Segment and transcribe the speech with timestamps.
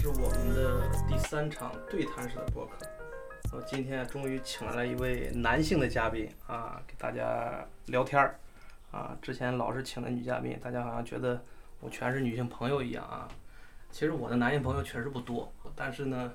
[0.00, 2.86] 是我们的第三场对谈式的播客。
[3.52, 8.40] 我今天终于请来了一位男性的嘉宾啊，给大家聊天儿
[8.90, 9.14] 啊。
[9.20, 11.44] 之前老是请的女嘉宾，大家好像觉得
[11.80, 13.28] 我全是女性朋友一样啊。
[13.90, 16.32] 其实我的男性朋友确实不多，但是呢，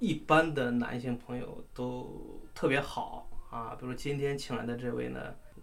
[0.00, 3.76] 一般的男性朋友都特别好啊。
[3.78, 5.20] 比如今天请来的这位呢，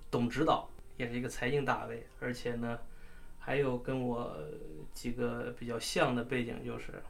[0.09, 2.79] 董指导也是一个财经大 V，而且呢，
[3.37, 4.37] 还有跟我
[4.93, 7.03] 几个比较像的背景，就是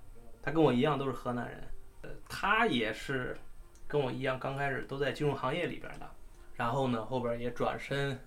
[0.45, 1.63] 他跟我一样都是河南人，
[2.03, 3.35] 呃，他也是
[3.87, 6.07] 跟我一样刚开始都在金融行业里边的，
[6.53, 8.19] 然后呢后边也转身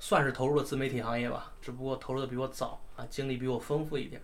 [0.00, 4.20] 算是投入了自媒体行业吧，只不过投入的比我早啊，经历比我丰富一点。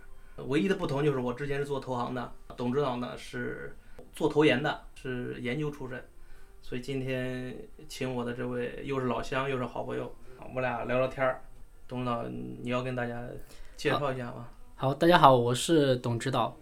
[0.47, 3.73] 唯一的不同就是我之前是做投行的，董指导呢是
[4.11, 6.03] 做投研的，是研究出身，
[6.61, 10.13] 所以今天请我的这位又是老乡又是好朋友，
[10.53, 11.41] 我俩聊聊天儿。
[11.87, 13.25] 董指导，你要跟大家
[13.77, 14.49] 介绍一下吗？
[14.75, 16.53] 好，大家好，我是董指导，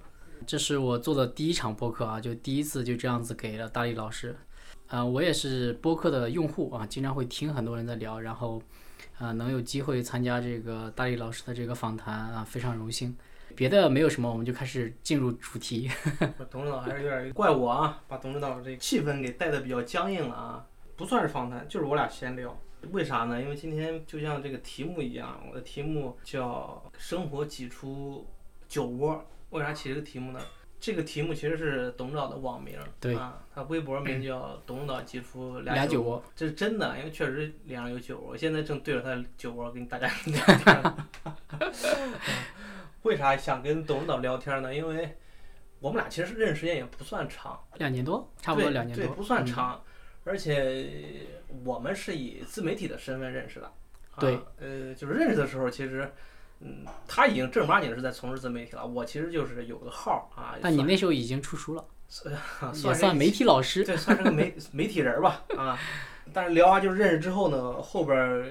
[0.48, 4.36] 这是我做的第一场播客啊，就第一次就这样子给了大力老师，
[4.88, 8.62] 啊、我也是播客的用户啊，经常会听很多人在聊，然后
[9.18, 13.16] 啊、能有机会参加这个大力老师的这个访谈啊，非常荣幸。
[13.56, 15.90] 别的没有什么，我们就开始进入主题。
[16.52, 20.66] 董指导还是有点怪我啊，把董指导这气氛给带的比较僵硬了啊。
[20.98, 22.58] 不算是访谈，就是我俩闲聊。
[22.92, 23.42] 为啥呢？
[23.42, 28.28] 因为今天就像这个题目一样，我的题目叫“生活挤出
[28.68, 29.24] 酒窝”。
[29.56, 30.40] 为啥起这个题目呢？
[30.80, 38.32] 这个题目其实是董指导的网名，对啊，他微博名叫“董指导挤出酒俩酒窝，这是真的，因为确实脸上有酒窝。
[38.32, 41.08] 我现在正对着他的酒窝跟大家 聊天呢。
[43.04, 44.76] 为啥想跟董指导聊天呢？
[44.76, 45.18] 因为
[45.80, 49.84] 我们俩其实认识时间也不算长，两年多，差不多两年多，对，不算嗯长，
[50.24, 50.88] 而且
[51.64, 53.66] 我们是以自媒体的身份认识的。
[53.66, 56.12] 啊对，呃，就是认识的时候，其实，
[56.60, 58.86] 嗯，他已经正儿八经是在从事自媒体了。
[58.86, 62.34] 我其实就是有个号啊，那你那时候已经出书了， 算
[62.74, 63.84] 也算媒体老师。
[63.84, 65.78] 对，算是个媒 媒体人儿吧，啊。
[66.34, 68.48] 但是聊完就是认识之后呢，后边儿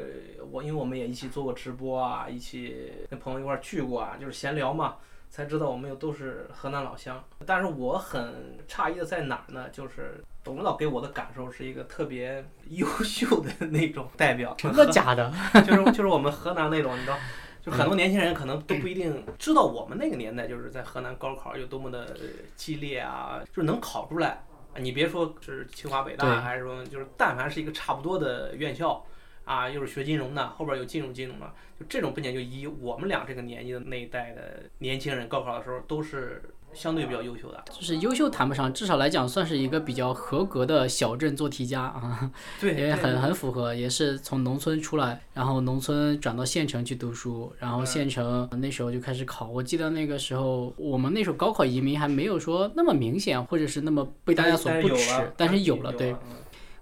[0.53, 4.95] 我因为我们也一起做过直播啊，一起跟朋友一块儿聚过啊，就是闲聊嘛，
[5.29, 7.23] 才知道我们又都是河南老乡。
[7.45, 9.69] 但是我很诧异的在哪儿呢？
[9.71, 15.33] 就是董指导给我的感受是一个特别优秀的那种代表，真的假的？
[15.67, 17.19] 就是就是我们河南那种，你知道，
[17.65, 22.27] 就很多年轻人可能都不一定知道我们那个年代就是在河南高考有多么的呃
[22.57, 24.29] 激烈啊，就是能考出来。
[24.29, 29.03] 啊你别说是清华北大，还是说就是但凡是一个差不多的院校
[29.45, 31.47] 啊，又是学金融的，后边有进入金融的，
[31.79, 36.43] 就这种不仅就以我们俩这个年纪的那一代的年轻人，高考的时候都是
[36.75, 37.65] 相对比较优秀的。
[37.73, 42.31] 就是优秀谈不上，至少来讲算是一个比较合格的小镇做题家啊。
[42.61, 49.49] 对，也很很符合，也是从农村出来，然后农村转到县城去读书，然后县城那时候就开始考。
[49.49, 55.93] 我记得那个时候，我们那时候高考移民还没有说那么明显，或者是那么被大家所不耻，但是有了。
[55.93, 56.19] 对，嗯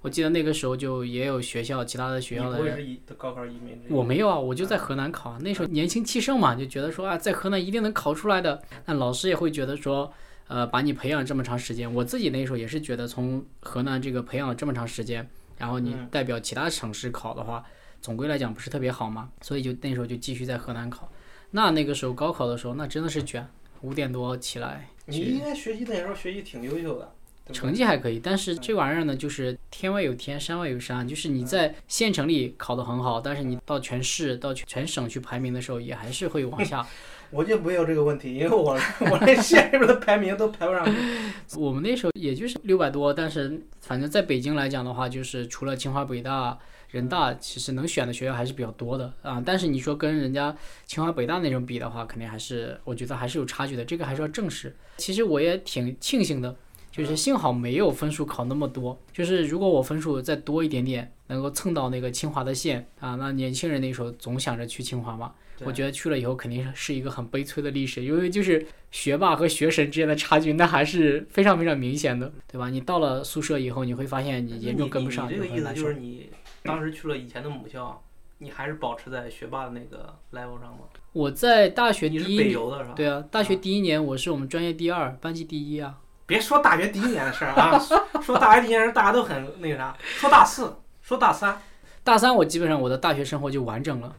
[0.02, 2.66] 我记得那个时候就也有学校，其他的学校的人。
[2.66, 3.80] 你不是移高考移民？
[3.88, 8.60] 我没有啊，我就在河南考，那时候年轻气盛嘛，就觉得说啊，在河南一定能考出来的。
[8.86, 10.12] 那老师也会觉得说，
[10.48, 17.64] 呃，把你培养这么长时间，我自己那时候也是觉得，从河南这个培养了这么长时间，然后你嗯代表其他省市考的话，
[18.00, 21.10] 总归来讲不是特别好嘛，所以就那时候就继续在河南考。
[21.52, 23.46] 那那个时候高考的时候，那真的是卷，
[23.82, 27.14] 五点多起来，你应该学习那时候学习挺优秀的，
[27.52, 36.86] 成绩还可以，但是这玩意儿呢，就是天外有天，山外有山，就是你在县城里考得很好，但是你到全市、到全全省去排名的时候，也还是会往下。
[37.32, 40.92] 我就没有这个问题，因为我我连县里边的排名都排不上去。
[41.56, 46.58] 我们那时候也就是六百多，但是反正在北京来讲的话，就是除了清华、北大、
[46.90, 49.42] 人大，其实能选的学校还是比较多的啊。
[49.44, 50.54] 但是你说跟人家
[50.84, 54.76] 清华、北大那种比的话，肯定还是我觉得还是有差距的，这个还是要正视。
[54.98, 56.54] 其实我也挺庆幸的，
[56.92, 65.32] 就是幸好没有分数考那么多，就是如果我分数再多一点点，能够蹭到那个清华的线啊，那年轻人那时候总想着去清华嘛。
[65.64, 72.68] 我觉得去了以后肯定是一个很悲催的历史，因为就是学霸和学神之间的差距，那还是非常非常明显的，对吧？
[72.68, 76.28] 你到了宿舍以后，你会发现你严重跟不上，你你这个意思就是你
[76.64, 78.02] 当时去了以前的母校，
[78.38, 80.80] 你还是保持在学霸的那个 level 上吗？
[81.12, 82.56] 我在大学第一？
[82.96, 86.00] 对啊，大学第一年我是我们专业第二，班级第一啊。
[86.26, 87.78] 别说大学第一年的事儿啊，
[88.22, 91.60] 说大学第一年大家都很那个啥，说大四，说大三，
[92.04, 94.14] 大三我基本上我的大学生活就完整了，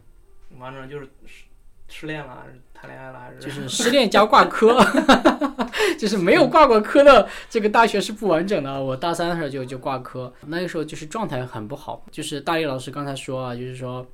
[0.60, 1.46] 完整就是失
[1.88, 4.78] 失恋了，谈恋爱了，还是就是 失恋加挂科，
[5.98, 8.84] 就是没有挂过科的这个大学是不完整的。
[8.84, 12.06] 我大三的时候就就挂科，那个时候就是状态很不好。
[12.12, 14.06] 就是大力老师刚才说啊，就是说，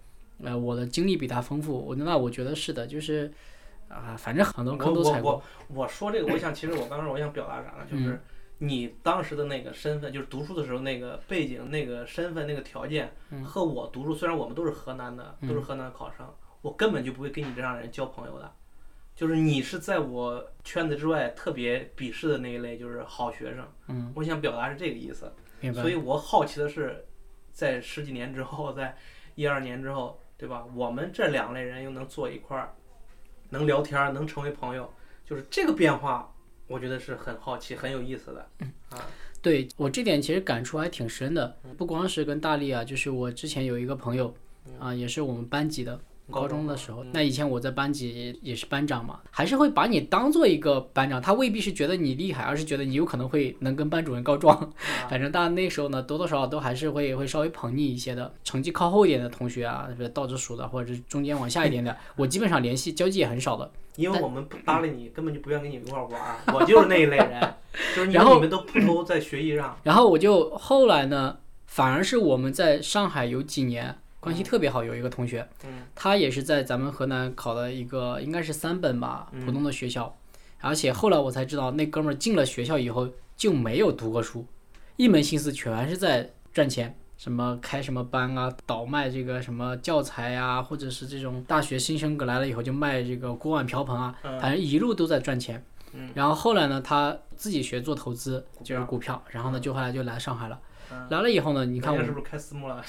[0.43, 3.31] 呃，我的经历比他丰富，我那我觉得是的，就是。
[3.89, 5.33] 啊，反正很多坑我都踩过。
[5.33, 7.85] 我我我说这个，我想其实我刚才我想表达啥呢？
[7.89, 8.21] 就是嗯
[8.61, 16.27] 你当时的那个身份，就是读书的时候那个背景、那个身份、那个条件，嗯和我读书，虽然我们都是河南的，都是河南的考生，
[16.61, 18.51] 我根本就不会跟你这样的人交朋友的。
[19.15, 23.65] 就是你是在我圈子之外特别鄙视的那一类，就是好学生。
[23.87, 25.31] 嗯，我想表达是这个意思。
[25.61, 25.89] 明白所。
[25.89, 27.05] 以我好奇的是，
[27.53, 28.93] 在十几年之后，在
[29.35, 30.65] 一二年之后，对吧？
[30.75, 32.73] 我们这两类人又能坐一块儿，
[33.49, 34.91] 能聊天，能成为朋友，
[35.25, 36.33] 就是这个变化，
[36.67, 38.49] 我觉得是很好奇、很有意思的。
[38.89, 39.05] 啊，
[39.41, 44.33] 对我这点其实感触还挺深的，不光是跟大力啊，就是我之前有一个朋友，
[44.79, 45.99] 啊，也是我们班级的。
[46.29, 54.71] 高中的时候，那以前我在班级也是班长嘛，还是会把你当做一个班长，他未必是觉得你厉害，而是觉得你有可能会能跟班主任告状。
[55.09, 58.33] 反正大家那时候呢，多多少少都还是会会稍微捧你一些的。
[58.43, 63.69] 成绩靠后一点的同学啊，比如倒着数的，或者是中间往下一点的， 我基本上联系交际也很少的。
[63.95, 66.37] 因为我们不搭理你，根本就不愿跟你一块儿玩儿。
[66.53, 67.53] 我就是那一类人，
[67.93, 69.77] 就是你然后你们都扑头在学习上。
[69.83, 75.83] 然后我就后来呢，反而是我们在上海有几年关系特别好，有一个同学，嗯。
[75.95, 79.45] 他也是在咱们河南考的一个应该是三本吧，嗯。
[79.45, 80.15] 普通的学校，
[80.59, 84.45] 而且后来我才知道，那哥们儿进了学校以后就没有读过书，
[84.97, 86.95] 一门心思全是在赚钱。
[87.17, 94.39] 什么开什么班啊，倒卖这个什么教材啊，或者是这种大学新生来了以后就卖这个锅碗瓢盆啊，嗯。
[94.39, 95.61] 反正一路都在赚钱。
[95.91, 96.09] 嗯。
[96.13, 100.57] 然后后来呢，他自己学做投资，就是股票，然后呢，就后来就来上海了。
[100.91, 102.83] 嗯来了以后呢，你看我是不是开私募了？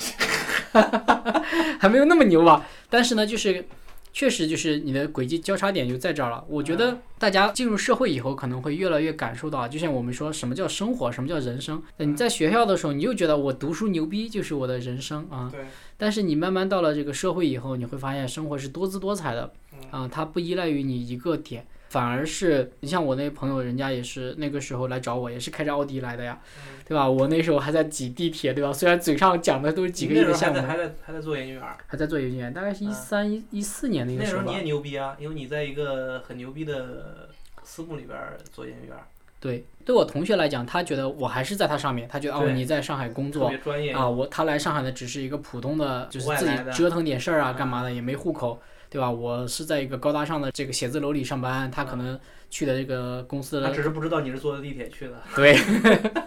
[1.79, 3.65] 还没有那么牛吧，但是呢，就是
[4.13, 6.45] 确实就是你的轨迹交叉点就在这儿了。
[6.49, 11.83] 我觉得大家进入社会以后，可能会越来越感受到啊，就像我们说什么叫生活，什么叫人生。
[11.99, 15.61] 你在学校的时候，你就觉得我读书牛逼就是我的人生啊，对，
[15.97, 19.53] 但是你慢慢到了这个社会以后，你会发现生活是多姿多彩的
[19.91, 21.67] 啊，它不依赖于你一个点。
[21.91, 26.39] 反而是你像我那朋友，人家也是那个时候来找我，也是开着奥迪来的呀，
[26.87, 27.07] 对吧？
[27.11, 28.73] 我那时候还在挤地铁，对吧？
[28.73, 31.63] 虽然嘴上讲的都是几个亿的项目，还在还在做研究员。
[31.89, 34.65] 还在做研究员，大概是一嗯三一一四年那个时候吧那时候你也。
[34.65, 37.29] 牛逼啊，因为你在一个很牛逼的
[37.65, 38.17] 私募里边
[38.53, 38.97] 做研究员，
[39.41, 49.11] 对，对我同学来讲，他觉得我还是在他上面，他觉得哦你在上海工特作别专业啊，我他来上海的只是一个普通的，就是自己折腾点事儿啊，嗯干嘛的也没户口，对吧？
[49.11, 52.19] 我是在一个高大上的这个写字楼里上班，他可能
[52.51, 55.23] 去的这个公司他只是不知道你是坐的地铁去的。
[55.37, 55.57] 对，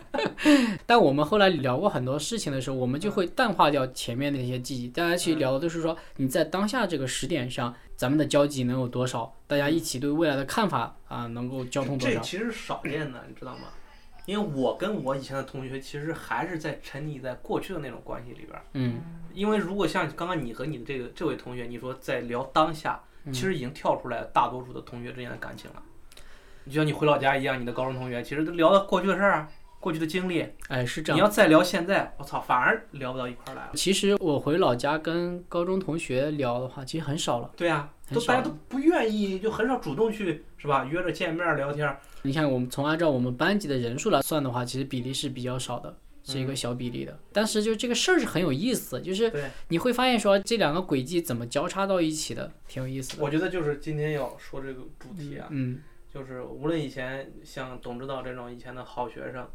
[0.87, 4.87] 但我们后来聊过很多事情的时候，我们就会淡化掉前面的那些记忆。
[4.87, 12.15] 大家其实聊的都是说你在当下这个时点上，咱们的交集能有多少，大家一起对未来的看法啊，能够交通多少。
[12.15, 13.67] 这其实少见的，你知道吗？
[14.25, 18.63] 因为我跟我以前的同学其实还是在沉溺在过去的那种关系里边儿。
[18.73, 19.01] 嗯，
[19.33, 25.83] 因为如果像刚刚你和你的这个这位同学，你说在聊当下，嗯其实已经跳出来大多数的同学之间的感情了。
[26.65, 29.49] 就像你回老家一样，你的高中同学其实都聊到过去的事儿啊，
[29.81, 30.47] 过去的经历。
[30.69, 31.17] 哎，是这样。
[31.17, 33.71] 你要再聊现在，我操，反而聊不到一块儿来了。
[33.75, 37.51] 其实我回老家跟高中同学聊的话，其实很少了。
[37.57, 40.85] 对呀、都大家都不愿意，就很少主动去是吧？
[40.85, 41.95] 约着见面聊天。
[42.23, 47.17] 你看，我们从按照我们班级的人数来算的话，其实比例是比较少的，是一个小比例的。
[47.31, 49.31] 但是就这个事儿是很有意思，就是，
[49.69, 53.23] 你会发现说这两个轨迹怎么交叉到一起的，挺有意思的。
[53.23, 55.79] 我觉得就是今天要说这个主题啊，嗯
[56.13, 59.47] 就是无论以前像董指导这种以前的好学生，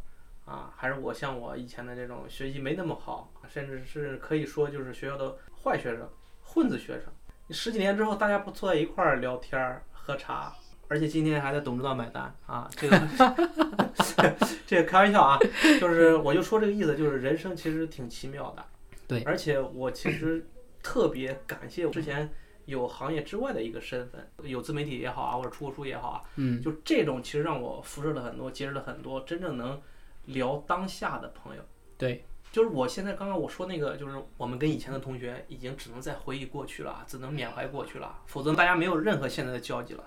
[0.45, 6.09] 啊，还是我像我以前的这种学习没那么好，甚至是可以说就是学校的坏学生、
[6.43, 7.05] 混子学生，
[7.50, 10.55] 十几年之后大家不坐在一块儿聊天儿、喝茶，
[10.88, 12.99] 而且今天还在董指导买单啊，这个
[14.67, 15.38] 这个开玩笑啊，
[15.81, 18.64] 就是我就说这个意思，就是人生其实挺奇妙的，
[19.07, 20.47] 对而且我其实
[20.83, 22.28] 特别感谢我之前。
[22.69, 29.81] 有行业之外的一个身份，有自媒体也好啊，或者出过书也好啊，嗯就这种其实让我辐射了很多，结识了很多真正能
[30.26, 31.62] 聊当下的朋友。
[31.97, 32.23] 对，
[32.59, 40.03] 就是我现在刚刚我说那个，就是我们跟以前的同学已经只能在回忆过去了，只能缅怀过去了，否则大家没有任何现在的交集了。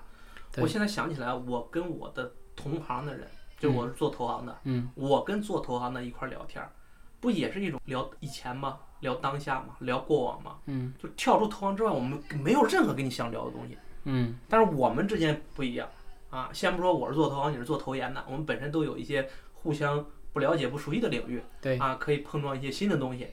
[0.57, 3.25] 我现在想起来，我跟我的同行的人，
[3.57, 6.61] 就是我是做投行的，嗯我跟做投行的一块聊天，
[7.21, 8.79] 不也是一种聊以前吗？
[8.99, 9.77] 聊当下吗？
[9.79, 10.57] 聊过往吗？
[10.65, 13.77] 嗯就跳出投行之外，我们没有任何跟你想聊的东西。
[14.03, 15.87] 嗯但是我们之间不一样
[16.29, 23.27] 啊，先不说我是做投行，你是做投研的，我们本身都有一些互相不了解、不熟悉的领域，对啊，可以碰撞一些新的东西，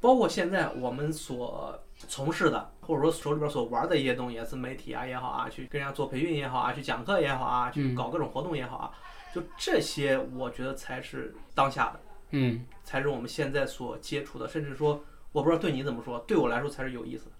[0.00, 8.90] 包括现在我们所从事的，或者说手里边所玩的一些东西，自媒体啊也好啊，去跟人家做培训也好啊，去讲课也好啊，去嗯搞各种活动也好啊，
[9.34, 15.02] 就这些，我觉得才是当下的，嗯才是我们现在所接触的，甚至说，
[15.32, 17.32] 我不知道对你怎么说，对我来说才是有意思的。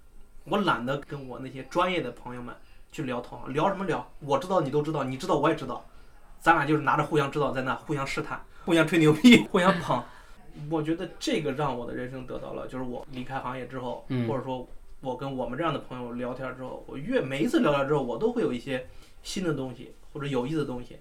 [0.44, 2.54] 我懒得跟我那些专业的朋友们
[2.90, 4.10] 去聊同行，聊什么聊？
[4.20, 5.84] 我知道你都知道，你知道我也知道，
[6.40, 10.04] 咱俩就是拿着互相知道在那互相试探，互相吹牛逼，互相捧。
[10.68, 14.68] 我觉得这个让我的人生得到了，就是我离开行业之后，嗯或者说
[15.00, 18.86] 我跟我们这样的朋友聊天之后，我越每一次聊天之后，我都会有一些
[19.22, 20.98] 新的东西或者有意思的东西。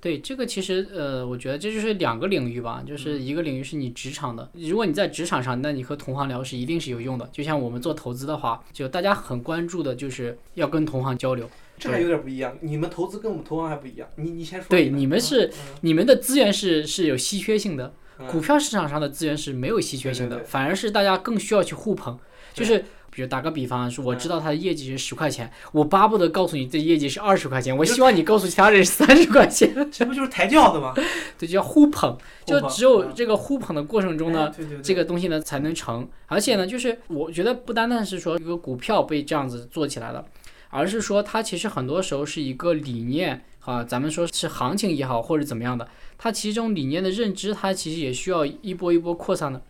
[0.00, 7.28] 对这个其实呃，我觉得这就是两个领域吧，就是一个领域是你职场的，如果你在职场上，那你和同行聊是一定是有用的。
[7.30, 11.48] 就像我们做投资的话，就大家很关注的就是要跟同行交流。
[11.78, 14.08] 这还有点不一样，你们投资跟我们投行还不一样。
[14.16, 14.66] 你你先说。
[14.68, 15.52] 对，你你们是嗯
[15.82, 22.18] 你们的资源是是有稀缺性的，嗯股票市场上的资源是没有稀缺性的，对对对反而是大家更需要去互捧。
[22.52, 22.84] 就是
[23.20, 30.94] 比如打个比方，说我嗯知道他的业绩是十块钱，我巴不得告诉你这业绩是二十块钱，我希望你告诉其他人是三十块钱， 这不就是抬轿子吗？
[31.36, 32.16] 对，就叫互捧。
[32.46, 34.50] 就只有嗯这个互捧的过程中呢，
[34.82, 36.08] 这个东西呢才能成。
[36.28, 40.24] 而且呢，就是我觉得不单单是说一个股票被这样子做起来了，
[40.70, 45.86] 而是说它其实很多时候是一个理念啊，咱们说是行情也好或者怎么样的，
[46.16, 49.60] 它其中理念的认知，它其实也需要一波一波扩散的。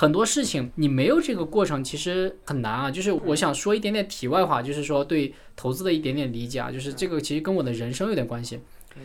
[0.00, 2.90] 很多事情你没有这个过程，其实很难啊。
[2.90, 8.58] 就是我想说一点点题外话，就是说对投资的一点点理解啊，就是这个其实跟我的人生有点关系。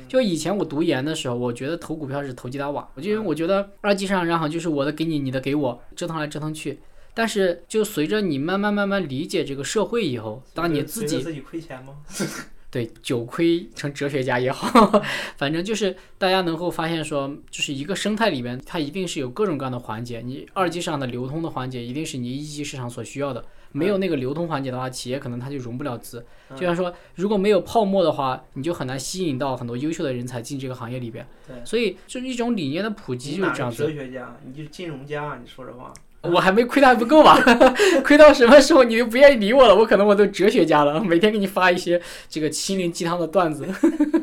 [0.08, 6.80] 就以前我读研的时候，我觉得投股票是投机倒把，我就因为我觉得二级市场然后就是我的给你，你的给我，折腾来折腾去。
[7.14, 11.98] 但是就随着你慢慢慢慢理解这个社会以后，当你自己自己亏钱吗？
[12.75, 15.01] 对酒亏成哲学家也好，
[15.38, 20.20] 反正就是大家能够发现说，就是一个生态里面，它一定是有各种各样的环节。
[20.20, 23.41] 你二级市场的流通的环节，一定是你一级市场所需要的。
[23.72, 26.25] 没有那个流通环节的话，企业可能它就融不了资。
[26.53, 31.25] 就像说，如果没有泡沫的话，你就很难吸引到很多优秀的人才进这个行业里边。
[31.48, 33.86] 对所以就是一种理念的普及就是这样子。
[33.86, 34.38] 哲学家？
[34.46, 35.94] 你就是金融家，你说实话。
[36.34, 37.38] 我还没亏的还不够吧？
[38.03, 39.75] 亏到什么时候你就不愿意理我了？
[39.75, 43.65] 我可能我都哲学家了，每天给你发一些这个心灵鸡汤的段子。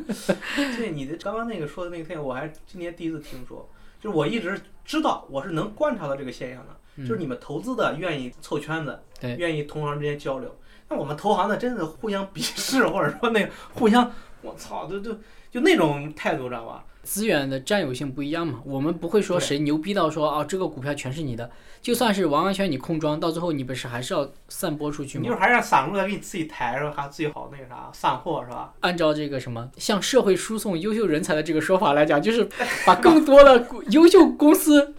[0.76, 3.68] 对你的刚刚那个说的那个现象，我还是今年第一次听说。
[4.00, 10.52] 就是我一直知道，我是能观察到这个现象的，就是你们投资的愿意凑圈子，对愿意同行之间交流。
[10.88, 15.12] 那我们投行的真的互相鄙视，或者说那个互相，我操，就就
[15.52, 16.84] 就那种态度，知道吧？
[17.02, 25.22] 资源的占有性不一样嘛，我们不会说谁牛逼到说啊这个股票全是你的，就算是完完全全你控庄，到最后你不是还是要散播出去吗？
[25.22, 26.92] 你就是还是让散户来给你自己抬是吧？
[26.96, 28.72] 还自己好那个啥散货是吧？
[28.80, 32.48] 按照这个什么向社会输送优秀人才的这个说法来讲，就是
[32.86, 34.94] 把更多的优秀公司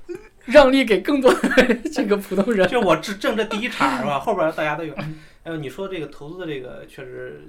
[0.46, 2.68] 让利给更多的这个普通人。
[2.68, 4.20] 就我只挣这第一茬是吧？
[4.20, 4.94] 后边大家都有。
[5.46, 7.42] 还有你说这个投资的这个确实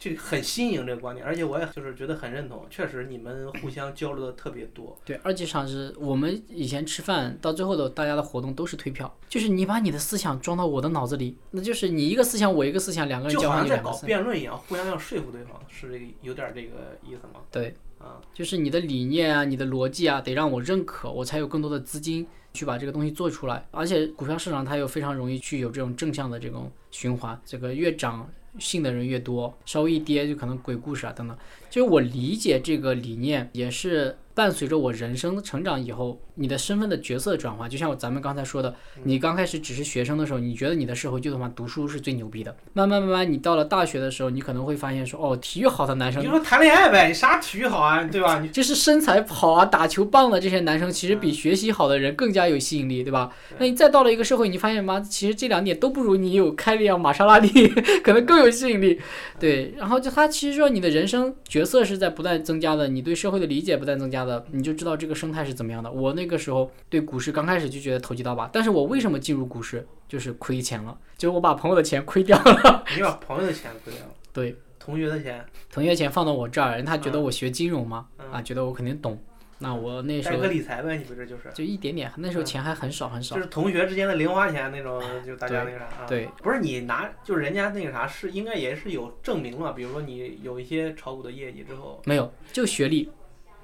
[0.00, 4.98] 就很新颖这个观点，而且我也就是觉得很认同，确实你们互相交流的特别多。
[5.04, 13.94] 对，二级市场是我们以前吃饭到最后的大家的活动都是推票，就是你把你的思想装到我的脑子里，那就是你一个思想我一个思想，两个人交就好像在搞。
[14.06, 17.42] 辩论一样，互相要说服对方，是这个有点这个意思吗？
[17.52, 23.68] 对，啊，就是你的理念啊，你的逻辑啊，得让我认可，我才有更多的资金去把这个东西做出来。
[23.70, 28.26] 而且股票市场它又非常容易去有这种正向的这种循环，这个越涨
[28.58, 31.36] 信的人越多，稍微一跌就可能鬼故事啊等等。
[31.68, 37.68] 就是我理解这个理念，也是伴随着我人生成长以后，你的身份的角色转换。
[37.68, 42.56] 就像咱们刚才说的，你刚开始只是学生的时候，你觉得你的社会就他妈读书是最牛逼的。
[42.72, 48.40] 慢慢慢慢，你到了大学的时候，你可能会发现说，哦，体育好的男生你就说谈恋爱呗，你啥体育好啊，对吧？
[48.40, 53.30] 你 就是身材好啊、打球棒的这些男生，其实比学习好的人更加有吸引力，对吧？
[53.58, 57.68] 那你再到了一个社会，你发现妈，其实这两点都不如你有开利昂、玛莎拉蒂
[58.02, 58.98] 可能更有吸引力。
[59.38, 65.90] 对，然后就他其实说你的人生角色是在不断增加的，你对社会的理解不断增加的，你就知道这个生态是怎么样的。
[65.90, 69.86] 我那个时候对股市刚开始就觉得投机倒把，但是我为什么进入股市？
[70.08, 79.16] 就是亏钱了，就是我把朋友的钱亏掉了， 你把朋友的钱亏掉了，对，同学的钱，同学钱放到我这儿，人他觉得我学金融嘛，嗯啊，觉得我肯定懂。
[79.60, 81.50] 那我那时代候课理财呗，你不这就是。
[81.54, 83.42] 就一点点，那时候钱还很少很少就。
[83.42, 86.06] 是同学之间的零花钱那种，就大家那个啥啊。
[86.08, 93.08] 对，不是你拿，就是人家那个啥是应该也是有证明了，比如说你有一些炒股的业绩之后，没有，就学历。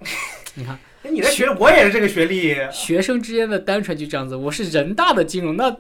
[0.55, 4.35] 你看， 哎，你的学我也是这个学历学生之间的单纯就这样子。
[4.35, 5.71] 我是人大的金融，那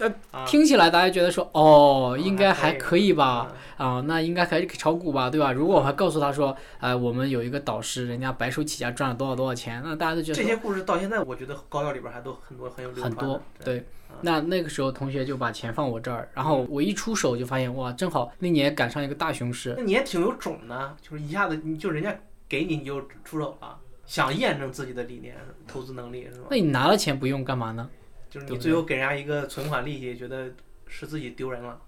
[0.46, 3.48] 听起来大家觉得说，哦，应该还还可以吧？
[3.50, 3.56] 嗯？
[3.76, 5.52] 啊，那应该可以炒股吧，对吧？
[5.52, 13.40] 如果我还告诉他说，呃，我我们有一个导师，人家白手起家赚了多少多少钱，那大家都觉得这些故事到现在，我觉得高校里边还都很多很有很多。
[13.64, 13.78] 对，
[14.10, 22.14] 嗯那那个时候同学就把钱放我这儿，然后我一出手就发现，哇，正好那年赶上一个大熊市，那你也挺有种的，就是一下子你就人家
[22.48, 25.36] 给你你就出手了，想验证自己的理念、
[25.66, 26.46] 投资能力是吧？
[26.50, 27.90] 那你拿了钱不用干嘛呢？
[28.30, 30.50] 就是你最后给人家一个存款利息，觉得
[30.86, 31.80] 是自己丢人了。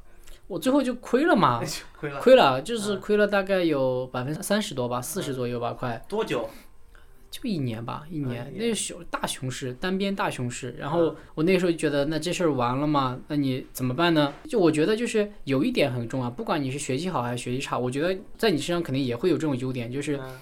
[0.47, 1.63] 我最后就亏了嘛，
[1.99, 6.49] 亏了亏了，就是亏了大概有百分之三十多吧，四十左右吧，快多久？
[7.31, 10.75] 就一年吧，一啊年一，那是熊大熊市，单边大熊市。
[10.79, 13.21] 然后我那时候就觉得，那这事儿完了嘛？
[13.29, 14.33] 那你怎么办呢？
[14.49, 20.39] 就我觉得就是有一点很重要，不管你是学习好还是学习差，我觉得在你身上肯定也会有这种优点，就是嗯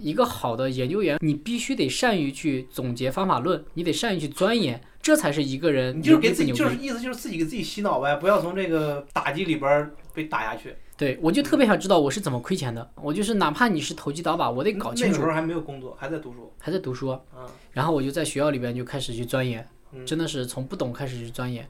[0.00, 10.74] 一个好的研究员，你必须得善于去总结方法论，你得善于去钻研，这才是一个人你就是给自己，就是意思就是自己给自己洗脑呗，不要从这个打击里边儿被打下去。
[10.96, 12.90] 对，我就特别想知道我是怎么亏钱的。
[12.96, 15.26] 我就是哪怕你是投机倒把，我得搞清楚那时。
[15.26, 16.52] 候还没有工作，还在读书。
[16.58, 21.66] 还在读书，嗯然后我就在学校里边就开始去钻研，嗯，真的是从不懂开始去钻研。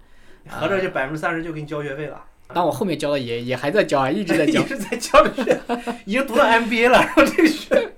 [0.48, 2.24] 合着这百分之三十就给你交学费了。
[2.52, 4.64] 但我后面交的也也还在交啊，一直在交 一。
[4.64, 5.60] 直在交着学，
[6.04, 7.89] 已经读到 MBA 了，然后这个学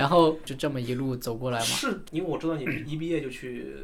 [0.00, 1.64] 然后就这么一路走过来嘛。
[1.64, 3.74] 是因为我知道你 一毕业就去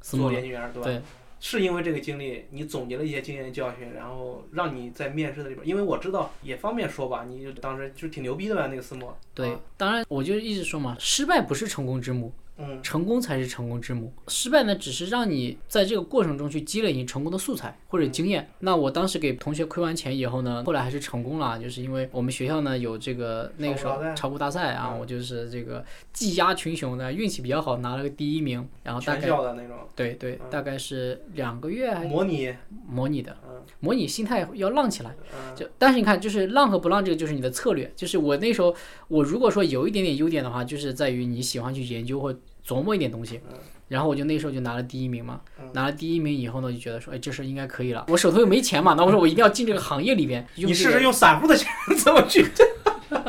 [0.00, 0.88] 做研究员，对吧？
[0.88, 1.02] 对
[1.38, 9.12] 是因为这个经历，你总结了一些经验教训，然后让你在面试的里边，因为我知道也方便说吧，你就当时就挺牛逼的吧，那个私募。
[9.34, 14.12] 对啊，当然我就一直说嘛，失败不是成功之母，嗯成功才是成功之母。
[14.28, 18.48] 失败呢，只是让你在这个过程中去积累你成功的素材或者经验。
[18.60, 28.66] 那我当时给同学亏完钱以后呢，后来还是成功了，就是因为我们学校呢有这个那个时候炒股大赛啊，嗯我就是这个技压群雄的，运气比较好，拿了个第一名。
[28.82, 32.54] 然后大全概校的那种对对，嗯大概是两个月还模拟，
[32.88, 35.14] 模拟的，嗯模拟心态要浪起来。
[35.34, 37.90] 嗯就但是你看，就是浪和不浪，这个就是你的策略。
[37.96, 38.74] 就是我那时候，
[39.08, 42.34] 我如果说有一点点优点的话，就是在于你喜欢去研究或
[42.66, 43.40] 琢磨一点东西。
[43.88, 48.04] 然后我就那时候就拿了第一名嘛，嗯拿了第一名以后呢，就觉得说，哎，这事儿应该可以了。
[48.08, 50.44] 我手头又没钱嘛，那我说我一定要进这个行业里边。
[50.56, 52.44] 你试试用散户的钱怎么去？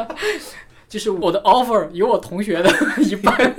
[0.89, 2.69] 就是我的 offer 有我同学的
[3.03, 3.55] 一半。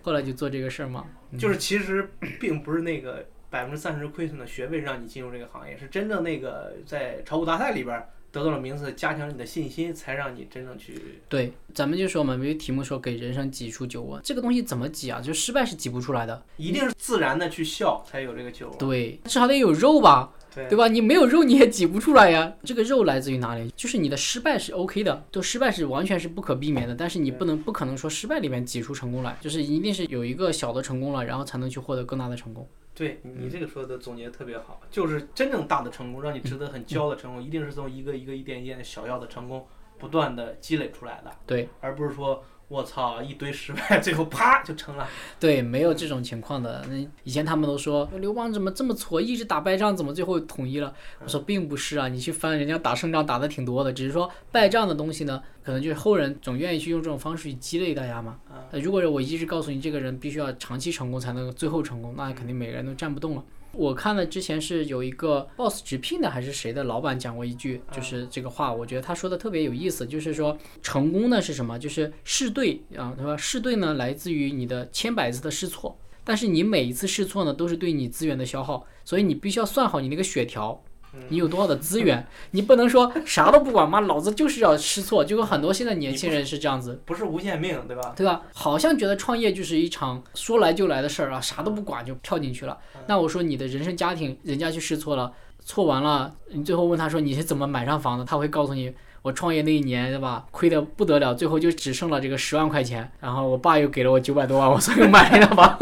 [0.00, 1.04] 后来就做这个事儿嘛，
[1.38, 11.20] 就是其实并不是那个百分之三十亏损的学费让你进入这个行业，是真正那个在炒股大赛里边得到了名次，加强你的信心，才让你真正去。
[11.28, 15.20] 对，咱们就说嘛，没题目说给人生挤出酒窝，这个东西怎么挤啊？
[15.20, 16.42] 就失败是挤不出来的。
[16.56, 18.74] 一定是自然的去笑，才有这个酒。
[18.78, 20.86] 对，至少得有肉吧，对对吧？
[20.86, 22.52] 你没有肉你也挤不出来呀。
[22.64, 23.72] 这个肉来自于哪里？
[23.76, 32.68] 就是你的失败是 OK 的，就失败是完全是不可避免的，但是你不能不可能说失败里面挤出成功来，就是一定是有一个小的成功了，然后才能去获得更大的成功。
[32.94, 39.66] 对你这个说的总结特别好，就是真正大的成功，让你值得很骄傲的成功，一定是从一个一个一点一点小要的成功
[39.98, 41.68] 不断的积累出来的，对。
[41.80, 45.04] 而不是说我操一堆失败， 最后啪就成了。
[45.40, 46.86] 对，没有这种情况的。
[46.88, 50.94] 那以前他们都说刘邦怎么这么挫，一直打败仗，怎么最后统一了？
[51.18, 58.38] 我说并不是啊，你去翻人家打胜仗打的挺多的，只是说败仗的东西呢，可能就是后人总愿意去用这种方式去积累大家嘛。
[58.48, 63.44] 啊呃，如果我一直告诉你这个人必须要长期成功才能最后成功，那肯定每个人都站不动了。
[63.72, 71.78] 我看了之前是有一个 boss 直聘的还是谁的老板讲过一句，就是这个话，我觉得他说的特别有意思，就是说成功呢是什么？
[71.78, 73.36] 就是试对啊，他说？
[73.36, 80.82] 试对呢来自于你的千百次的试错，但是你每一次试错呢都是对你资源的消耗，所以你必须要算好你那个血条。
[81.28, 82.26] 你有多少的资源？
[82.52, 85.24] 你不能说啥都不管，妈，老子就是要试错。
[85.24, 88.12] 就有很多现在年轻人是这样子，不是无限命，对吧？
[88.16, 88.42] 对吧？
[88.54, 92.78] 好像觉得创业就是一场说来就来的事儿啊，啥都不管就跳进去了。
[93.06, 95.32] 那我说你的人生家庭，人家去试错了，
[95.64, 98.94] 错完了，你最后问他说你是怎么买上房的，他会告诉你。
[99.22, 100.46] 我创业那一年，对吧？
[100.50, 105.78] 亏得不得了，最后就只剩了这个十万块钱，然后我爸又给了我九百多万，我所以买了房。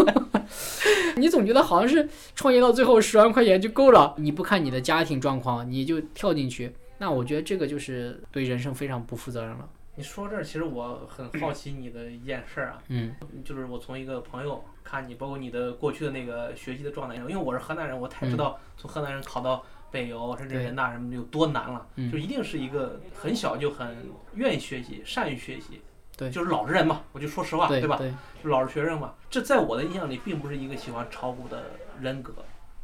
[1.21, 9.69] 你总觉得好像是创业到最后十万块钱就够了，你不看你的家庭状况，你就跳进去，那我觉得这个就是对人生非常不负责任了。
[9.97, 13.17] 你说这儿，其实我很好奇你的一件事儿啊，嗯。
[13.45, 22.13] 就是我从一个朋友看你，包括你的过去的那个学习的状态，因为我是河南人，我太知道从河南人考到北邮甚至人大什么有多难了，嗯。
[22.13, 23.97] 就一定是一个很小就很
[24.35, 25.81] 愿意学习、善于学习，
[26.19, 27.69] 对就是老实人嘛，我就说实话，吧？
[27.69, 27.99] 对吧
[28.45, 31.63] 就老实学生嘛，这在我的印象里并不是一个喜欢炒股的
[32.01, 32.35] 人格。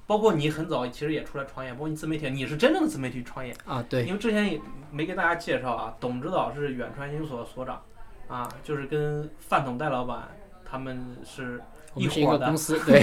[0.07, 3.57] 包括你很早其实也出来创业，包括你自媒体，你是真正的自媒体创业。
[3.65, 7.83] 啊，对，因为之前也没给大家介绍啊，董指导是远传研究所所长，
[8.29, 10.29] 啊，就是跟饭桶戴老板
[10.63, 13.01] 他们是一我们是一个公司，对。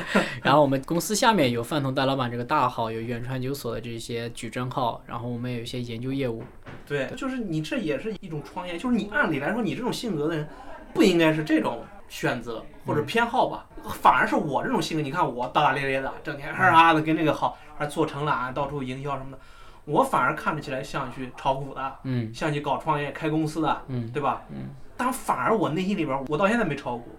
[0.42, 6.42] 然后我们公司下面有饭桶大老板这个大号，有远传研究所的这些矩阵号，然后我们也有一些研究业务。
[6.86, 10.46] 对，就是你这也是一种创业，就是你按理来说你这种性格的人
[10.94, 13.66] 不应该是这种选择或者偏好吧，
[14.00, 19.38] 反而是我这种性格，你看我大大咧咧的，整天啊啊的跟那个好，还做承揽，到处营销什么的，
[19.84, 24.42] 我反而看着起来像去炒股的，嗯像去搞创业开公司的，嗯对吧？
[24.50, 27.15] 嗯，但反而我内心里边儿，我到现在没炒股，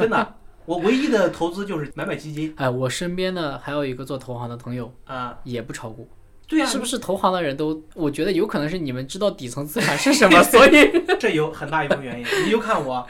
[0.06, 0.34] 真的。
[0.66, 5.36] 我唯一的投资就是买买基金哎，我身边的还有一个做投行的朋友，啊。
[5.44, 6.08] 也不炒股。
[6.46, 7.80] 对呀、是不是投行的人都？
[7.94, 12.26] 我觉得有可能是你们知道底层资产是什么， 所以这有很大一部分原因。
[12.44, 13.06] 你就看我，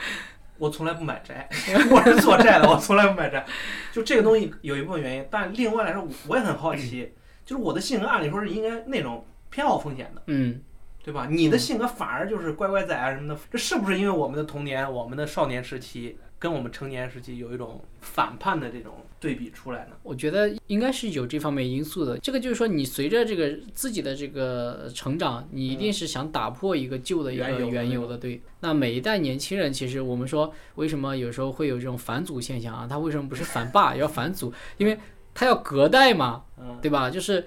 [0.59, 1.49] 我从来不买债，
[1.91, 3.45] 我是做债的，我从来不买债。
[3.93, 7.13] 就这个东西有一部分原因，但另外来说，我也很好奇，
[7.45, 10.61] 就是我的性格按理说是应该那种偏好风险的，嗯，
[11.03, 11.27] 对吧？
[11.31, 19.91] 你的性格反而就是乖乖仔啊什么的，这是不是因为我们的童年、我们的少年时期跟我们成年时期有一种反叛的这种对比出来呢？
[20.03, 22.17] 我觉得应该是有这方面因素的。
[22.19, 28.41] 这个就是说，你随着这个自己的这个成长，你一定是想打破一个旧的一个原有的对。
[28.61, 32.87] 那每一代年轻人，其实我们说为什么有时候会有这种反祖现象啊？
[32.89, 34.51] 他为什么不是反霸要反祖？
[34.79, 34.99] 因为
[35.35, 37.11] 他要隔代嘛，嗯，对吧？
[37.11, 37.45] 就是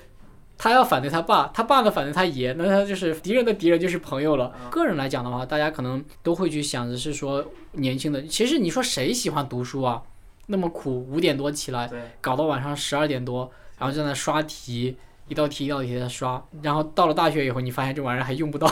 [0.63, 4.49] 他要反对他爸，他爸呢反对他爷，那他就是敌人的敌人就是朋友了。
[4.63, 10.01] 嗯个人来讲的话，大家可能都会去想着是说年轻的，其实你说谁喜欢读书啊？
[10.47, 14.95] 那么苦，五点多起来，搞到晚上十二点多，然后在那刷题，
[15.27, 18.65] 一道题一道题的刷，然后到了大学以后，你发现这玩意儿还用不到，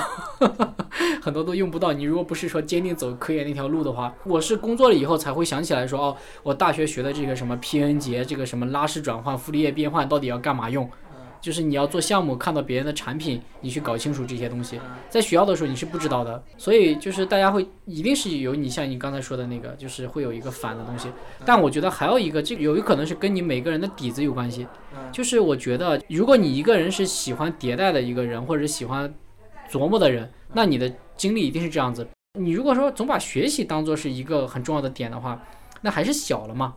[1.21, 1.91] 很多都用不到。
[1.91, 10.89] 你如果不是说坚定走科研那条路的话，我是工作了以后才会想起来说，哦，我大学学的这个什么 PN 结，这个什么拉式转换、傅立叶变换到底要干嘛用？
[11.41, 14.79] 就是你要做项目，看到别人的产品，你去搞清楚这些东西。
[15.09, 21.09] 在学校的时候你是不知道的，所以就是大家会一定是有你像你刚才说的那个，就是会有一个反的东西。
[21.43, 24.67] 但我觉得还有一个，这个有可能是跟你每个人的底子有关系。
[25.11, 29.13] 就是我觉得，如果你一个人是喜欢迭代的一个人，或者是喜欢
[29.69, 32.07] 琢磨的人，那你的经历一定是这样子。
[32.39, 35.41] 你如果说总把学习当做是一个很重要的点的话，
[35.81, 36.75] 那还是小了嘛，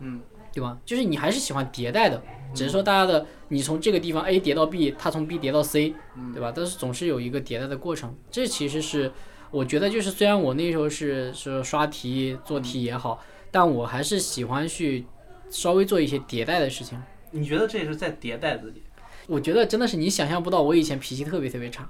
[0.00, 0.20] 嗯，
[0.52, 0.78] 对吧？
[0.84, 2.20] 就是你还是喜欢迭代的，
[2.54, 5.94] 只是说大家的你从这个地方 A 叠到 B，它从 B 叠到 C，
[6.32, 6.52] 对吧？
[6.54, 8.14] 但是总是有一个迭代的过程。
[8.30, 9.12] 这其实是
[9.50, 15.04] 我觉得，就是虽然我那时候是是刷题做题也好，但我还是喜欢去
[15.50, 17.00] 稍微做一些迭代的事情。
[17.30, 18.82] 你觉得这是在迭代自己？
[19.26, 21.88] 我觉得真的是你想象不到，我以前脾气特别特别差。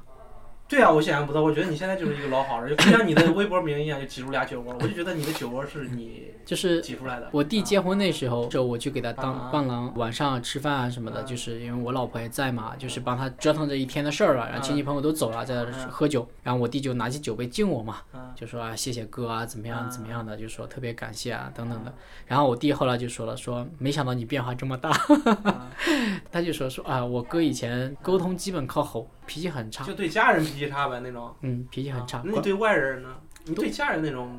[0.68, 1.42] 对啊，我想象不到。
[1.42, 4.74] 我觉得你现在就是一个老好人，就像你的微博名一样，就挤出俩酒窝。
[4.80, 7.28] 我就觉得你的酒窝是你就是挤出来的。
[7.30, 14.46] 我弟结婚那时候，就我去给他啊当伴郎，晚上吃饭啊什么的，就是因为我老婆也在嘛，就是帮他折腾这一天的事儿了。
[14.48, 17.98] 然后亲戚朋友都走了，在喝酒，然后我弟就拿起酒杯敬我嘛，
[18.34, 21.94] 就说啊谢谢哥啊，怎么样怎么样的，就说特别感谢啊等等的。
[22.26, 24.90] 然后我弟后来就说了，说没想到你变化这么大，
[26.32, 31.34] 他就说说啊我哥以前沟通基本靠吼，脾气很差，就对家人脾气差呗那种。
[31.42, 33.08] 嗯脾气很差啊，那你对外人呢？
[33.44, 34.34] 你对家人那种，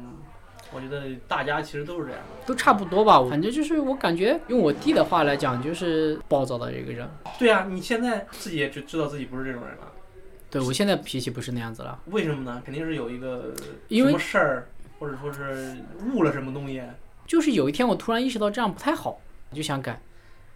[0.73, 2.19] 我觉得大家其实都是这样。
[2.45, 3.23] 都差不多吧。
[3.29, 7.09] 反正就是我感觉用我弟的话来讲，就是暴躁的一个人。
[7.39, 9.91] 对啊，你现在自己也就知道自己不是这种人了，
[10.49, 12.61] 对我现在脾气不是那样子了，为什么呢？
[12.65, 13.53] 肯定是有一个
[13.87, 14.67] 因为什么事儿，
[14.99, 15.77] 或者说是
[16.13, 16.81] 误了什么东西。
[17.25, 19.19] 就是有一天我突然意识到这样不太好，
[19.51, 20.01] 我就想改。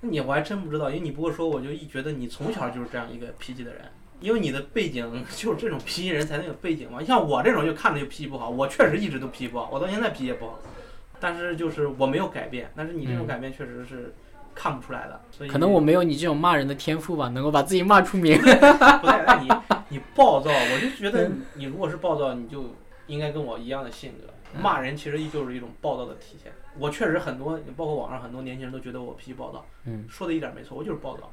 [0.02, 3.82] 那你我还真不知道，因为你不会说，我就一觉得你从小就是这样一个脾气的人，
[4.22, 7.04] 因为你的背景就是这种脾气人才能有背景嘛。
[7.04, 10.60] 像我这种就看着就脾气不好，我确实一直都脾气不好，我到现在脾气也不好，
[11.20, 14.14] 但是就是我没有改变，但是你这种改变确实是
[14.56, 18.38] 看不出来的，所以可能我没有你这种骂人的天赋吧，能够把自己骂出名。
[18.40, 19.50] 不对，那你
[19.90, 22.76] 你暴躁，我就觉得你 你如果是暴躁，你就
[23.08, 24.28] 应该跟我一样的性格。
[24.62, 26.52] 骂人其实就是一种暴躁的体现。
[26.78, 31.32] 我确实很多，包括网上很多年轻人都觉得我脾气暴躁，嗯，说的一点没错，我就是暴躁。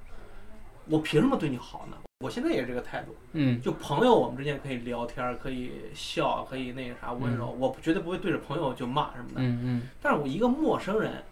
[0.87, 1.97] 我凭什么对你好呢？
[2.25, 3.15] 我现在也是这个态度。
[3.33, 9.35] 嗯就朋友，我们之间可以聊天，可以笑，可以那个啥温柔，我绝对不会对着朋友就骂什么的。
[9.37, 11.23] 嗯嗯但是我一个陌生人，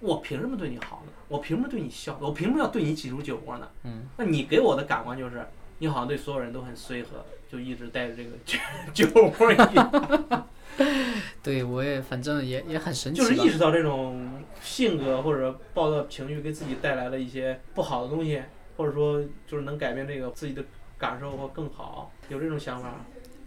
[0.00, 1.12] 我凭什么对你好呢？
[1.28, 2.18] 我凭什么对你笑？
[2.20, 3.66] 我凭什么要对你挤出酒窝呢？
[3.84, 5.46] 嗯，那你给我的感官就是，
[5.78, 8.58] 你好像对所有人都很随和，就一直带着这个酒
[8.92, 9.08] 酒
[9.40, 10.46] 窝一样，
[11.42, 13.48] 对我也反正也也很神奇就是意。
[13.48, 18.42] 识到这种性格或者暴躁情绪给自己带来了一些不好的东西，
[18.78, 20.64] 或者说就是能改变这个自己的
[20.96, 22.94] 感受或更好，有这种想法。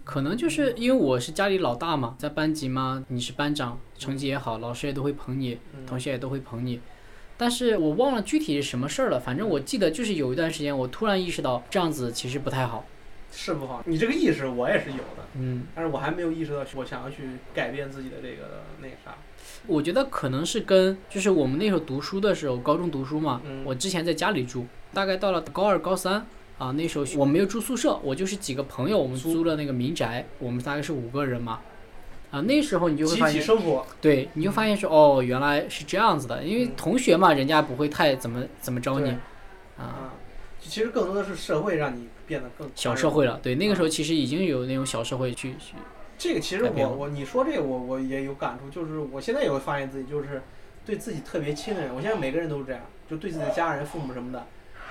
[0.04, 6.80] 可能就是因为我是家里老大嘛，在班级嘛，你是班长，成绩也好，老师也都会捧你，嗯同学也都会捧你。
[7.38, 12.84] 但是我忘了具体是什么事儿了，反正我记得就是有一段时间，我突然意识到这样子其实不太好。
[13.34, 17.22] 是不好，你这个意识我也是有的，嗯，但是我还没有意识到我想要去
[17.54, 19.16] 改变自己的这个那个啥。
[19.66, 26.26] 我觉得可能是跟就是我们那时候读书的时候，高中读书嘛，嗯我之前在家里住，大概到了高二、高三
[26.58, 31.60] 啊，那时候我没有住宿舍，我就是几个朋友，我们租了那个民宅，我们大概是五个人嘛。
[32.30, 39.10] 啊，那时候你就会发现，生活，对，你就发现说，哦，原来是这样子的，因为同学嘛，人家不会太怎么怎么着你，
[39.76, 40.14] 啊，啊，
[40.58, 45.74] 其实更多的是社会让你变得更小社会了，对，那个时候其实已经有那种小社会去去
[46.16, 50.40] 这个其实我我你说这个我我也有感触，就是我现在也会发现自己就是
[50.86, 54.46] 对自己特别亲的人，我现在每个人都是这样，就对自己的家人、父母什么的，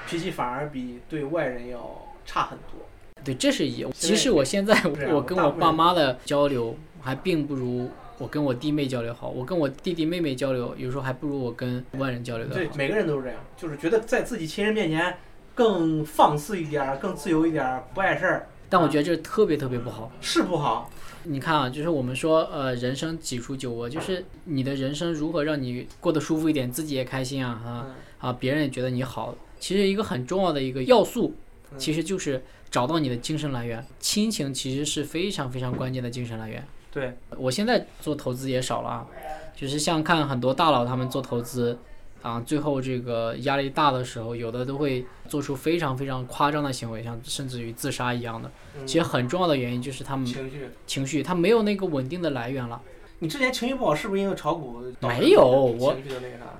[0.07, 2.79] 脾气反而比对外人要差很多。
[3.23, 3.85] 对，这是一。
[3.93, 4.75] 其实我现在
[5.11, 12.73] 我跟我爸妈的交流还并不如我跟我弟妹交流好，我跟我弟弟妹妹交流有时候还不如我跟外人交流的对，好。
[12.75, 15.17] 每个人都是这样，就是觉得在自己亲人面前
[15.53, 20.11] 更放肆一点儿，更自由一点儿，不碍事儿，但我觉得这特别特别不好。
[20.19, 20.89] 是不好。
[21.23, 29.35] 你看啊，就是我们说，呃，人生几处酒窝，就是你的人生如何让你过得舒服一点，自己也开心啊，啊嗯啊，别人也觉得你好。
[29.61, 31.35] 其实一个很重要的一个要素，
[31.71, 33.85] 嗯其实就是找到你的精神来源。
[33.99, 36.65] 亲情其实是非常非常关键的精神来源。
[36.91, 39.07] 对，我现在做投资也少了啊，
[39.55, 41.77] 就是像看很多大佬他们做投资，
[42.23, 48.51] 啊，最后这个压力大的时候，有的都会做出非常非常夸张的行为，像甚至于自杀一样的。
[48.75, 50.69] 嗯其实很重要的原因就是他们情绪。
[50.87, 52.81] 情绪，他没有那个稳定的来源了。
[53.19, 55.95] 你之前情绪不好，是不是因为炒股没有我？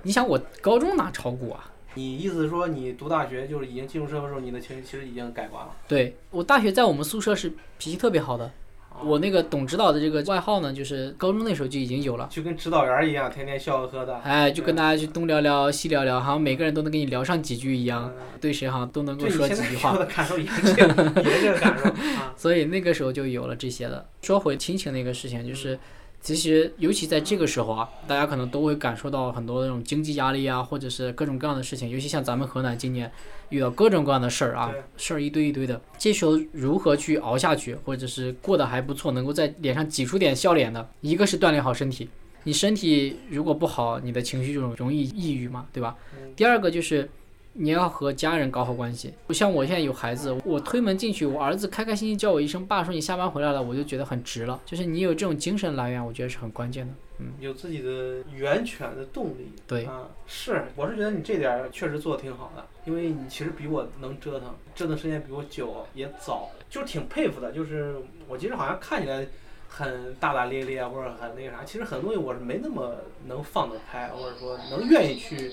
[0.03, 1.70] 你想，我高中哪炒股啊？
[1.95, 5.71] 你意思是说，你读大学就是已经进入社会的时候，你的情绪其实已经改观了？
[5.88, 8.45] 对我大学在我们宿舍是脾气特别好的，
[8.89, 12.27] 啊我那个董指导的这个外号呢，就是高中那时候就已经有了。
[12.32, 14.17] 就跟指导员一样，天天笑呵呵的。
[14.19, 19.99] 哎，就跟大家去东聊聊西聊聊，好像每个人都能跟你聊上几句一样，嗯对谁好像都能够说几句话现在给我。
[19.99, 22.34] 的感受也是这个，也是这个感受啊。
[22.38, 24.08] 所以那个时候就有了这些的。
[24.21, 25.77] 说回亲情那个事情，嗯就是
[26.21, 31.89] 其实尤其在这个时候啊，大家可能都会感受到很多那种经济压力啊，或者是各种各样的事情。
[31.89, 33.12] 尤其像咱们河南今年
[33.49, 35.81] 遇到各种各样的事儿啊，事儿一堆一堆的。
[35.97, 42.07] 这时候如何去熬下去，或者是过得还不错，能够在脸上挤出点笑脸的，一个是锻炼好身体。
[42.43, 45.95] 你身体如果不好，你的情绪就容易抑郁嘛，对吧？
[46.13, 47.10] 嗯第二个就是
[47.53, 49.13] 你要和家人搞好关系。
[49.29, 54.59] 像我现在有孩子，我推门进去，我儿子开开心心叫我一声爸，说你下班回来了，我就觉得很值了。
[54.65, 56.93] 就是你有这种精神来源，我觉得是很关键的。
[57.19, 59.51] 嗯有自己的源泉的动力。
[59.67, 67.51] 对啊，是，我是觉得你这点儿确实做的挺好的，因为你其实比我能折腾，折腾时间比我久也早，就是挺佩服的。
[67.51, 67.95] 就是
[68.27, 69.27] 我其实好像看起来
[69.69, 72.95] 很大大咧咧啊，或者很那个啥，其实很多东西我是没那么
[73.27, 75.51] 能放得开，或者说能愿意去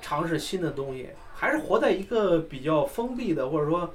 [0.00, 3.92] 尝试新的东西，还是活在一个比较封闭的，或者说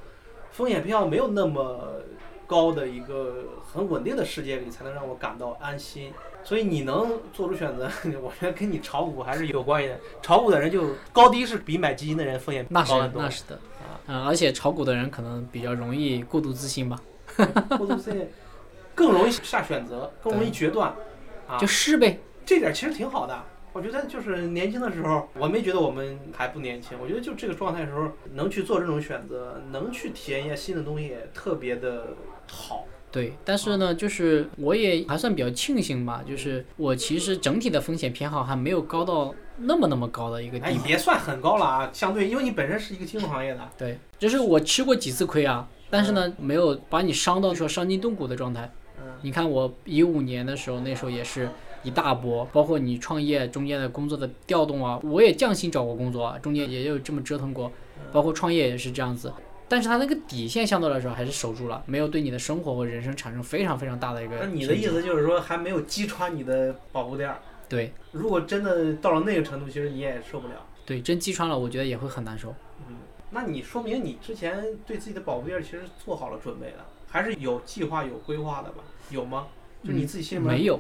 [0.52, 2.02] 风险偏好没有那么
[2.46, 6.12] 高的一个很稳定的世界里，才能让我感到安心。
[6.44, 7.90] 所以你能做出选择，
[8.22, 9.98] 我觉得跟你炒股还是有关系的。
[10.22, 13.22] 炒股的人就高低是比买基金的人风险那是高很多。
[13.22, 17.00] 那是的，啊，嗯，而且炒股的人可能比较容易过度自信吧，
[17.78, 18.30] 过度自信
[18.94, 20.94] 更容易下选择，更容易决断。
[21.48, 22.20] 啊就试呗。
[22.46, 23.42] 这点其实挺好的。
[23.74, 26.98] 我觉得就是年轻的时候，我没觉得我们还不年轻。
[27.02, 32.16] 我觉得就这个状态的时候，能去做这种选择，能去体验一下新的东西，特别的
[32.50, 32.86] 好。
[33.12, 40.88] 对，但是呢，就是我也还算比较庆幸吧，就是我其实整体的风险偏好还没有高到那么那么高的一个哎地，步。
[40.88, 43.70] 也算很高了啊，相对，因为你本身是一个金融行业的。
[43.78, 48.72] 对，就是我吃过几次亏啊，但是呢，没有把你伤到说伤筋动骨的状态。
[49.00, 51.50] 嗯，你看我一五年的时候，那时候也是
[51.84, 57.72] 一大波，包括你创业中间的工作的调动啊，我也降薪找过工作啊，中间也有这么折腾过，
[58.12, 59.32] 包括创业也是这样子。
[59.70, 64.36] 但是它那个底线相对来说还是守住了，没有对你的生活和人生产生非常非常大的一个。
[64.40, 64.86] 那你的意？
[64.86, 67.40] 思就是说，还没有击穿你的保护垫儿。
[67.70, 70.54] 对如果真的到了那个程度，其实你也受不了。
[70.86, 72.54] 对，真击穿了，我觉得也会很难受。
[72.88, 72.98] 嗯，
[73.32, 78.84] 那你说明你之前对自己的保护垫儿其实做好了准备了，还是有计划、有规划的吧？
[79.10, 79.48] 有吗？
[79.84, 80.80] 就你自己心里面、没有，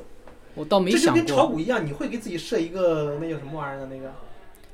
[0.55, 4.13] 我倒没想这就跟炒股一样，你会给自己设一个那叫什么玩意儿的那个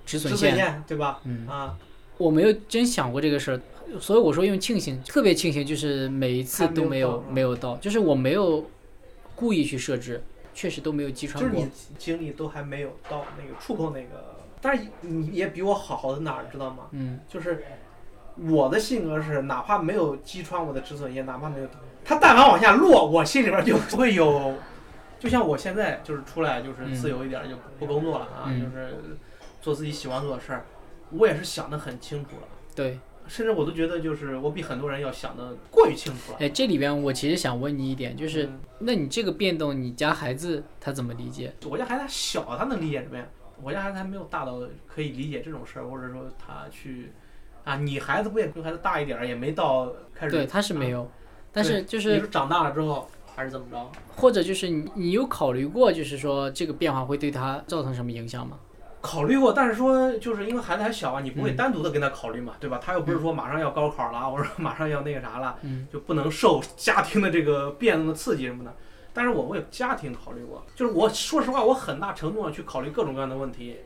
[0.06, 0.84] 止损线。
[0.88, 1.20] 对吧？
[1.24, 1.78] 嗯，啊，
[2.18, 3.62] 我没有真想过这个事儿，
[4.00, 8.70] 所以我说用庆幸，特别庆幸，就是每一次都没有没有到没有到，就是我没有
[9.36, 10.22] 故意去设置，
[10.54, 11.72] 确实都没有击穿过就是你。
[11.98, 16.88] 经历都还没有到那个触碰那个，但是你也比我好好在哪儿，知道吗？
[16.92, 17.64] 嗯，就是
[18.36, 21.68] 我的性格是，哪怕没有击穿我的止损线，哪怕没有
[22.04, 24.56] 它但凡往下落，我心里边就会有，
[25.20, 28.96] 就像我现在就是出来就是自由一点，就不工作了啊，嗯就是
[29.62, 30.66] 做自己喜欢做的事儿，
[31.12, 32.98] 我也是想得很清楚了，对。
[33.28, 36.40] 甚至我都觉得就是我比很多人要想的过于清楚了。
[36.40, 41.54] 哎，这里边我其实想问你一点，就是嗯那你这个变动，你家孩子他怎么理解？
[41.70, 43.24] 我家孩子还小，他能理解什么呀？
[43.62, 47.12] 我家孩子还没有大到可以理解这种事儿，或者说他去
[47.66, 51.08] 啊，你孩子不也比孩子大一点儿，也没到开始对，他是没有，
[51.52, 53.08] 但是就是你是长大了之后
[53.40, 53.90] 还是怎么着？
[54.18, 58.58] 或者就是你你有考虑过，就是说这个变化会对他造成什么影响吗？
[59.00, 62.82] 考虑过，但是说就是因为孩子还小啊，你不会嗯单独的跟他考虑嘛，对吧？
[62.84, 68.76] 他又不是说马上要高考了，或者马上要那个啥了，嗯就不能受家庭的这个变动的刺激什么的。
[69.14, 73.78] 但是我为家庭考虑过，就是我说实话，我很大程度上去考虑各种各样的问题，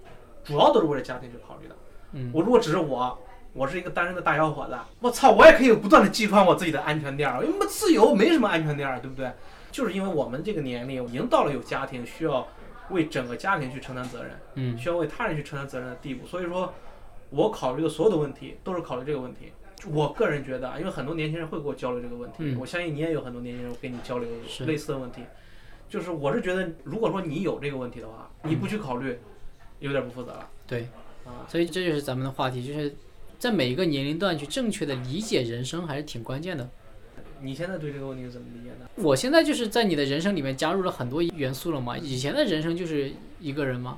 [0.44, 1.76] 主要都是为了家庭去考虑的。
[2.14, 3.16] 嗯，我如果只是我，
[3.54, 9.32] 我是一个单身的大小伙子，我操，我也可以不断的击穿我自己的安全垫儿，因为自由没什么安全垫儿，对不对？
[9.72, 12.48] 就是因为我们这个年龄已经到了有家庭需要
[12.90, 16.74] 为整个家庭去承担责任，嗯需要为他人去承担责任的地步，所以说，
[17.30, 19.52] 我考虑的所有的问题都是考虑这个问题。
[19.92, 24.28] 我个人觉得啊，因为很多年轻人会跟我交流这个问题，嗯我相信你也有很多年轻人跟你交流
[24.66, 25.22] 类似的问题。
[25.90, 29.20] 就是我是觉得，如果说你有这个问题的话，你不去考虑，
[29.80, 30.88] 有点不负责了对，
[31.26, 31.46] 啊。
[31.48, 32.96] 所以这就是咱们的话题，就是
[33.44, 36.66] 在每一个年龄段去正确的理解人生还是挺关键的。
[37.42, 38.90] 你现在对这个问题是怎么理解的？
[39.04, 43.98] 我现在就是在你的人生里面加入了很多元素了嘛，以前的人生就是一个人嘛，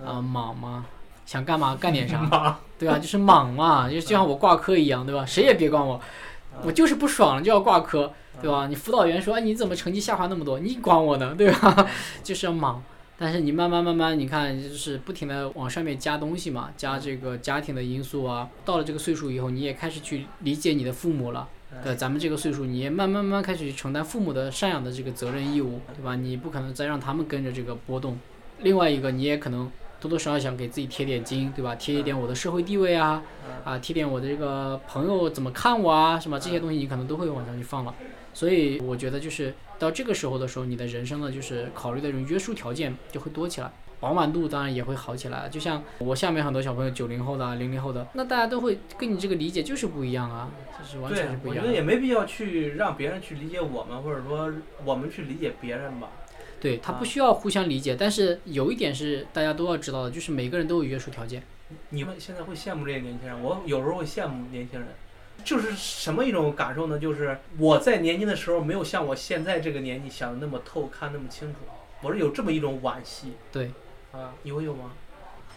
[0.00, 0.86] 啊、莽嘛，
[1.26, 2.96] 想干嘛干点啥， 忙对吧？
[2.96, 5.26] 就是莽嘛，就就像我挂科一样，对吧？
[5.26, 6.00] 谁也别管我，
[6.62, 8.68] 我就是不爽了就要挂科，对吧？
[8.68, 10.60] 你辅导员说，哎，你怎么成绩下滑那么多？
[10.60, 11.88] 你管我呢，对吧？
[12.22, 12.80] 就是要忙。
[13.18, 18.48] 但是你慢慢慢慢，你看，就是不停的往上面加东西嘛，加这个家庭的因素啊。
[18.64, 21.48] 到了这个岁数以后，你也开始去理解你的父母了。
[21.82, 26.14] 对，咱们这个岁数，你也慢慢慢慢开始去承担父母的赡养的这个责任义务，对吧？
[26.14, 28.18] 你不可能再让他们跟着这个波动。
[28.60, 31.74] 另外一个，你也可能多多少少想给自己贴点金，对吧？
[31.74, 33.22] 贴一点我的社会地位啊，
[33.64, 37.94] 啊，贴点我的这个朋友怎么看我啊，什么这些东西你可能都会往上去放了。
[38.32, 43.70] 所以我觉得就是到这个时候的时候，你的人生呢，就是考虑的这种约束条件就会多起来。
[43.98, 51.62] 饱满度当然也会好起来，就像我下面很多小朋友，九零后的、零零后的，那大家都会跟你这个理解就是不一样啊，就是完全是，不一样我。
[51.62, 54.52] 觉得也没必要去让别人去理解我们，或者说
[54.84, 56.10] 我们去理解别人吧。
[56.60, 61.42] 对他啊不需要互相理解，但是有一点是大家都要知道的，就是每个人都有约束条件。
[61.88, 64.88] 你们现在会羡慕这些年轻人，我有时候会羡慕年轻人，
[65.46, 66.98] 就是什么一种感受呢？
[66.98, 71.60] 就是我在年轻的时候没有像我现在这个年纪想的那么透，看那么清楚，
[72.02, 73.70] 我是有这么一种惋惜对，
[74.10, 74.34] 啊。
[74.42, 74.90] 你会有吗？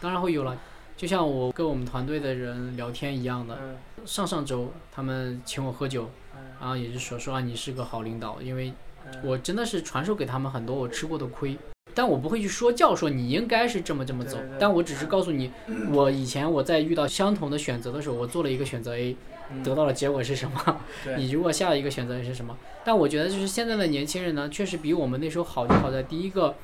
[0.00, 0.56] 当然会有了。
[0.96, 3.76] 就像我跟我们团队的人聊天一样的，嗯
[4.06, 8.72] 上上周他们请我喝酒，嗯然后也是说说啊你是个好领导，因为
[9.06, 11.58] 嗯我真的是传授给他们很多我吃过的亏，
[11.94, 15.50] 但我不会去说教说你应该是这么这么走但我只是告诉你，
[15.90, 19.16] 我以前我在遇到相同的选择的时候，我做了一个选择 A，嗯
[19.62, 20.80] 得到的结果是什么？
[21.04, 22.56] 对你如果下一个选择是什么？
[22.84, 26.54] 但我觉得就是现在的年轻人呢，确实比我们那时候好，就好在第一个，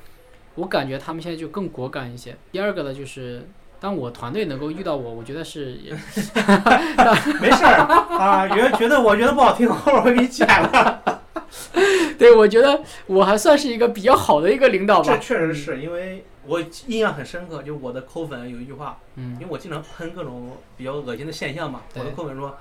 [0.55, 2.35] 我感觉他们现在就更果敢一些。
[2.51, 3.47] 第二个呢，就是
[3.79, 5.91] 当我团队能够遇到我，我觉得是也
[7.39, 7.85] 没事儿
[8.17, 8.47] 啊。
[8.47, 11.21] 有人觉得我觉得不好听，后边我会给你剪了。
[12.17, 15.17] 对我觉得我还算是一个比较好的一个领导吧这吧。
[15.21, 22.57] 确实是因为我印象很深刻，就是我的扣粉有一句话，嗯因为我经常喷各种比较恶心的现象嘛，我的扣粉说，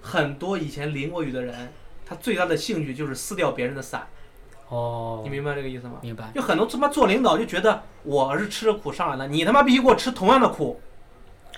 [0.00, 1.72] 很多以前淋过雨的人，
[2.06, 4.06] 他最大的兴趣就是撕掉别人的伞，
[4.68, 5.98] 哦你，明白这个意思吗？
[6.02, 6.30] 明白。
[6.34, 10.80] 就很多他妈做领导就觉得我是吃着苦上来的，你他妈必须给我吃同样的苦，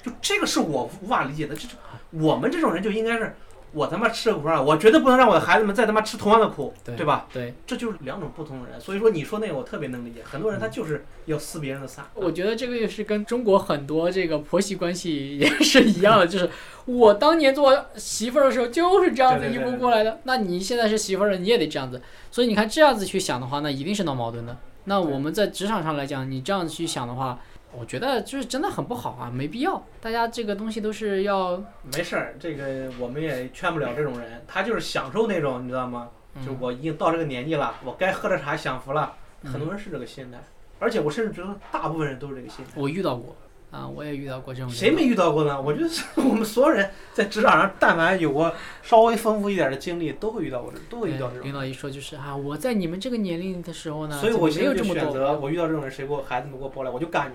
[0.03, 1.77] 就这个是我无法理解的，就是
[2.11, 3.35] 我们这种人就应该是。
[3.73, 7.27] 我他妈吃着苦啊，我绝对不能让我的孩子们再他妈吃同样的苦，对对吧？
[7.33, 12.05] 对，这就是两种不同的人，所以说你说那个我特别能理解，很多人他就是要撕别人的伞。
[12.15, 16.51] 我觉得这个也是跟中国很多这个婆媳关系也是一样的，就是
[16.85, 22.03] 我当年做媳妇儿的时候就是这样子一对对对步过来的，那你现在是媳妇儿了，你也得这样子。
[22.31, 24.57] 所以你看这样子去想的话，那一定是闹矛盾的。
[24.85, 27.39] 那我们在职场上来讲，你这样子去想的话，
[27.79, 29.83] 我觉得就是真的很不好啊，没必要。
[30.01, 31.63] 大家这个东西都是要，
[31.95, 36.09] 没事儿，这个我们也劝不了这种人，他就是享受那种，你知道吗？
[36.47, 39.15] 就嗯我已经到这个年纪了，我该喝点茶享福了。
[39.43, 40.39] 嗯很多人是这个心态，
[40.79, 42.71] 而且我甚至觉得大部分人都是这个心态。
[42.77, 43.35] 我遇到过
[43.73, 44.77] 啊，我也遇到过这种人。
[44.77, 45.61] 谁没遇到过呢？
[45.61, 51.45] 我觉得是我们所有人在职场上，但凡有过稍微丰富一点的经历，都会遇到过这，都会遇到这种。
[51.45, 55.41] 领导一说就是啊，我在你们这个年龄的时候呢，所以我没有这么选择，多。
[55.41, 57.35] 我遇到这种人，谁给我孩子们给我包来，我就干你。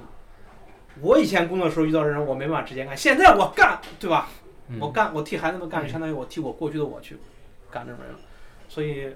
[1.01, 4.29] 我以前工作的时候遇到的人，我没办法直接干，现在我干，对吧？
[4.69, 7.17] 嗯我干，我替孩子们干，就嗯相当于我替我过去的我去
[7.71, 8.13] 干这种人，
[8.67, 9.07] 所以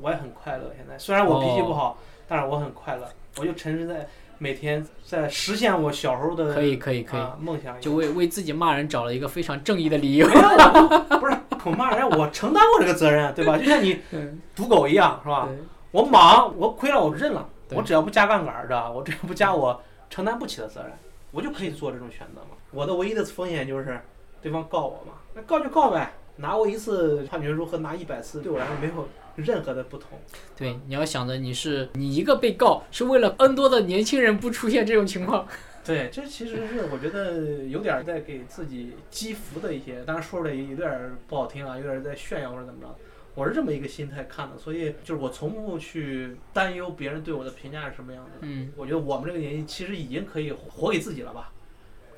[0.00, 0.70] 我也很快乐。
[0.76, 4.06] 现在虽然我脾气不好，但是我很快乐，我就沉浸在
[4.38, 7.80] 每天在实现我小时候的可以可以可以，啊梦想。
[7.80, 10.26] 就为为自己骂人找了一个非常正义的理由。
[10.28, 13.58] 没有，不是我骂人，我承担过这个责任，对吧？
[13.58, 15.48] 就像你嗯，赌狗一样，是吧？
[15.90, 18.90] 我忙，我亏了，我认了，我只要不加杠杆儿，知道吧？
[18.92, 20.92] 我只要不加我承担不起的责任，
[21.30, 22.56] 我就可以做这种选择嘛。
[22.70, 24.00] 我的唯一的风险就是
[24.42, 30.18] 对方告我嘛，那告就告呗，拿过一次判决书和拿一百次对我来说没有任何的不同。
[30.56, 35.46] 对，你要想着你是你一个被告，是为了 N 多的年轻人不出现这种情况。
[35.82, 42.94] 对，这其实是我觉得有点儿在给自己积福的一些，当然说出来有点儿不好听啊，有点儿在炫耀或者怎么着。
[43.34, 48.30] 我是这么一个心态看的，所以就是我从不去担忧别人对我的评价是什么样的。
[48.40, 51.52] 嗯，我觉得我们这个年纪其实已经可以活给自己了吧。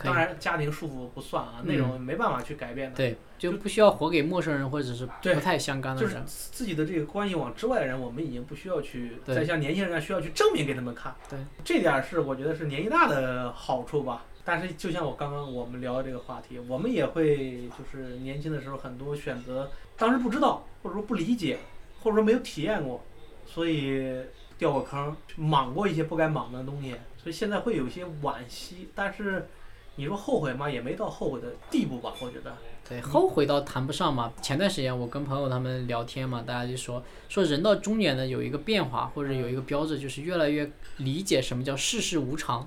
[0.03, 0.17] 当。
[0.17, 2.97] 然，家庭束缚不算啊，那种没办法去改变的。
[2.97, 6.25] 对，就不需要活给陌生人或者是不太相干的人就是人。
[6.27, 11.15] 自己的这个关系网之外的人，我们已经不需要去再像年轻人需要去证明给他们看。
[11.29, 14.25] 对，这点是我觉得是年纪大的好处吧。
[14.45, 21.59] 但是就像我刚刚我们聊的这个话题，我们也会就是年轻的时候很多选择，当时不知道或者说不理解，
[22.03, 23.05] 或者说没有体验过，
[23.47, 24.13] 所以
[24.59, 28.89] 掉过坑，莽过一些不该莽的东西，所以现在会有些惋惜。
[28.95, 29.47] 但是
[29.95, 30.69] 你说后悔吗？
[30.69, 32.57] 也没到后悔的地步吧，我觉得。
[32.89, 34.33] 对，后悔倒谈不上嘛。
[34.43, 42.67] 前段时间我跟朋友他们聊天嘛，大家就说说人到中年呢有一个变化或者有一个标志，就是越来越理解什么叫世事无常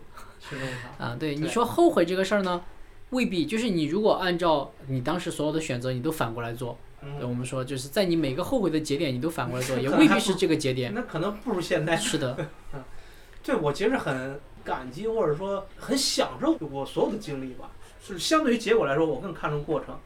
[0.50, 1.08] 是这么想。
[1.08, 1.16] 啊。
[1.20, 2.62] 对，你说后悔这个事儿呢，
[3.12, 10.93] 未必就是你如果按照你当时所有的选择，你都反过来做，嗯对我们说就是在你每个后悔的节点，你都反过来做， 也未必是这个节点。
[10.93, 11.96] 那可能不如现在。
[11.98, 12.38] 是的，
[13.43, 17.72] 对我其实很感激，或者说很享受我所有的经历吧。
[18.08, 19.98] 是相对于结果来说，我更看重过程。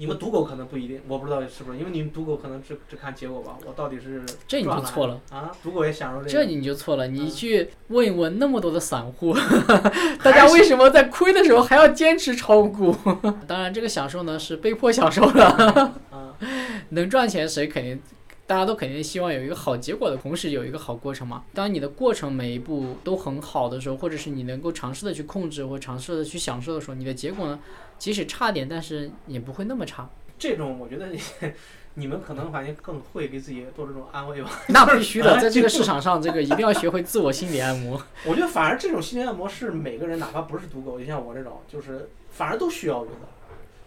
[0.00, 3.58] 你们赌狗可能不一定，我不知道是不是，因为你们赌狗可能只只看结果吧。
[3.66, 5.20] 我到底是这你就错了。
[5.30, 5.50] 啊！
[5.60, 9.34] 赌狗也享受这个，你就错了，你嗯去问一问那么多的散户，
[10.22, 12.94] 大家为什么在亏的时候还要坚持炒股？
[13.48, 15.44] 当然，这个享受呢是被迫享受的，
[16.10, 16.32] 啊，
[16.90, 18.00] 能赚钱谁肯定，
[18.48, 21.44] 大家都肯定希望有一个好结果的同时有一个好过程嘛。
[21.52, 27.60] 当你的过程每一步都很好的时候，或者是你能够尝试的去控制或尝试的去享受的时候，你的结果呢，
[27.98, 30.08] 即使差点，但是也不会那么差。
[30.38, 31.08] 这种我觉得
[31.92, 34.50] 你们可能反正更会给自己做这种安慰吧。
[34.68, 38.02] 那必须的， 在这个市场上，这个一定要学会自我心理按摩。
[38.24, 43.28] 我觉得反而这种心理按摩是每个人，哪怕不是赌狗，就像我这种，就是反而都需要用的。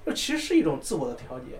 [0.05, 1.59] 这其实是一种自我的调节，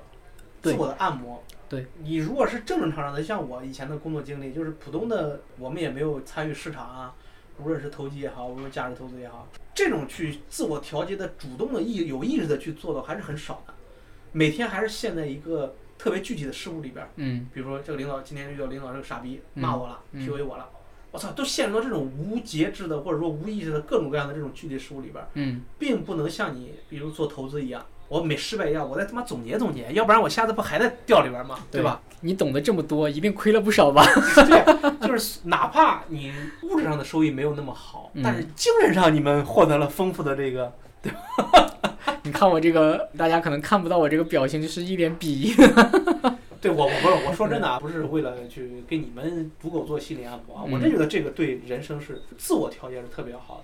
[0.61, 1.41] 自我的按摩。
[1.71, 1.87] 对。
[2.03, 7.15] 你如果是正正常常的，像我以前的工作经历，就是普通的，我们也没有参与市场啊，
[7.57, 13.73] 无论是投机也好，无论价值投资也好，这种去自我调节的、主动的意有意识的去做的还是很少的。
[14.33, 20.69] 每天还是陷在一个特别具体的事物里边儿，嗯，比如说这个领导今天遇到领导这个傻逼嗯骂我了、嗯 p u a 我了，
[21.11, 31.57] 我操，都陷入到这种无节制的或者说无意识的各种各样的这种具体事物里边儿，嗯，并不能像你比如做投资一样，我每失败一样，我再他妈总结总结，要不然我下次不还在掉里边儿吗？
[31.71, 32.01] 对吧？
[32.19, 34.03] 你懂得这么多，一定亏了不少吧？
[34.45, 36.33] 对，就是 哪怕你
[36.63, 40.69] 物质上的收益没有那么好，嗯但是精神上你们获得了丰富的这个，
[41.01, 41.87] 对吧
[42.23, 45.55] 你看我这个，大家可能看不到我这个表情，就是一脸鄙夷。
[46.59, 53.63] 对我我不是我说真的啊，不是为了去给你们赌狗做心理按摩啊，我嗯真觉得这个对人生是自我调节是特别好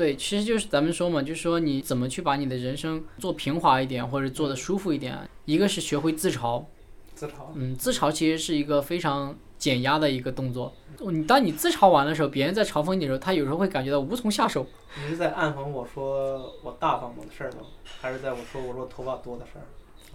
[0.00, 5.28] 对，其实就是咱们说嘛，就是说你怎么去把你的人生做平滑一点，或者做的舒服一点。
[5.44, 6.64] 一个是学会自嘲，
[7.14, 10.72] 自嘲，嗯，自嘲其实是一个非常减压的一个动作。
[11.00, 14.66] 你当你自嘲完的时候，别人在嘲讽你的时候，他有时候会感觉到无从下手。
[15.02, 17.58] 你是在暗讽我说我大方我的事儿吗，
[18.00, 19.64] 还是在我说我说头发多的事儿？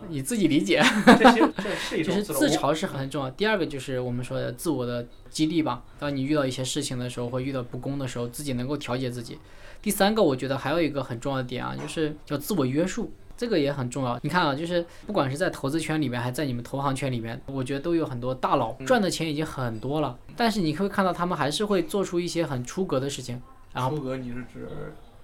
[0.10, 3.30] 你自己理解，这其实这是一种 就是自嘲是很重要。
[3.30, 5.84] 第二个就是我们说的自我的激励吧。
[6.00, 9.38] 当你遇到一些事情的时候，或遇到不公的时候，自己能够调节自己。
[9.86, 14.20] 第三个，我觉得还有一个很重要的点啊，就是叫自我约束，这个也很重要。
[14.24, 18.86] 你看啊，就是不管是在投资圈里面，还是在你们投行圈里面，我觉得都有很多大佬嗯。
[18.88, 23.40] 赚的钱已经很多了，但是你会看到他们还是会做出一些很出格的事情，
[23.74, 24.68] 然后出格，你是指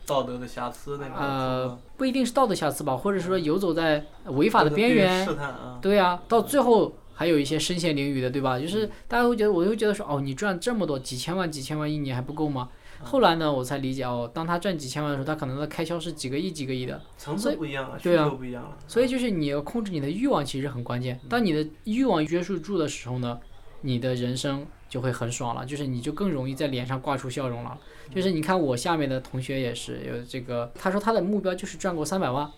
[0.05, 8.59] 道德的瑕疵那种呃，不一定是道德瑕疵吧，或者说游走在违法的边缘，试探啊，对啊，到最后还有一些身陷囹圄的，对吧？
[8.59, 12.69] 就是大家会觉得，我会觉得说，哦，你赚这么多，几千万、几千万一年还不够吗？
[13.03, 17.01] 后来呢，我才理解哦，当他赚几千万的时候，他可能的开销是几个亿、几个亿的。
[17.17, 21.19] 层所以次不一样了，需对啊求不一样了，所以就是你要控制你的欲望，其实很关键。
[21.29, 23.39] 当你的欲望约束住的时候呢，
[23.81, 27.77] 你的人生就会很爽了，就是你就更容易在脸上挂出笑容了。
[28.13, 32.51] 就是你看我下面的同学也是有这个，他说他的目标就是赚够三百万，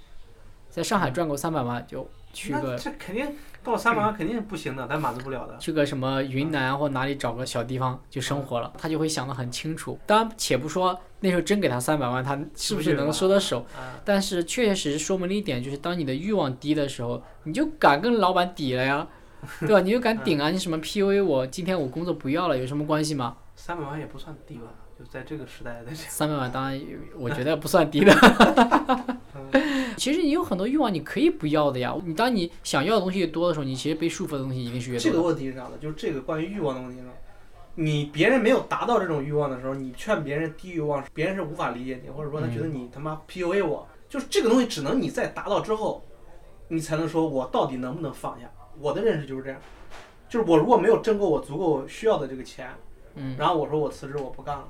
[0.70, 3.26] 在上海赚够三百万就去那个这肯定
[3.64, 5.58] 到三百万肯定不行的，咱满足不了的。
[5.58, 9.98] 去个什么云南啊或哪里找个小地方就生活了，他就会想得很清楚。
[10.06, 13.60] 当然，且不说那时候真给他三百万，他是不是能收得手？
[13.78, 19.08] 啊，但是确确实实说明了一点，就是当你的欲望低的时候，你就敢跟老板抵了呀，
[19.62, 19.80] 对吧？
[19.80, 20.50] 你就敢顶啊！
[20.50, 23.38] 你什么 PUA 我，今天我工作不要了，有什么关系吗？
[23.56, 24.68] 三百万也不算低吧？
[25.04, 26.82] 就在这个时代的这，三百万当然
[27.18, 28.14] 我觉得不算低的。
[29.98, 31.94] 其实你有很多欲望你可以不要的呀。
[32.06, 35.22] 你当你想要的东西越多的时候，你其实被束缚的东西一定是越多这个。
[35.22, 35.72] 问题是啥呢？
[35.82, 37.08] 就是这个关于欲望的问题上，
[37.76, 46.02] 你别人没有达到这种欲望的时候，你劝别人低欲望，别人是无法理解你，或者说他觉得你他妈 PUA 我，就是这个东西只能你在达到之后，
[46.70, 48.50] 你才能说我到底能不能放下。
[48.80, 49.60] 我的认识就是这样，
[50.30, 52.70] 就是我如果没有挣够我足够需要的这个钱，
[53.16, 54.68] 嗯，然后我说我辞职我不干了，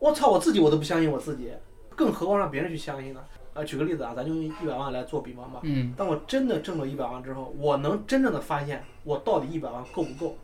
[0.00, 1.52] 我操，我自己我都不相信我自己，
[1.94, 3.20] 更何况让别人去相信呢？
[3.52, 5.60] 啊，举个例子啊，咱就用一百万来做比方吧。
[5.62, 10.36] 嗯当我真的挣了一百万之后，我能真正的发现我到底一百万够不够。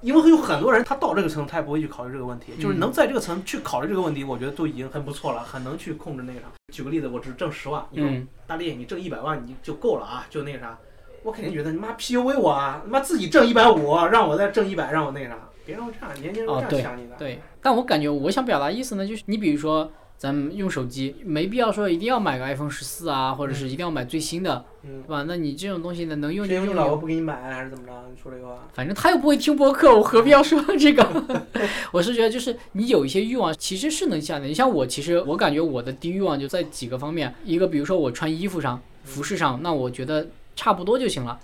[0.00, 6.46] 因为有很多人他到这个层，他也不会去考虑这个问题，就是嗯能在这个层去考虑这个问题，我觉得都已经很不错了，很能去控制那个啥。
[6.72, 10.76] 举个例子，我只挣十万，你说嗯，大力，你挣一百万你就够了啊，就那个啥，
[11.22, 17.16] 我肯定觉得你妈 PUA 我啊，他妈自己挣一百五，让我再挣一百，让我那个啥，别让我这样，年轻人哦是这样想你的。
[17.18, 17.40] 对。
[17.60, 25.24] 但我感觉我想表达意思呢，就是你比如说咱们用手机，没必要说一定要买个 iPhone 十四啊，或者是一定要买最新的，嗯对，吧？
[25.26, 26.74] 那你这种东西呢，能用就用用。
[26.74, 27.92] 你老婆不给你买还是怎么着？
[28.10, 28.68] 你说这个话？
[28.72, 31.40] 反正他又不会听播客，我何必要说这个？
[31.92, 34.46] 我是觉得，就是你有一些欲望，其实是能下的。
[34.46, 41.40] 你像我，其实我感觉我的低欲望就在几个方面，一个比如说我穿衣服上、服饰上，那我觉得差不多就行了。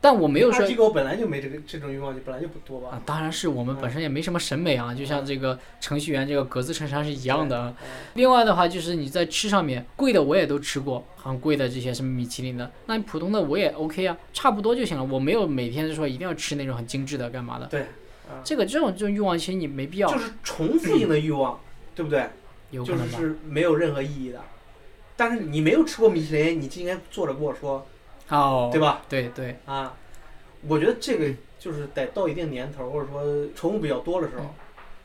[0.00, 7.74] 但我没有说二机构本来就没这个这种欲望，就本来就不多吧啊。，当然是我们本身也没什么审美啊，就像这个程序员这个格子衬衫是一样的。
[7.80, 15.04] 嗯另外的话，就是你在吃上面，贵的我也都吃过，很贵的这些什么米其林的，那你普通的我也 OK 啊，差不多就行了。
[15.04, 17.66] 我没有每天说一定要吃那种很精致的干嘛的。
[17.66, 21.60] 对，啊这个这种这种欲望，其实你没必要，就是重复性的欲望，
[21.94, 22.28] 对不对？
[22.70, 23.18] 就是有可能吧。
[23.18, 24.40] 是没有任何意义的。
[25.16, 27.86] 但是你没有吃过米其林，你今天坐着跟我说，
[28.30, 29.02] 哦，对吧？
[29.08, 29.94] 对对，啊，
[30.66, 33.22] 我觉得这个就是得到一定年头，或者说
[33.54, 34.54] 宠物比较多的时候，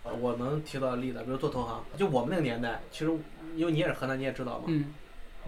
[0.03, 3.11] 呃，我能提到的例子，比如做投行，就我们那个年代，其实
[3.55, 4.93] 因为你也是河南，你也知道嘛，嗯，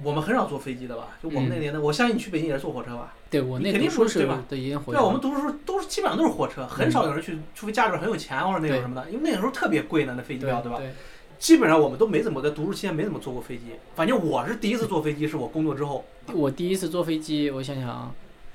[0.03, 1.09] 我们很少坐飞机的吧？
[1.21, 3.13] 就我们那个年代，我相信你去北京也是坐火车吧？
[3.30, 10.78] 对我那肯定说是不是对吧对一定回对啊，我们读书都是基本上都是火车，很少有人去，除非家里边很有钱或者那种什么的，因为那个时候特别贵呢，那飞机对票，对吧？
[10.78, 10.93] 对，
[11.39, 13.63] 基本上我们都没怎么在读书期间没怎么坐过飞机，
[13.95, 16.03] 反正我是第一次坐飞机，是我工作之后。
[16.33, 18.11] 我第一次坐飞机，我想想啊，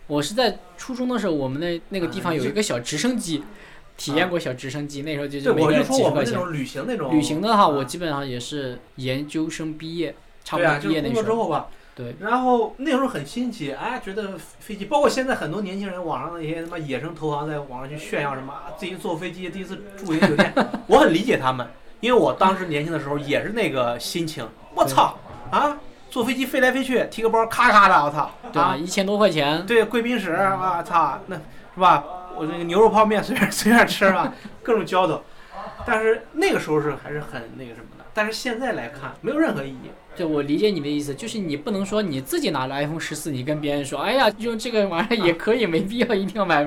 [0.06, 3.42] 我是在初中的时候，我们那那个地方有一个小直升机，
[3.96, 6.38] 体验过小直升机，那时候就是对，每个人我就说几十块钱。
[6.38, 10.14] 我们那种旅行那种旅行的话，啊我基本上也是研究生毕业，
[10.44, 11.22] 差不多毕业那时候。
[11.22, 11.68] 作之后吧。
[11.94, 12.14] 对。
[12.20, 20.52] 然后那时候很新奇，哎，觉得飞机，包括现在很多年轻人网上那些他妈野生投行在网上去炫耀什么，啊自己坐飞机，第一次住一个酒店，
[20.88, 21.66] 我很理解他们，
[22.00, 25.18] 因为我当时年轻的时候也是那个心情，我操
[25.50, 25.78] 啊，
[26.10, 32.04] 坐飞机飞来飞去，提个包咔咔的，我操，对啊，一千多块钱，对，贵宾室，我操，那是吧？
[32.36, 34.32] 我那个牛肉泡面随便随便吃吧，
[34.62, 35.22] 各种浇头。
[35.86, 39.90] 但是那个时候是还是很那个什么的，但是现在来看没有任何意义。
[40.16, 46.66] 就我理解你的意思，就是你不能说你自己拿了 iPhone 十四，你跟别人说，哎呀，用这个玩意儿也可以，没必要一定要买，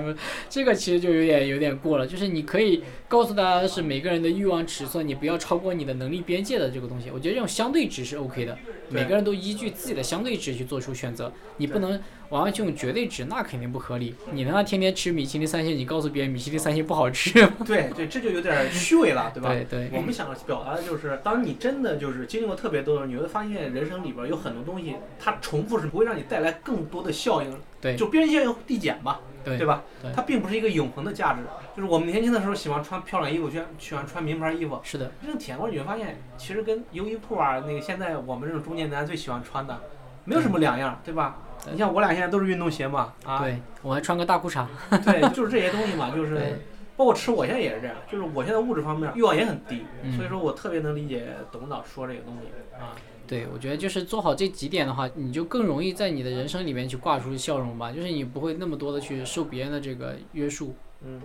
[0.49, 2.07] 这个其实就有点有点过了。
[2.07, 7.11] 就是你可以告诉大家的是每个人的欲望尺寸，你不要超过你的能力边界的这个东西。
[7.13, 8.57] 我觉得这种相对值是 OK 的，
[8.89, 14.15] 每个人都依据自己的相对值去做出选择，你不能完全用绝对值，那肯定不合理。
[14.31, 17.33] 你他妈天天吃米其林三星，你告诉别人米其林三星不好吃，
[17.63, 19.49] 对对，这就有点虚伪了，对吧？
[19.53, 27.95] 对对我们想表达的就是，当你真的就是经历过特别多的，你会发现人生里边有很多东西，它重复是不会让你带来更多的效应，对。
[27.95, 29.83] 就边际效应递减吧，对对吧？
[30.15, 31.41] 它并不是一个永恒的价值。
[31.75, 39.79] 就是我们年轻的时候喜欢穿漂亮衣服，喜欢喜欢穿名牌衣服，是的，真正体验过，你会发现，其实跟优衣库啊，那个现在我们这种中年男最喜欢穿的，
[40.23, 41.37] 没有什么两样，对吧？
[41.71, 44.65] 你像我俩现在都是运动鞋嘛，啊，对我还穿个大裤衩，
[45.03, 46.59] 对，就是这些东西嘛，就 是
[46.95, 50.15] 包括吃，我现在也是这样，就是我现在物质方面欲望也很低，嗯。
[50.15, 52.93] 所以说我特别能理解董导说这个东西啊。
[53.27, 60.75] 对，我觉得就是做好这几点的话，你就更容易在你的人生里面去挂出笑容吧，就是你不会那么多的去受别人的这个约束。
[61.05, 61.21] 嗯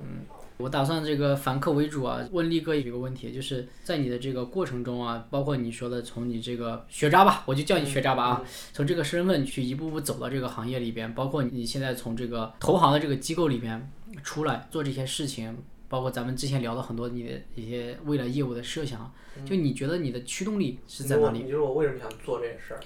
[0.57, 8.43] 我打算这个反客为主啊，问力哥一个问题，就是在你的这个过程中啊，包括你说的从你这个学渣吧，我就叫你学渣吧啊，
[8.73, 13.89] 从这个身份去一步步走到这个行业里边，包括你现在从这个投行的这个机构里边
[14.25, 15.57] 出来做这些事情，
[15.89, 19.13] 包括咱们之前聊了很多你的一些未来业务的设想，
[19.45, 21.41] 就你觉得你的驱动力是在哪里？
[21.41, 22.81] 你就是我为什么想做这件事儿？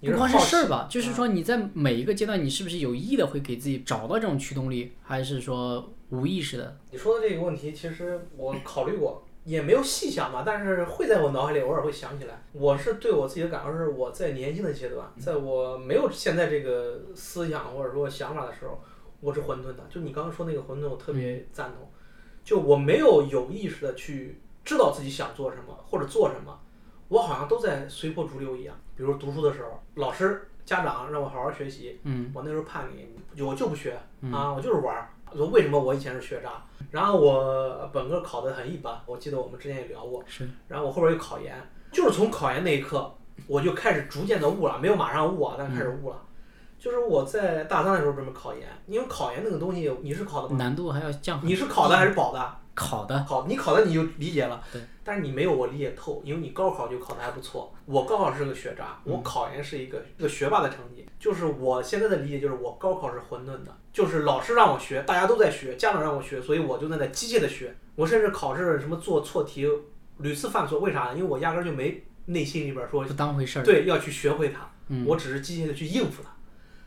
[0.00, 6.78] 你不光是事儿吧，就是说你在每一个阶段，你是不是有意的会给自己找到这种驱动力，还是说无意识的？
[6.90, 12.42] 你说的这个问题，其实我考虑过，也没有细想吧，但是会在我脑海里偶尔会想起来。
[12.52, 18.78] 我是对我自己的感受是，我在年轻的阶段，在我没有现在这个思想或者说想法的时候，
[19.20, 19.86] 我是混沌的。
[19.88, 21.85] 就你刚刚说那个混沌，我特别赞同。
[22.46, 26.56] 就我没有有意识的去知道自己想做什么或者做什么，
[27.08, 28.76] 我好像都在随波逐流一样。
[28.94, 33.98] 比如读书的时候，老师、家长让我好好学习，嗯我那时候叛逆，我就不学
[34.32, 35.10] 啊，我就是玩儿。
[35.34, 36.64] 说为什么我以前是学渣？
[36.92, 40.22] 然后我本科考得很一般，我记得我们之前也聊过。
[40.24, 40.48] 是。
[40.68, 41.52] 然后我后边又考研，
[41.90, 43.12] 就是从考研那一刻，
[43.48, 46.22] 我就开始逐渐的悟了，没有马上悟啊，但开始悟了。
[46.78, 50.56] 就是我在大三的时候准备考研，因为考研那个东西你是考的吗？
[50.56, 51.40] 难度还要降。
[51.42, 52.56] 你是考的还是保的？
[52.76, 54.82] 考的，考你考的你就理解了，对。
[55.02, 61.06] 但是你没有我理解透，因为你高考就考的还不错，我高考是个学渣，嗯我考研是一个一个学霸的成绩。
[61.18, 67.74] 就是我现在的理解就是我高考是混沌的，就是老师让我学，大家都在学，家长让我学，所以我就在那机械的学。
[67.94, 69.66] 我甚至考试什么做错题，
[70.18, 71.14] 屡次犯错，为啥呢？
[71.14, 73.62] 因为我压根儿就没内心里边说不当回事儿。
[73.62, 76.28] 对要去学会它，嗯我只是机械的去应付它。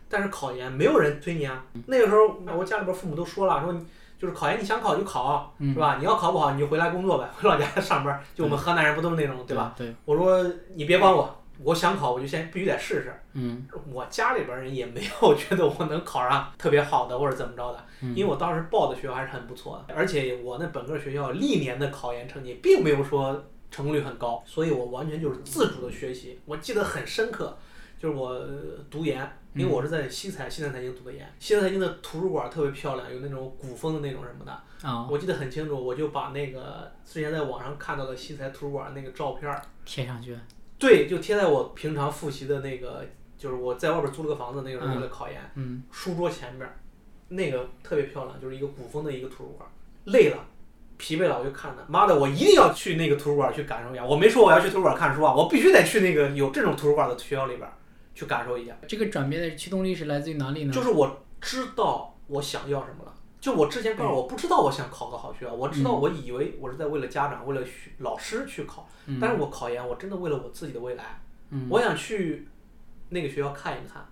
[0.10, 3.86] 但是考研没有人催你啊，那个时候我家里边父母都说了，说你
[4.18, 5.98] 就是考研你想考就考，嗯是吧？
[5.98, 8.22] 你要考不好你就回来工作呗，回 老家上班。
[8.36, 9.74] 就我们河南人不都是那种，对吧？？
[9.78, 10.44] 对，我说
[10.76, 13.14] 你别管我，我想考我就先必须得试试。
[13.34, 26.40] 嗯我家里边人也没有觉得我能考上特别好的或者怎么着的，嗯因为我当时报的学校还是很不错的，而且我那本科学校历年的考研成绩并没有说成功率很高，所以我完全就是自主的学习。
[26.46, 27.56] 我记得很深刻，
[28.00, 28.48] 就是我呃
[28.90, 39.54] 读研，因为我是在西财西南财经读的研，西南财经的图书馆特别漂亮，有那种古风的那种什么的，啊，我记得很清楚，我就把那个之前在网上看到的西财图书馆那个照片。
[39.84, 40.38] 贴上去。
[40.78, 43.06] 对，就贴在我平常复习的那个，
[43.38, 46.70] 就是我在外边租了个房子，那个时候为了考研，嗯书桌前边，
[47.28, 49.70] 那个特别漂亮，就是一个古风的一个图书馆。
[50.06, 50.38] 累了，
[50.98, 51.84] 疲惫了，我就看它。
[51.90, 54.06] 妈的，我一定要去那个图书馆去感受一下。
[54.06, 57.74] 我没说我要去图书馆看书啊，我必须得去那个有这种图书馆的学校里边儿
[58.20, 58.76] 去感受一下。
[58.88, 60.74] 这个转变的驱动力是来自于哪里呢？
[60.74, 63.14] 就是我知道我想要什么了。
[63.40, 68.86] 就我之前告诉我不知道我想考个好学校，我知道我以为我是在为了家长、为了学老师去考，
[69.22, 71.22] 但是我考研我真的为了我自己的未来，
[71.70, 72.50] 我想去
[73.08, 74.06] 那个学校看一看，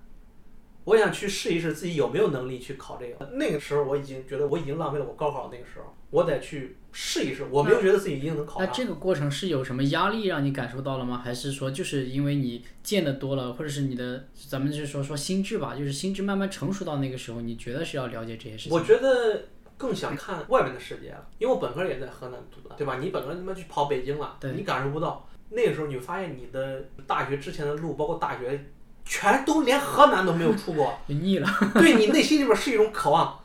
[0.88, 3.30] 我想去试一试自己有没有能力去考这个。
[3.34, 8.66] 那个时候我已经觉得我已经浪费了我高考那个时候，我得去试一试，我没有觉得自己一定能考上。
[8.66, 11.22] 那这个过程是有什么压力让你感受到了吗？
[11.22, 18.72] 还是说就是因为你见的多了，或者是你的咱们就是说说心智吧，就是心智慢慢成熟到那个时候，你觉得是要了解这些事情？
[18.72, 19.44] 我觉得
[19.76, 22.98] 更想看外面的世界了，因为我本科也在河南读的，对吧？
[23.02, 25.28] 你本科他妈去跑北京了，对你感受不到。
[25.50, 28.66] 那个时候你会发现你的大学之前的路，包括大学，
[29.08, 31.48] 全都连河南都没有出过， 就腻了。
[31.76, 33.40] 对你内心里边是一种渴望。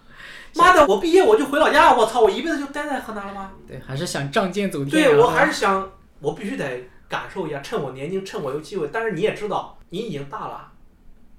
[0.55, 3.53] 妈的，我毕业我就回老家，我操，我一辈子就待在河南了吗？
[3.67, 5.91] 对，还是想仗剑走天对，我还是想，
[6.21, 8.91] 我必须得感受一下，趁我年轻，趁我有机会。
[8.93, 10.71] 但是你也知道，你已经大了，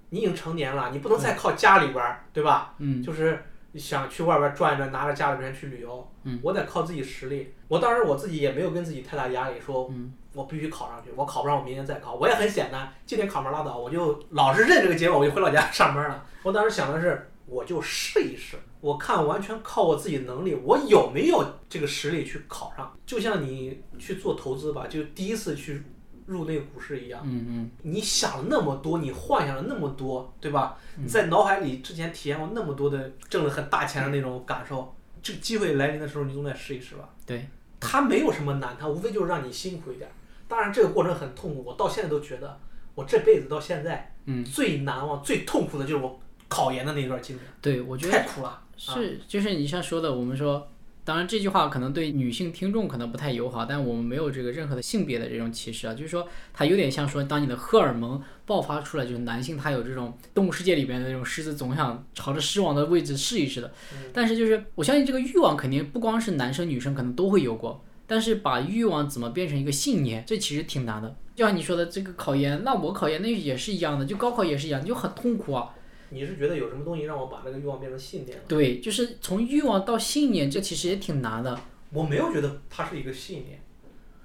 [0.10, 2.74] 你已经成年了，你不能再靠家里边儿，对吧？
[2.80, 3.44] 嗯就是
[3.76, 7.54] 想去外边儿转一转，拿着家里边去旅游，嗯我得靠自己实力。
[7.68, 12.16] 我当时我自己也没有跟自己太大压力，说嗯我必须考上去，我考不上我明年再考。
[12.16, 16.26] 我也很简单，今年考不上拉倒，我就老是认这个结果，我就回老家上班了。
[16.42, 22.92] 我当时想的是，我就试一试，我看完全靠我自己能力，我有没有这个实力去考上。
[23.06, 25.84] 就像你去做投资吧，就第一次去
[26.26, 27.22] 入那个股市一样。
[27.24, 30.78] 嗯嗯你想了那么多，你幻想了那么多，对吧？
[30.96, 37.10] 你在脑海里之前体验过那么多的挣了很大钱的那种感受，这个机会来临的时候，你总得试一试吧。
[37.26, 37.48] 对，
[37.80, 40.10] 它没有什么难，它无非就是让你辛苦一点。
[40.54, 42.60] 当然，这个过程很痛苦，我到现在都觉得，
[42.94, 48.62] 我这辈子到现在，嗯，最难忘、最痛苦的就是我考研的那段经历，对，我觉得太苦了。
[48.78, 50.70] 是，就是你像说的，我们说，
[51.04, 63.74] 当然这句话可能对女性听众可能不太友好，但我们没有这个任何的性别的这种歧视啊，就是说它有点像说，当你的荷尔蒙爆发出来，就是男性他有这种动物世界里边的那种狮子总想朝着狮王的位置试一试的，
[64.14, 67.84] 但是就是我相信这个欲望肯定不光是男生女生可能都会有过。
[68.06, 71.16] 但是把欲望怎么变成一个信念，这其实挺难的。
[71.36, 75.74] 就像你说的，这个考研，那我考研那也是一样的，就高考也是一样，就很痛苦啊。
[76.10, 78.44] 你是觉得有什么东西让我把这个欲望变成信念了？
[78.48, 81.60] 对，就是从欲望到信念，这其实也挺难的。
[81.92, 83.60] 我没有觉得它是一个信念，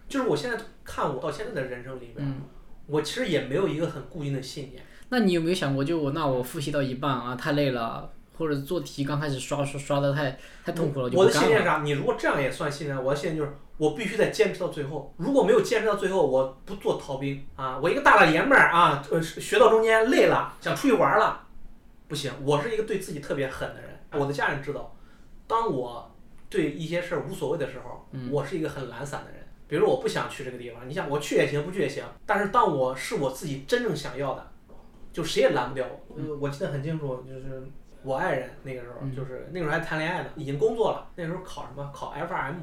[0.08, 2.42] 就是我现在看我到现在的人生里边，嗯
[2.86, 4.82] 我其实也没有一个很固定的信念。
[5.10, 11.26] 那你有没有想过，就我那我复习到一半啊，太累了，或者做题刚开始刷刷刷的太太痛苦了，就我。
[11.26, 11.82] 的信念是啥？
[11.82, 15.12] 你如果这样也算信念，我的信念就是我必须得坚持到最后。
[15.16, 17.78] 如果没有坚持到最后，我不做逃兵啊！
[17.82, 21.46] 我一个大老爷们儿啊，呃，学到中间累了，想出去玩了，
[22.06, 22.32] 不行。
[22.44, 23.90] 我是一个对自己特别狠的人。
[24.12, 24.96] 我的家人知道，
[25.46, 26.10] 当我
[26.48, 29.38] 对一些事儿无所谓的时候，我是一个很懒散的人。
[29.66, 32.02] 比如我不想去这个地方，你想我去也行，不去也行。
[32.24, 34.50] 但是当我是我自己真正想要的，
[35.12, 36.16] 就谁也拦不掉我。
[36.16, 37.62] 呃我记得很清楚，就是
[38.02, 41.10] 我爱人那个时候，就是那个时候还谈恋爱呢，已经工作了。
[41.16, 41.90] 那时候考什么？
[41.94, 42.54] 考 FRM。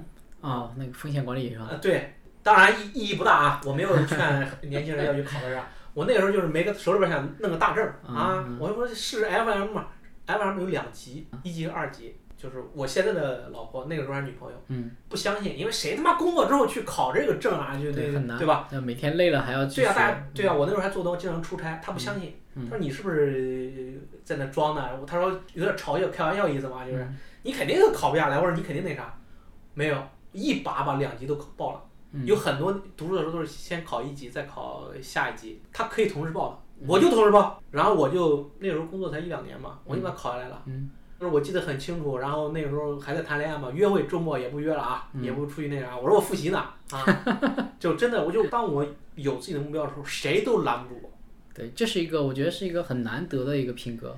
[0.41, 1.69] 啊、那个风险管理是吧？
[1.71, 2.13] 啊，对，
[2.43, 4.17] 当然意意义不大啊，我没有劝
[4.61, 5.61] 年轻人要去考这个。
[5.95, 9.87] 我那个时候就是没个手里边想弄个大证儿啊，我就说试 FM 嘛
[10.27, 12.15] ，FM 有两级，一级和二级，
[12.45, 18.67] 就就是我现在的老婆，那个时候还是女朋友，嗯，不相信，因为谁他妈工作之后去考这个证啊，就那对吧？？
[18.71, 24.87] 那每天累了还要去对啊，大家对啊，我那时候还做东，经常出差，他不相信，嗯他说你是不是在那装呢？
[25.07, 29.15] 他说有点嘲笑、开玩笑意思嘛，就是、嗯你肯定考不下来，或者你肯定那啥，
[29.75, 29.95] 没有
[30.31, 31.81] 一把把两级都考报了。
[32.11, 37.61] 嗯有很多读书的时候都是先考一级，再考下一级，他可以同时报的，嗯我就同时报。
[37.69, 40.59] 然后我就那时候工作才一两年嘛，我就把它考下来了。
[40.65, 40.89] 嗯
[41.19, 45.97] 就是我记得很清楚，然后那个时候还在谈恋爱嘛，约会周末也不约了啊，嗯也不出去那啥。
[45.97, 46.57] 我说我复习呢
[46.91, 47.05] 啊，
[47.79, 48.85] 就真的我就当我
[49.15, 51.09] 有自己的目标的时候，谁都拦不住我，
[51.53, 54.17] 对，这是一个我觉得是一个很难得的一个品格。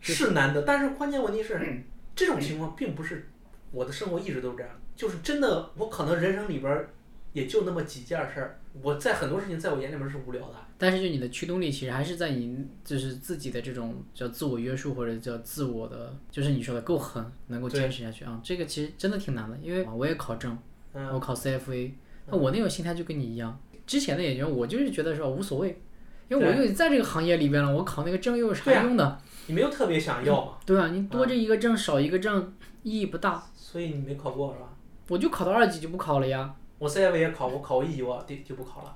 [0.00, 0.62] 是难得。
[0.62, 1.82] 但是关键问题是，
[2.14, 3.28] 这种情况并不是
[3.72, 6.86] 我的生活一直都是这样，就是真的我可能人生里边
[7.32, 10.54] 也就那么几件事儿，我在很多事情在我眼里面是无聊的。
[10.80, 18.40] 但是就你的驱动力其实还是在你就是自己的这种叫自我约束或者叫自我的，就是你说的够狠，能够坚持下去啊。
[18.44, 20.56] 这个其实真的挺难的，因为我也考证，
[20.92, 21.90] 嗯，我考 CFA，
[22.26, 23.60] 那我那种心态就跟你一样。
[23.86, 25.80] 之前的研究生我就是觉得说无所谓，
[26.28, 29.18] 因为我对又在这个行业里边了，我考那个证又有啥用呢？
[29.46, 32.54] 你没有特别想要嘛，对啊，你多这一个证少一个证
[32.84, 34.68] 意义不大，所以你没考过是吧？
[35.08, 36.54] 我就考到二级就不考了呀。
[36.78, 38.94] 我 CFA 也考我，考过一级我就就不考了。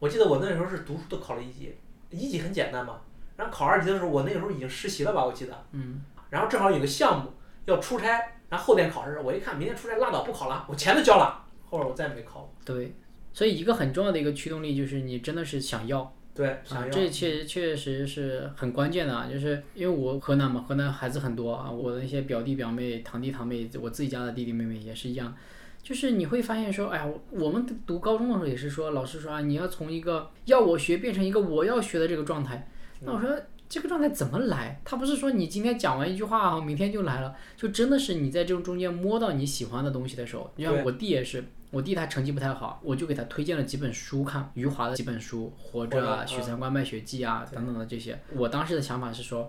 [0.00, 1.72] 我记得我那时候是读书都考了一级，
[2.10, 2.98] 一级很简单嘛。
[3.36, 5.64] 然后考二级的时候，我那个时候已经实习了吧，我记得。
[5.70, 6.02] 嗯。
[6.28, 7.32] 然后正好有个项目
[7.66, 8.06] 要出差，
[8.48, 11.44] 然后后天考试，我一看明天出差拉倒不考了，我钱都交了。
[11.64, 12.52] 后边我再也没考过。
[12.64, 12.94] 对，
[13.32, 16.12] 所以一个很重要的一个驱动力就是你真的是想要。
[16.34, 16.90] 对，想啊，要。
[16.90, 25.34] 这确确实是很关键的啊，就是因为我河南嘛，河南孩子很多啊，我的那些表弟表妹、堂弟堂妹，我自己家的弟弟妹妹也是一样，
[25.82, 32.68] 就是你会发现说，哎呀，我我们读高中的时候也是说，老师说啊，你要从一个要我学变成一个我要学的这个状态，
[33.00, 33.30] 那我说。
[33.70, 34.80] 这个状态怎么来？
[34.84, 48.18] 他不是说你今天讲完一句话，明天就来了，就真的是你在这种中间摸到你喜欢的东西的时候，你像我弟也是，我弟他成绩不太好，我就给他推荐了几本书看，余华的几本书，《活着》啊，活着《许三观卖血记》啊等等的这些。
[48.34, 49.48] 我当时的想法是说，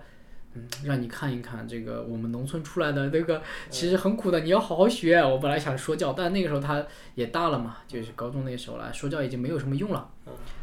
[0.54, 5.18] 嗯，让你看一看这个我们农村出来的那个其实很苦的，你要好好学。
[5.18, 6.86] 我本来想说教，但那个时候他
[7.16, 10.10] 也大了嘛，就是高中那时候了，说教已经没有什么用了，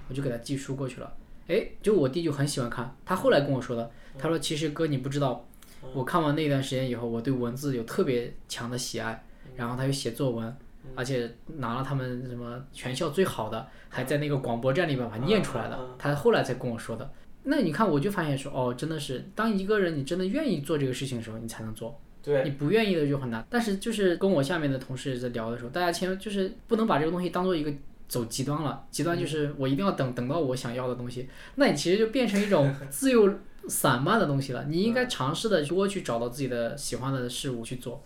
[0.08, 1.10] 我就给他寄书过去了。
[1.46, 5.46] 哎，就我弟就很喜欢看，他后来跟我说的，他说其实哥你不知道，
[5.94, 9.24] 我看完那段时间以后，我对文字有特别强的喜爱，
[9.56, 10.54] 然后他又写作文，
[10.94, 17.10] 而且拿了他们什么全校最好的，还在那个广播站里面把它念出来的，他后来才跟我说的。
[17.50, 21.98] 那你看，我就发现说，哦，真的是，当一个人你真的愿意做这个事情的时候，你才能做。
[22.22, 23.46] 对，你不愿意的就很难。
[23.48, 27.72] 但是就是跟我下面的同事在聊的时候，大家千万就是不能把这个东西当做一个
[28.06, 28.86] 走极端了。
[28.90, 33.32] 极端就是我一定要等等到我想要的东西，那你其实就变成一种 自由
[33.66, 34.66] 散漫的东西了。
[34.68, 38.04] 你应该尝试的多去找到自己的喜欢的事物去做。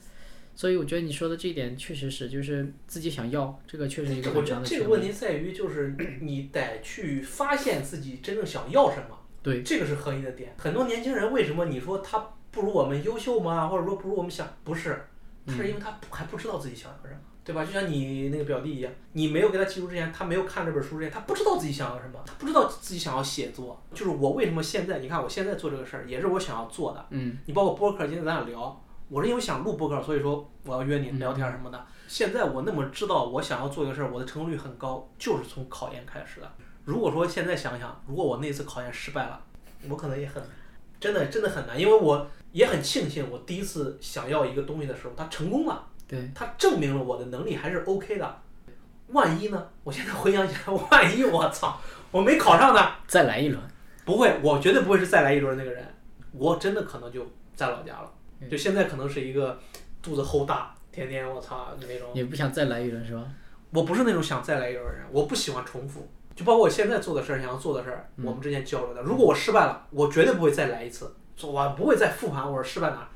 [0.54, 5.00] 所以我觉得你说的这一点确实是，就是自己想要，这个确实一个我觉得这个问。
[5.00, 9.18] 题在于，就是你得去发现自己真正想要什么。
[9.42, 10.54] 对，这个是核心的点。
[10.56, 13.66] 很多年轻人为什么你说他不如我们优秀吗？
[13.68, 14.46] 或者说不如我们想？
[14.62, 15.04] 不是，
[15.46, 17.64] 他是因为他还不知道自己想要什么，对吧？
[17.64, 23.82] 就像你那个表弟一样，你没有给他寄书之前，他没有看这本书之前，他不知道自己想要什么，他不知道自己想要写作。
[23.92, 27.04] 就是我为什么现在，你看我现在做这个事儿，也是我想要做的。
[27.10, 31.86] 嗯，你包括播客，今天咱俩聊，我是因为想录播客，所以说我要约你聊天什么的。
[32.06, 36.52] 现在我那么知道我想要做一个事儿，我的成功率很高，就是从考研开始的。
[36.84, 39.40] 如果说现在想想，如果我那次考研失败了，
[39.88, 40.42] 我可能也很，
[40.98, 48.38] 真的真的很难，因为我也很庆幸，我第一次想要一个东西的时候，它成功了，对，它证明了我的能力还是 OK 的。
[49.08, 49.68] 万一呢？
[49.84, 51.78] 我现在回想起来，万一我操，
[52.10, 52.80] 我没考上呢？
[53.06, 53.60] 再来一轮。
[54.04, 55.86] 不会，我绝对不会是再来一轮那个人，
[56.32, 57.24] 我真的可能就
[57.54, 58.10] 在老家了，
[58.40, 59.60] 嗯就现在可能是一个
[60.00, 62.08] 肚子齁大，天天我操那种。
[62.14, 63.22] 你不想再来一轮是吧？
[63.70, 66.08] 我不是那种想再来一轮的人，我不喜欢重复。
[66.34, 69.02] 就包括我现在做的事儿，想要做的事儿，嗯我们之前交流的。
[69.02, 73.08] 如果我失败了，我绝对不会再来一次，我不会再复盘我是失败哪儿，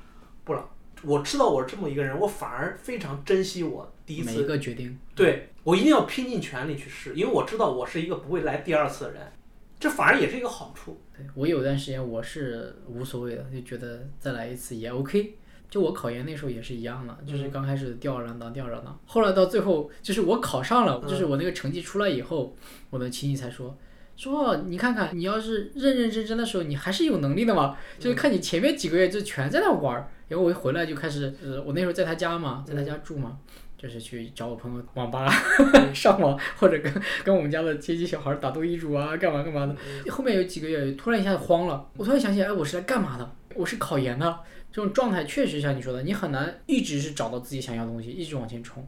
[0.44, 0.68] 不了。
[1.02, 4.44] 我知道我是这么一个人，我反而非常珍惜我第一次每一次。
[4.44, 4.98] 个决定。
[5.14, 9.32] 对我一定要拼尽全力去试，因为我知道我是一个不会来第二次的人，
[9.78, 11.00] 这反而也是一个好处。
[11.14, 15.36] 对我有段时间我是无所谓的，就觉得再来一次也 OK。
[15.68, 22.56] 就我考研那时候也是一样的，就是刚开始吊儿郎当，吊儿郎当，后来到最后就是我考上了，就是我那个成绩出来以后，
[22.90, 23.76] 我的亲戚才说。
[24.16, 27.76] 说你看看，你要是认认真真的时候，你还是有能力的嘛。
[27.98, 33.36] 就是看你前面几个月就全在那玩儿，然后我一回来就开始，呃，我那时候在他家嘛，在他家住嘛，
[33.76, 35.30] 就是去找我朋友网吧
[35.92, 36.90] 上网，或者跟
[37.24, 39.76] 跟我们家的亲戚小孩打斗地主啊，干嘛干嘛的。
[40.10, 43.30] 后面有几个月，突然一下子慌了，我突然想起来，哎，我是来干嘛的？
[43.54, 44.38] 我是考研的，
[44.77, 48.87] 这种状态确实像你说的，你很难一直是找到自己想要的东西，一直往前冲。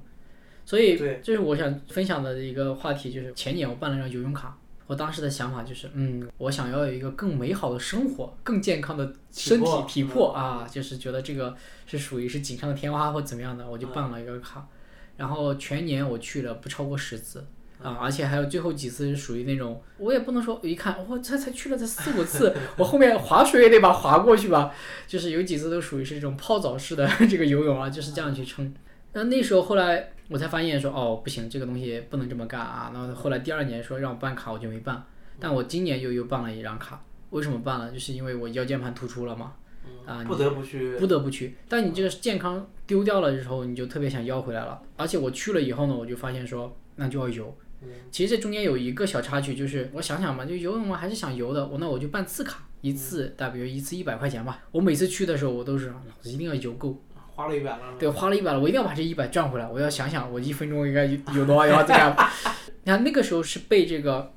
[0.66, 14.68] 所以对，这是我想分享的一个话题，就是前年我办了张游泳卡，我当时的想法就是，嗯，我想要有一个更美好的生活，更健康的身体体魄啊，就是觉得这个是属于是锦上添花或怎么样的，我就办了一个卡，
[15.16, 17.47] 然后全年我去了不超过十次。
[17.82, 24.72] 啊，而且还有最后几次是属于那种，我也不能说一看我才才去了才四五次，我后面划水也得把划过去吧，
[25.06, 28.74] 就是有几次都属于是这种泡澡式的 这个游泳啊，就是这样去撑。
[29.12, 32.90] 那那时候后来我才发现说，哦不行，这个东西不能这么干啊。
[32.92, 35.02] 然后后来第二年说让我办卡，我就没办。
[35.40, 37.00] 但我今年又又办了一张卡，
[37.30, 37.90] 为什么办了？
[37.90, 39.52] 就是因为我腰间盘突出了嘛，
[40.04, 40.96] 啊，不得不去。
[40.96, 41.56] 不得不去。
[41.68, 44.82] 但你这个健康丢掉了之后，你就特别想要回来了。
[44.96, 47.56] 而且我去了以后呢，我就发现说，那就要游。
[48.10, 54.60] 其实这中间有一个小插曲，就是我想想嘛，就游泳嘛还是想游的，我那我就办次卡，一次大比如一次一百块钱吧。
[54.70, 57.00] 我每次去的时候，我都是老子一定要游够。
[57.34, 57.80] 花了一百了。
[57.98, 59.68] 对，花了一百了，我一定要把这一百赚回来。
[59.68, 62.16] 我要想想，我一分钟应该有多少要这样。
[62.82, 64.32] 你看那个时候是被这个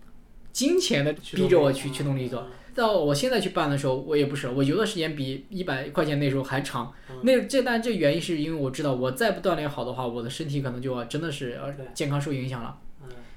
[0.52, 2.48] 金钱的逼着我去驱动力做。
[2.76, 6.94] 到我现在去办的时候，我也不是，我游的时间比一百块钱那时候还长。
[7.24, 12.78] 那这但这原因是因为我知道，我再不锻炼好的话，我的身体可能就要真的是呃健康受影响了。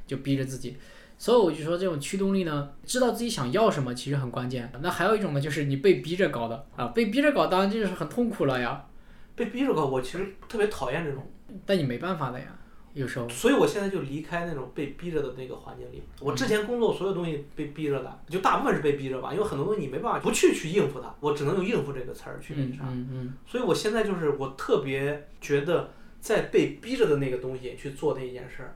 [0.07, 0.77] 就逼着自己。
[1.17, 4.71] 所以我就说，这种驱动力呢，知道自己想要什么其实很关键。
[4.83, 8.85] 那还有一种呢，就是你被逼着搞的啊，被逼着搞，当然就是很痛苦了呀。
[9.37, 11.25] 被逼着搞，我其实特别讨厌这种。
[11.65, 12.47] 但你没办法的呀，
[12.95, 13.29] 有时候。
[13.29, 16.03] 所以我现在就离开那种被逼着的那个环境里。
[16.21, 22.85] 我之前工作所有东西被逼着的，就大部分是被逼着吧，因为很多东西你没办法不去去应付它，我只能用应付这个词儿去那啥。
[22.91, 23.35] 嗯嗯。
[23.47, 25.91] 所以我现在就是我特别觉得，
[26.21, 28.75] 在被逼着的那个东西去做那一件事儿，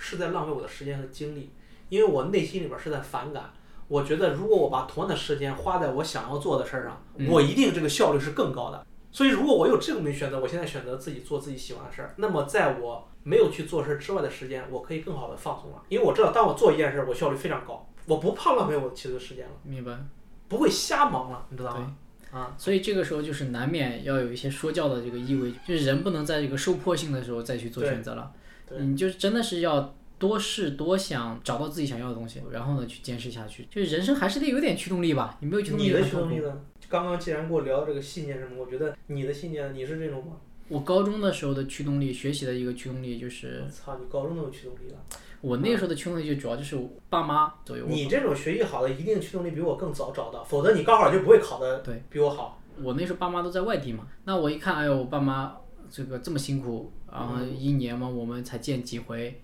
[0.00, 1.50] 是在浪费我的时间和精力，
[1.88, 3.52] 因为我内心里边是在反感。
[3.86, 8.86] 我觉得如果我把同样的时间花在我想要做的事儿上，我一定这个效率是更高的。
[9.12, 15.82] 所以，如果我有这种选择，我现在选择自己做自己喜欢的事儿，那么在我没有去做事儿之外的时间，我可以更好的放松了。
[15.88, 19.98] 因为我知道，当我做一件事儿，我效率非常高，我不怕浪费我其余的时间了，明白？
[20.46, 21.96] 不会瞎忙了，你知道吗？
[22.30, 28.30] 啊，所以这个时候就是难免要有一些说教的这个意味，就是人不能在这个受迫性的时候再去做选择了，
[28.78, 33.66] 你就真的是要多试多想，找到自己想要的东西，然后呢去坚持下去。
[33.70, 36.60] 就是人生还是得有点驱动力吧，你没有驱动力，你的驱动力呢？
[36.88, 40.32] 刚刚既然跟我聊这个信念什么，我觉得你的信念你是这种吗？
[40.68, 43.62] 我高中的时候的驱动力，学习的一个驱动力就是。
[43.64, 44.98] 我操，你高中都有驱动力了。
[45.40, 47.86] 我那时候的驱动力就主要就是爸妈左右。
[47.88, 52.60] 你这种学习好的，一定驱动力比我更早找到，否则你高考就不会考的对比我好。
[52.82, 55.56] 我那时候爸妈都在外地嘛，那我一看，哎呦，我爸妈
[55.90, 59.40] 这个这么辛苦，然后一年嘛我们才见几回，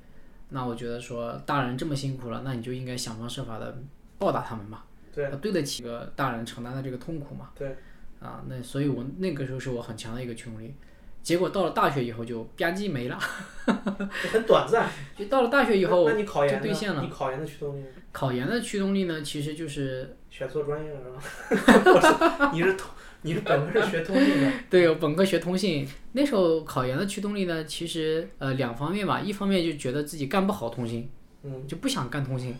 [0.50, 3.76] 那我觉得说大人这么辛苦了，那你就应该想方设法的
[4.18, 4.82] 报答他们嘛。
[5.14, 5.30] 对。
[5.40, 7.50] 对得起个大人承担的这个痛苦嘛。
[7.54, 7.76] 对。
[8.20, 10.74] 啊，那所以我那个时候是我很强的一个驱动力，
[11.22, 13.18] 结果到了大学以后就吧唧没了，
[13.66, 14.88] 很短暂。
[15.14, 17.02] 就到了大学以后，那你考研兑现了。
[17.02, 17.84] 你考研的驱动力？
[18.12, 21.54] 考研的驱动力呢，其实就是选错专业了是
[22.38, 22.50] 吧？
[22.54, 22.90] 你是通，
[23.22, 24.52] 你是本科是学通信的。
[24.70, 25.86] 对，我本科学通信。
[26.12, 31.08] 那时候考研的驱动力呢，其实呃两方面吧，一方面就觉得自己干不好通信，
[31.42, 32.54] 嗯，就不想干通信。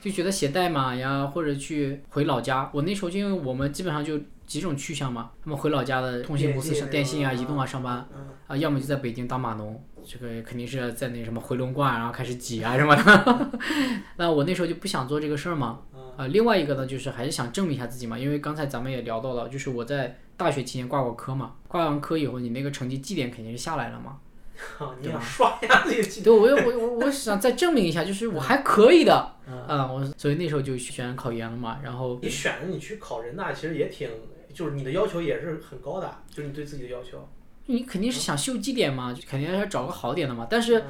[0.00, 2.70] 就觉得写代码呀，或者去回老家。
[2.72, 8.08] 我那时候就因为我们基本上就几种去向嘛，他们回老家的通信公司上电信啊、移动啊上班，
[8.46, 13.50] 啊，要么就在北京当码农，这个肯定是在那什么回龙观，然后开始挤啊什么的。
[14.16, 15.80] 那我那时候就不想做这个事儿嘛。
[16.18, 24.18] 啊，另外一个呢，就是还是想证明一下自己嘛，因为刚才咱们也聊到了，就是我在大学期间挂过科嘛，挂完科以后，你那个成绩绩点肯定是下来了嘛。
[25.00, 26.24] 你要刷呀，这个绩点。
[26.24, 29.14] 对，我我我我想再证明一下，就是我还可以的。
[29.46, 34.10] 啊，我所以那时候就选考研了嘛，然后你选的你去考人大，其实也挺，
[34.52, 37.28] 就是你的要求也是很高的，就是你对自己的要求。
[37.66, 40.48] 你肯定是想秀绩点嘛，肯定要找个好点的嘛。
[40.50, 40.82] 但是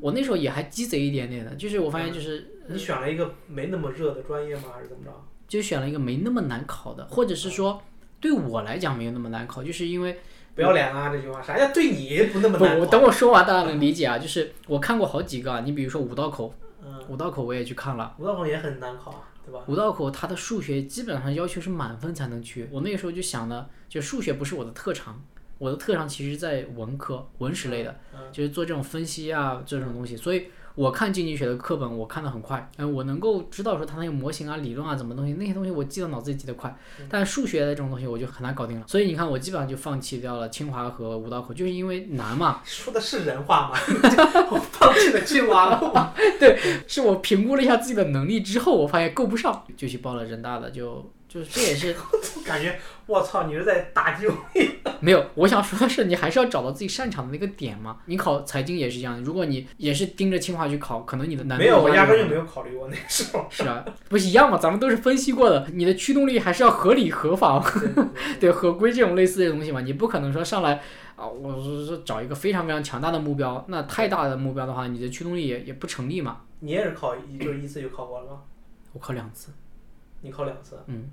[0.00, 5.10] 我那时候也还鸡贼一点点的，就是我发现就是你选了一个没那么热的专业吗，还是怎么着？
[5.46, 7.82] 就选了一个没那么难考的，或者是说
[8.20, 10.18] 对我来讲没有那么难考，就是因为
[10.54, 14.18] 不要脸啊这句话，啥叫对你不那么难不，等我说完大家能理解啊。
[14.18, 16.54] 就是我看过好几个，你比如说五道口。
[17.08, 19.60] 五道口我也去看了，五道口也很难考，对吧？
[19.66, 22.68] 五道口它的数学基本上要求是满分才能去。
[22.70, 25.22] 我那个时候就想呢，就数学不是我的特长，
[25.58, 27.98] 我的特长其实在文科、文史类的，
[28.32, 30.16] 就是做这种分析啊这种东西。
[30.16, 36.76] 所以我看经济学的课本，我看的很快，嗯，我能够知道说它那个模型啊、理论啊怎么东西，那些东西我记到脑子里记得快。
[37.08, 38.84] 但数学的这种东西我就很难搞定了。
[38.88, 42.60] 所以你看，我基本上就放弃掉了清华和五道口，就是因为难嘛。
[42.64, 43.78] 说的是人话吗？
[44.50, 46.12] 我放弃了清华了。
[46.40, 46.58] 对，
[46.88, 51.92] 是我评估了一下自己的能力之后，我发现够不上，就去报了人大的，就就是这也是
[52.46, 54.34] 感觉我操，你是在打击我。
[55.00, 57.98] 没有，我想说的是，你还是要找到自己擅长的那个点嘛。
[58.06, 63.44] 你考财经也是一样，如果你也是盯着清华去考，可能你的难度没有，我压根就就没有考虑过那时候。
[63.50, 64.56] 是啊，不是一样嘛？
[64.56, 68.04] 咱们都是分析过的，你的驱动力还是要合理合法，对对 对
[68.40, 69.80] 对合规这种类似的东西嘛。
[69.80, 70.80] 你不可能说上来
[71.16, 76.42] 啊，我是说找一个非常非常强大的目标，那太大的目标的话，你的驱动力也也不成立嘛。
[76.60, 78.42] 你也是考一就是一次就考过了吗？
[78.92, 79.50] 我考两次，
[80.22, 80.78] 你考两次？
[80.86, 81.10] 嗯。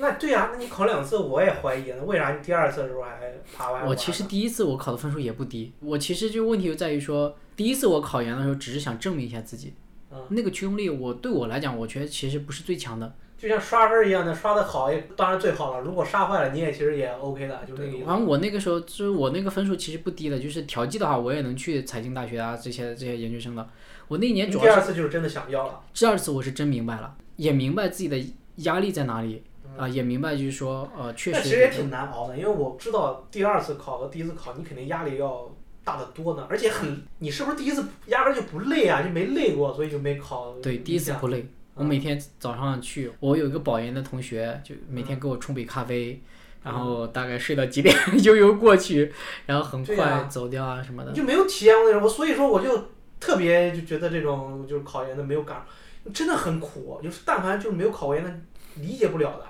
[0.00, 3.84] 那对呀、那你考两次，我也怀疑，那为啥你第二次的时候还爬完？
[3.84, 9.74] 我其实第一次我考的分数也不低，我其实就问题就在于说，第一次我考研的时候只是想证明一下自己，
[10.12, 13.12] 嗯那个驱动力我对我来讲，我觉得其实不是最强的。
[13.36, 15.80] 就像刷分一样的，刷的好也当然最好了。
[15.84, 18.04] 如果刷坏了，你也其实也 OK 的，就那个意思。
[18.04, 23.68] 反正我那个时候就是我那个分数其实不低的，就是调剂的话，我也能去财经大学啊这些这些研究生的。
[24.08, 28.16] 我那一年主要第二次就是真的想要了，第二次我是真明白了，也明白自己的
[28.56, 29.44] 压力在哪里
[29.78, 35.48] 啊、也明白就是说呃确实但其实也挺难熬的，因为我知道第二次考和第一次考，你肯定压力要
[35.84, 39.02] 大得多呢，而且很，你是不是第一次压根儿就不累啊？
[39.02, 40.52] 就没累过，所以就没考。
[40.62, 41.46] 对第一次不累。
[41.74, 46.20] 我每天早上去，我有一个保研的同学，就每天给我冲杯咖啡，
[46.64, 49.12] 然后大概睡到几点 悠悠过去，
[49.46, 51.16] 然后很快走掉啊什么的你。
[51.16, 52.86] 就没有体验过那种，我所以说我就
[53.20, 55.64] 特别就觉得这种就是考研的没有感，
[56.12, 58.40] 真的很苦，就是但凡就是没有考过研的
[58.74, 59.46] 理解不了的。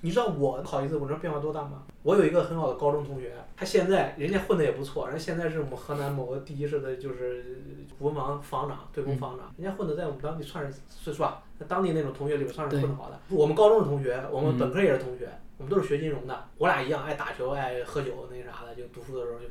[0.00, 1.82] 你知道我考一次，我知道变化多大吗？
[2.02, 7.60] 我有一个很好的高中同学，他现在人家混的也不错，人家现在是我们河南某个第一市的，就是
[7.98, 11.42] 文盲房长、对公房长，人家混的在我们当地算是是是吧？
[11.58, 13.18] 在当地那种同学里边算是混得好的。
[13.28, 19.46] 我们高中的同学，我们本科也是同学，我们都是学金融的，我俩一样爱打球、爱喝酒那啥的，就读书的时候就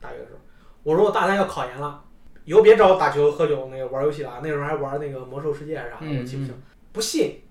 [0.00, 0.38] 大学的时候。
[0.82, 2.02] 我说我大三要考研了，
[2.46, 4.40] 以后别找我打球、喝酒、那个玩游戏了啊。
[4.42, 6.54] 那时候还玩那个魔兽世界啥的，嗯我记不清。
[6.92, 7.42] 不信，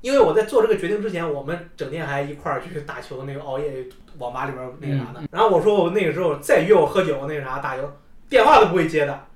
[0.00, 3.86] 因为我在做这个决定之前，我们整天还一块儿去打球，那个熬夜
[4.18, 5.22] 网吧里边那个啥的。
[5.30, 7.82] 然后我说我那个时候再约我喝酒那个啥打球，
[8.28, 9.26] 电话都不会接的。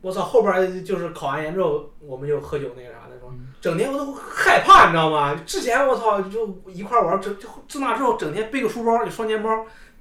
[0.00, 5.34] 我操，后边儿就是考完研之后，我们就喝酒那个啥的，说整天我都害怕，你知道吗？
[5.46, 9.48] 之前我操就一块儿玩，整就自那之后整天背个书包，就双肩包，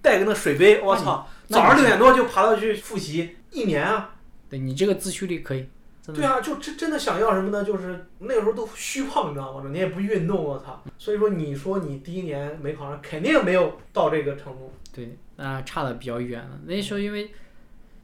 [0.02, 4.16] 带个那水杯，我操，早上六点多就爬到去复习，一年啊。
[4.50, 5.70] 对你这个自驱力可以，
[6.04, 7.64] 对啊，就真真的想要什么呢？
[7.64, 9.70] 就是那个时候都虚胖，你知道吗？
[9.72, 10.84] 你也不运动，我操！
[10.98, 14.74] 所以说，你说你第一年没考上，肯定没有到这个程度。
[14.92, 16.60] 对，那差的比较远了。
[16.66, 17.30] 那时候因为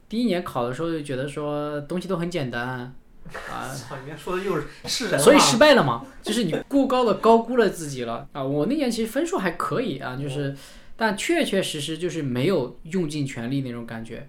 [0.08, 2.94] 第一年考的时候就觉得说东西都很简单啊，
[3.74, 8.42] 操，你看说的又是是人所以失败了嘛，就是你过高的高估了自己了啊。
[8.42, 10.56] 我那年其实分数还可以啊，就是
[10.96, 14.28] 但确确实实就是没有用尽全力那种感觉。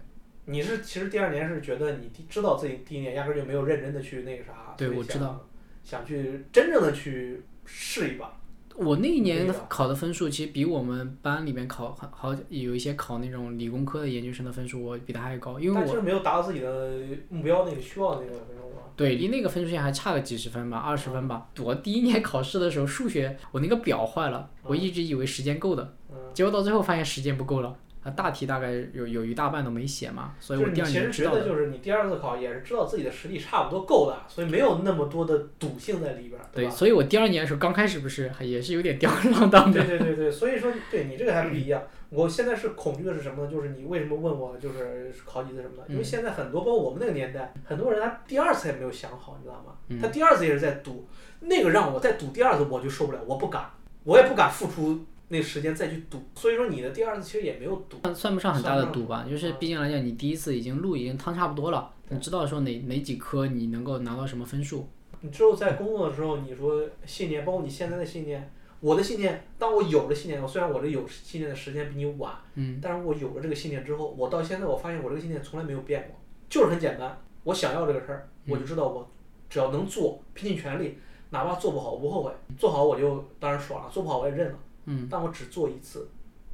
[0.49, 5.45] 你是其实第二年是觉得你第知道自己第一年压根儿就没有认真的去那个啥，对我知道，
[5.83, 8.35] 想去真正的去试一把。
[8.75, 16.93] 我那一年考的分数其实比我们班里面考好好有一些考那种理工科的研究生的分数，我比他还高，因为我就是没有达到自己的
[17.29, 18.81] 目标那个需要的那个分数嘛。
[18.95, 21.47] 对离那个分数线还差个几十分吧，二十分吧。
[21.59, 27.77] 我第一年考试的时候数学我那个表坏了，我一直以为时间够的，嗯，结果到最后发现时间不够了。
[28.03, 31.39] 啊，大题大概有有一大半都没写嘛，所以我第二是你其实年知道的。
[31.39, 36.71] 觉得就是你第二次考也是知道自己的实力差不多够了，所以没有那么多的赌性在里边儿，对，吧？
[36.71, 39.83] 所以我第二年的时候刚开始不是还也是有点吊儿郎当的。
[39.83, 41.81] 对对对对，所以说对你这个还不一样。
[42.09, 43.51] 我现在是恐惧的是什么呢？
[43.51, 45.83] 就是你为什么问我就是考几次什么的？
[45.89, 49.73] 因为嗯现在很多，包括我们那个年代，很多人他第二次也没有想好，你知道吗？
[49.89, 51.07] 嗯他第二次也是在赌，
[51.41, 53.69] 那个让我再赌第二次我就受不了，我不敢，
[54.05, 56.21] 我也不敢付出那时间再去赌。
[56.35, 57.97] 所以说你的第二次其实也没有赌。
[58.03, 64.87] 算算不上很大的赌吧，就是嗯毕竟来讲，你第一次已经路已经趟差不多了，你知道说哪哪几科你能够拿到什么分数。
[65.21, 76.17] 你之后在工作的时候，你说信念，包括你现在的信念，我的信念，当我有了信念，虽然我这有信念的时间比你晚，嗯，但是我有了这个信念之后，我到现在我发现我这个信念从来没有变过，
[76.49, 79.09] 就是很简单，我想要这个事儿，我就知道我
[79.49, 80.97] 只要能做，拼尽全力，
[81.31, 84.57] 哪怕做不好我不后悔，做好我就当然爽了，做不好我也认了，
[84.91, 86.09] 嗯，但我只做一次，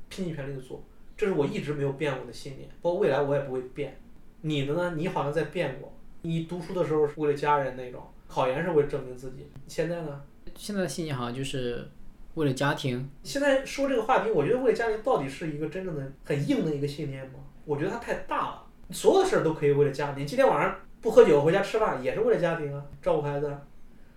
[0.10, 0.84] 拼尽全力的做，
[1.16, 3.98] 这是我一直没有变过的信念，包括未来我也不会变。
[4.42, 4.94] 你的呢？
[4.98, 5.92] 你好像在变过，
[6.24, 10.22] 你读书的时候是为了家人那种，考研是为了证明自己，现在呢？
[10.54, 11.90] 现在的信念好像就是
[12.34, 17.40] 为了家庭，现在说这个话题，我觉得为了家庭到底是一个真正的很硬的一个信念吗？
[17.64, 20.28] 我觉得它太大了，所有的事儿都可以为了家庭。
[20.28, 23.62] 今天晚上不喝酒回家吃饭也是为了家庭啊，照顾孩子啊。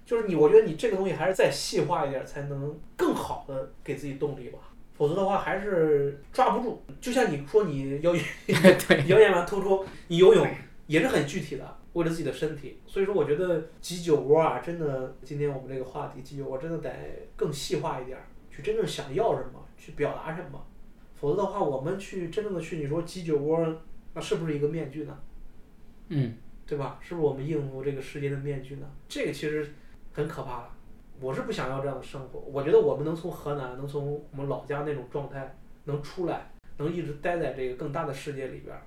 [0.09, 4.59] 就是你，我觉得你这个东西还是再细化一点，才能更好的给自己动力吧。
[4.95, 6.83] 否则的话还是抓不住。
[6.99, 8.11] 就像你说你要
[8.49, 10.49] 对，谣言完突出，你游泳
[10.87, 11.77] 也是很具体的。
[11.93, 12.81] 为了自己的身体。
[12.87, 16.91] 所以说，我觉得鸡酒窝啊，真的，今天我们这个话题鸡酒窝真的得
[17.37, 20.65] 更细化一点儿，去真正想要什么，去表达什么。
[21.17, 23.83] 否则的话，我们去真正的去你说鸡酒窝，
[24.15, 25.19] 那是不是一个面具呢？
[26.09, 26.33] 嗯，
[26.67, 26.99] 对吧？
[27.03, 28.91] 是不是我们应付这个世界的面具呢？
[29.07, 29.75] 这个其实
[30.19, 30.69] 很可怕了。
[31.21, 32.41] 我是不想要这样的生活。
[32.41, 38.83] 我觉得我们能从河南，能从我们老家那种状态能出来，能一直待在这个更大的世界里边儿，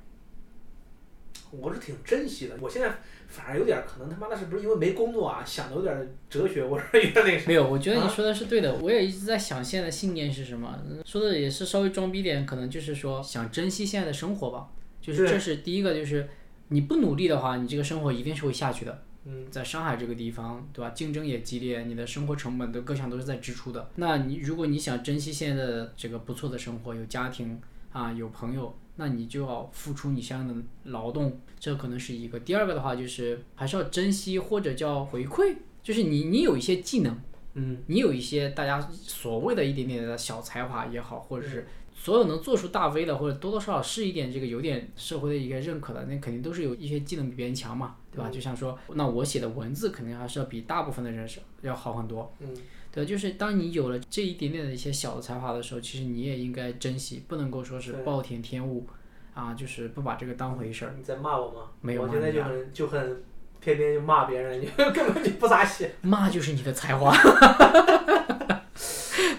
[1.52, 2.56] 我是挺珍惜的。
[2.60, 2.94] 我现在
[3.30, 7.48] 反而有点儿可能他妈的是不是因为没工作啊，想的有点儿哲学，我说有点那个啥。
[7.48, 8.76] 没有，我觉得你啊说的是对的。
[8.76, 14.70] 我也一直在想现在的信念是什么，嗯说的也是稍微装逼点，可能就是说想珍惜现在的生活吧。
[15.02, 16.30] 就是这是第一个，就是
[16.68, 19.02] 你不努力的话，你这个生活一定是会下去的。
[19.26, 20.90] 嗯，在上海这个地方，对吧？
[20.92, 23.90] 竞争也激烈，你的生活成本的各项都是在支出的。
[23.96, 27.62] 那你如果你想珍惜现在的这个不错的生活，有家庭
[27.92, 32.40] 啊，有朋友，那你就要付出你相应的劳动，这可能是一个。
[32.40, 37.16] 第二个的话，就是还是要珍惜或者叫回馈，就是你你有一些技能，
[37.54, 41.68] 嗯，你有一些大家所谓的一点点的小才华也好，或者是
[42.02, 48.28] 所有能做出大 V 的，或者多多少少是一点这个有点社会的一个认可的，那肯定都是有一些技能比别人强嘛，对吧？
[48.28, 52.34] 就像说，那我写的文字肯定还是要比大部分的人是要好很多。
[52.40, 52.50] 嗯，
[52.92, 58.88] 对，就是当你有了这一点点的一些小的才华的时候，其实你也应该珍惜，不能够说是暴殄天物，
[59.36, 60.96] 啊，就是不把这个当回事儿。
[60.98, 61.70] 你在骂我吗？
[61.82, 63.22] 没有我现在就很就很
[63.62, 65.92] 天天就骂别人， 你根本就不咋写。
[66.02, 67.16] 骂就是你的才华，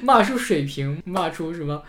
[0.01, 1.83] 骂出水平，骂出什么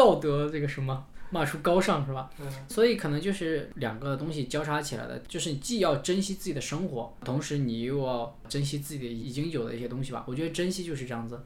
[0.00, 2.30] 道德这个什么，骂出高尚是吧？
[2.40, 10.24] 嗯，所以可能就是两个东西交叉起来的，就是你既要珍惜自己的生活，同时你又要珍惜自己的已经有的一些东西吧。
[10.26, 11.38] 我觉得珍惜就是这样子。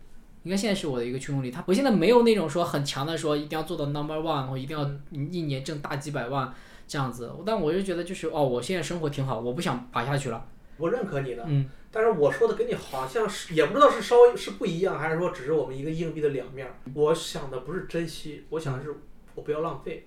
[0.44, 6.54] 你看现在是我的一个驱动力，他我现在没有那种说很强的说一定要做到 number one，我一定要一年挣大几百万
[6.86, 7.32] 这样子。
[7.44, 10.46] 但我就觉得就是哦，我现在生活挺好，我不想爬下去了。
[10.76, 16.74] 我认可你的，嗯，但是我说的跟你好像是也不知道是稍微是不一样，还是说只是我们一个硬币的两面儿。
[16.94, 18.94] 我想的不是珍惜，我想的是
[19.34, 20.06] 我不要浪费，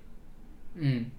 [0.76, 1.10] 嗯，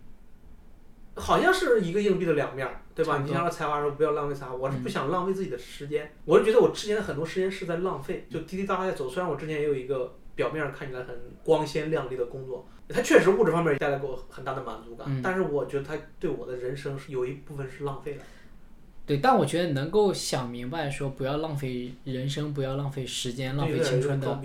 [1.15, 3.23] 好像是一个硬币的两面儿，对吧？
[3.25, 9.09] 你像说才华说不要浪费才华，我是不想浪费自己的时间，我是觉得我之前的很多时间是在浪费，就滴滴答答在走。
[9.09, 18.21] 虽然我之前也有一个表面上看起来很光鲜亮丽的工作，它确实物质方面带来给我很大的满足感，嗯但是我觉得它对我的人生是有一部分是浪费的。
[19.09, 24.41] 对，但我觉得能够想明白说不要浪费人生，不要浪费时间，浪费青春的，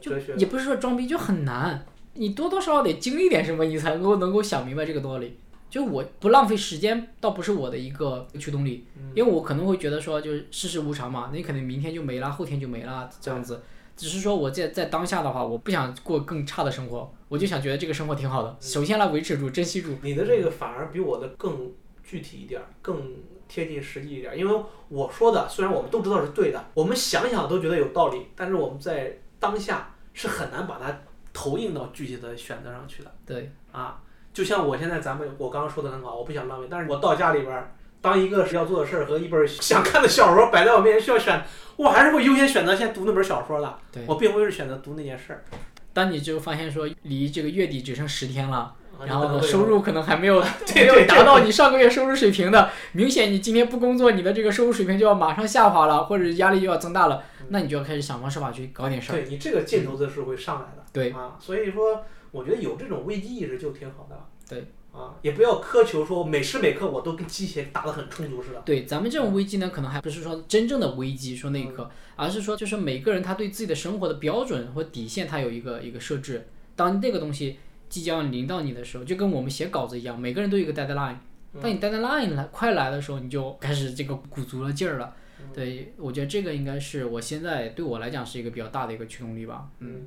[0.00, 0.12] 就。
[0.36, 1.86] 也不是说装逼，就很难。
[2.14, 5.36] 你多多少少得经历点什么，你才能够能够想明白这个道理。
[5.70, 8.84] 就我不浪费时间，倒不是我的一个驱动力，
[9.14, 13.62] 因为我可能会觉得说，就是世事无常嘛，你可能明天就没了，后天就没了这样子。
[13.96, 19.94] 只是说我在在当下的话，我不想过更差的生活，我就想觉得这个生活挺好的，首先来维持住、珍惜住。
[20.02, 21.70] 你的这个反而比我的更
[22.10, 23.14] 具体一点儿，更
[23.46, 24.36] 贴近实际一点儿。
[24.36, 34.02] 因为我说的虽然我们都知道是对的，我们想想都觉得有道理，但是我们在当下是很难把它投影到具体的选择上去的对，啊。
[34.32, 37.72] 就像我现在咱们我刚刚说的很好，我不想浪费，但是我到家里边儿。
[38.02, 41.44] 当一个是要做的事儿和一本想看的小说摆在我面前需要选，
[41.76, 43.78] 我还是会优先选择先读那本小说的。
[43.92, 45.44] 对我并不是选择读那件事儿。
[45.92, 48.74] 当你就发现说离这个月底只剩十天了。
[49.00, 50.42] 啊然后收入可能还没有
[50.74, 59.16] 没有达到你上个月收入水平的，明显你今天不工作，你的这个收入水平就要马上下滑了，或者压力又要增大了，那你就要开始想方设法去搞点事儿。
[59.16, 60.84] 对你这个劲头子是会上来的。
[60.92, 64.16] 对啊，所以说我觉得有这种危机意识就挺好的。
[64.48, 68.60] 对啊，也不要苛求说每时每刻我都跟机械打得很充足似的。
[68.64, 76.48] 对，咱们这种危机呢，可能还不是说真正的危机，说那一刻，而是说就是每个人他对自己的生活的标准或底线，他有一个一个设置。
[76.74, 77.58] 当这个东西
[77.90, 81.16] 即将临到你的时候，就跟我们写稿子一样，每个人都有一个 deadline。
[81.60, 85.14] 当你 deadline 来快来的时候，你就开始这个鼓足了劲儿了。
[85.52, 89.68] 对，我觉得这个应该是我现在对我来讲是一个比较大的一个驱动力吧。
[89.80, 90.06] 嗯，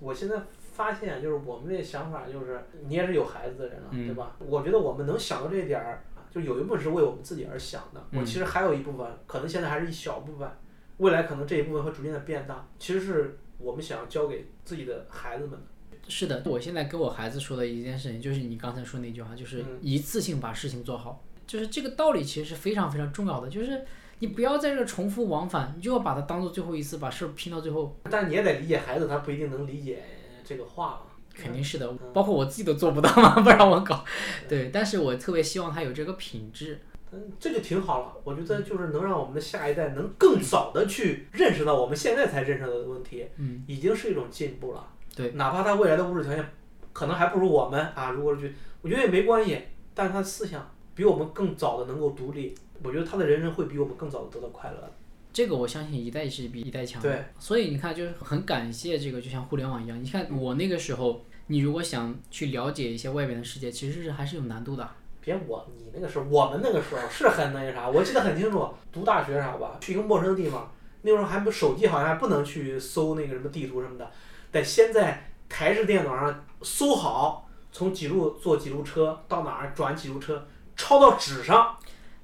[0.00, 0.34] 我现在
[0.72, 4.34] 发现就是我们这想法就是，你也是有孩子的人了，嗯对吧？
[4.40, 8.02] 我觉得我们能想到这一点儿，就有一部分是为我们自己而想的。
[8.12, 10.50] 我嗯其实还有一部分，可能现在还是一小部分，
[10.96, 12.66] 未来可能这一部分会逐渐的变大。
[12.78, 15.62] 其实是我们想要教给自己的孩子们的。
[16.10, 23.82] 是的，我现在跟我孩子说的一件事情，就是你刚才说那句话，就是一次性把事情做好，就是这个道理其实是非常非常重要的，就是
[24.18, 30.02] 你不要在这个重复往返，你就要把它当做最后一次，把事儿拼到最后，但你也得理解孩子，他不一定能理解
[30.44, 31.00] 这个话嘛。
[31.32, 34.04] 肯定是的， 包括我自己都做不到嘛，不让我搞，
[34.48, 36.80] 对，但是我特别希望他有这个品质，
[37.12, 38.12] 嗯，这就挺好了。
[38.24, 44.86] 我觉得就是能让我们的下一代能更早的去认识到我们现在才认识到的问题，嗯，已经是一种进步了。
[45.20, 46.44] 对，哪怕他未来的物质条件
[46.92, 49.60] 可能还不如我们啊，如果是去，我觉得也没关系。
[49.94, 54.92] 但是他思想比我们更早的能够独立，我觉得他的人生会比我们更早的得到快乐。
[55.32, 57.00] 这个我相信一代是比一代强。
[57.02, 60.02] 对，所以你看，就是很感谢这个，就像互联网一样。
[60.02, 64.88] 你看我那个时候，你如果想去了解一些外面的世界，其实是还是有难度的。
[65.20, 70.72] 别我你那个时候，我们那个时候是很那个啥，我记得很清楚，读大学啥吧，去一个陌生的地方，
[71.02, 74.10] 那时候还不手机好像还不能去搜那个什么地图什么的，
[74.52, 80.46] 得先在台式电脑上搜好，从几路坐几路车到哪儿转几路车，
[80.76, 81.76] 抄到纸上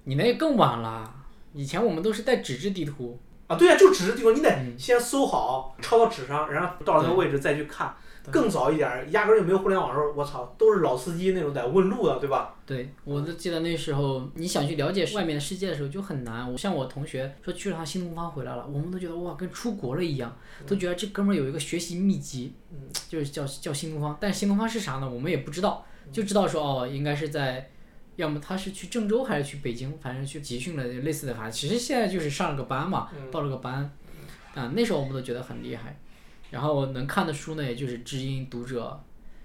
[0.05, 1.15] 你那更晚了，
[1.53, 3.19] 以前我们都是带纸质地图。
[3.49, 7.95] 啊，对呀、就纸质地图，你得嗯先搜好，抄到纸上，然后到了那个位置再去看。
[8.31, 12.55] 更早一点儿，压根儿就没有互联网的时候，我操，都是老司机那种在问路的，对吧？
[12.67, 16.51] 对，我都记得那时候，你想去了解外面的世界的时候就很难。
[16.51, 20.37] 我像我同学说去了趟新东方回来了，我们都觉得哇，跟出国了一样，
[20.67, 22.55] 都觉得这哥们儿有一个学习秘籍，
[23.09, 24.17] 就是叫叫新东方。
[24.21, 25.09] 但新东方是啥呢？
[25.09, 27.71] 我们也不知道，就知道说哦，应该是在，
[28.17, 31.53] 要么他是去郑州还是去北京，反正去集训了类似的反正。
[31.53, 33.91] 其实现在就是上了个班嘛，报了个班，
[34.55, 35.99] 啊，那时候我们都觉得很厉害。
[36.57, 38.99] 然后能看的书呢，也就是知音、读者，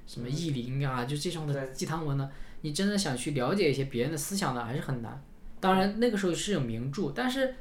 [0.07, 2.29] 什么意林啊，就这种的鸡汤文呢。
[2.61, 5.21] 你真的想去了解一些别人的思想呢，还是很难。
[5.59, 7.53] 当然那个时候是有名著，但是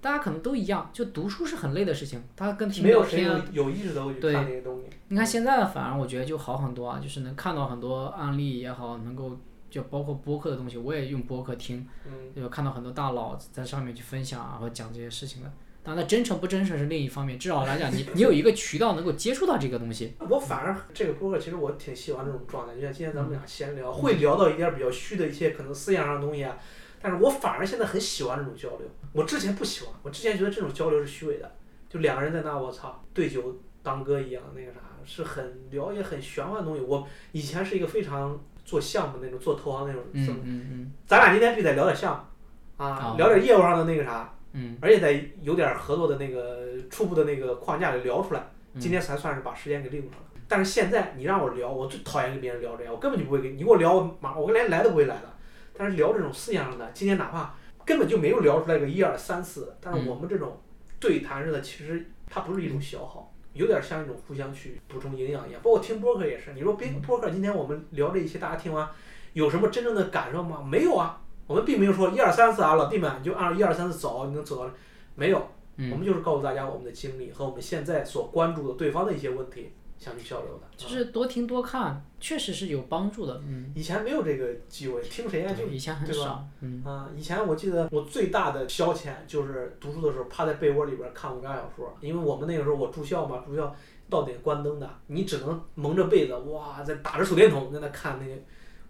[0.00, 3.46] 大家可能都一样，就读书是很累的事情，它跟听没有谁聊天啊。
[3.52, 4.88] 有有意识的会去对看那些东西。
[5.08, 11.86] 你看现在反而我觉得就好很多啊，就是能看到很多案例也好，能够就包括播客的东西，我也用播客听，
[12.34, 15.52] 就，看到很多大佬在上面去分享啊，或讲这些事情的。
[15.84, 20.14] 当然，真诚不真诚是另一方面，至少来讲，你你有一个渠道能够接触到这个东西。
[20.30, 26.56] 我反而这个播客其实我挺喜欢这种状态，就像今天咱们俩闲聊，会聊到一点比较虚的一些可能思想上的东西啊，
[27.02, 28.88] 但是我反而现在很喜欢这种交流。
[29.12, 31.54] 我之前不喜欢，我之前觉得这种交流是虚伪的，
[31.90, 36.80] 就两个人在那我操对酒当歌一样那个啥，是很聊一些很玄幻的东西。
[36.80, 44.33] 我以前是一个非常做项目那种做投行那种，嗯嗯嗯咱俩今天必须得聊点项目啊，哦聊点业务上的那个啥。
[44.54, 48.40] 嗯而且在有点合作的那个初步的那个框架里聊出来，
[48.72, 50.26] 嗯今天才算是把时间给利用上了。
[50.48, 55.34] 但是现在你让我聊，我最讨厌跟别人聊这样，我根本就不会跟你给我聊，我马我连来都不会来的。
[55.76, 57.54] 但是聊这种思想上的，今天哪怕
[57.84, 60.60] 根本就没有聊出来个一二三四，但是我们这种
[61.00, 65.60] 对谈式的，其实它不是一种消耗，有点像一种互相去补充营养一样。
[65.64, 68.88] 包括听播客也是，你说别播客，今天我们聊这一期，大家听完
[69.32, 70.62] 有什么真正的感受吗？
[70.62, 74.72] 没有啊，我们并没有说一二三四啊，老弟们你就按照一二三四走，你能走到，
[75.14, 75.38] 没有。
[75.76, 80.62] 嗯我们就是告诉大家我们的经历和我们现在所关注的对方的一些问题，想去交流的。
[80.76, 83.42] 就是多听多看，确实是有帮助的。
[83.44, 86.46] 嗯，以前没有这个机会，听谁呀就对以前很少。
[86.60, 93.74] 嗯啊，以前我记得我最大的消遣就是读书的时候趴在被窝里边看武侠小说，因为我们那个时候我住校嘛，住校
[94.08, 98.40] 到点关灯的，你只能蒙着被子，哇，在打着手电筒在那看那个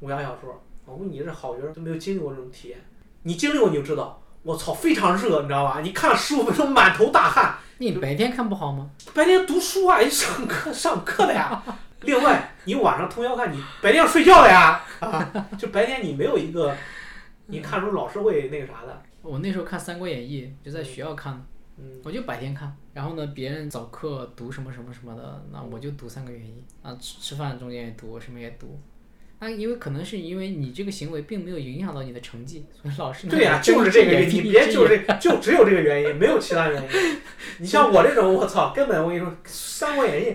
[0.00, 0.62] 武侠小说。
[0.86, 2.78] 我说你这好学生都没有经历过这种体验，
[3.22, 5.80] 你经历过你就知道，我操，非常热，你知道吧？
[5.80, 7.56] 你看十五分钟满头大汗。
[7.78, 8.90] 你白天看不好吗？
[9.12, 11.62] 白天读书啊，你上课上课的呀。
[12.02, 14.80] 另外，你晚上通宵看，你白天要睡觉的呀。
[15.00, 16.76] 啊，就白天你没有一个，
[17.46, 19.02] 你看书老师会那个啥的。
[19.22, 21.40] 我那时候看《三国演义》，就在学校看的，
[21.78, 22.76] 嗯，我就白天看。
[22.92, 28.78] 然后呢，别人早课读什么什么什么的，那我就读《三国演义》啊，吃吃饭中间也读，什么也读。
[29.44, 36.88] 啊，因为可能是因为你这个行为并没有影响到你的成绩，所以老师对呀、睁就是这个原因，你别就是这，就只有这个原因，没有其他原因。
[37.58, 40.30] 你像我这种，我操，根本我跟你说，《三国演义》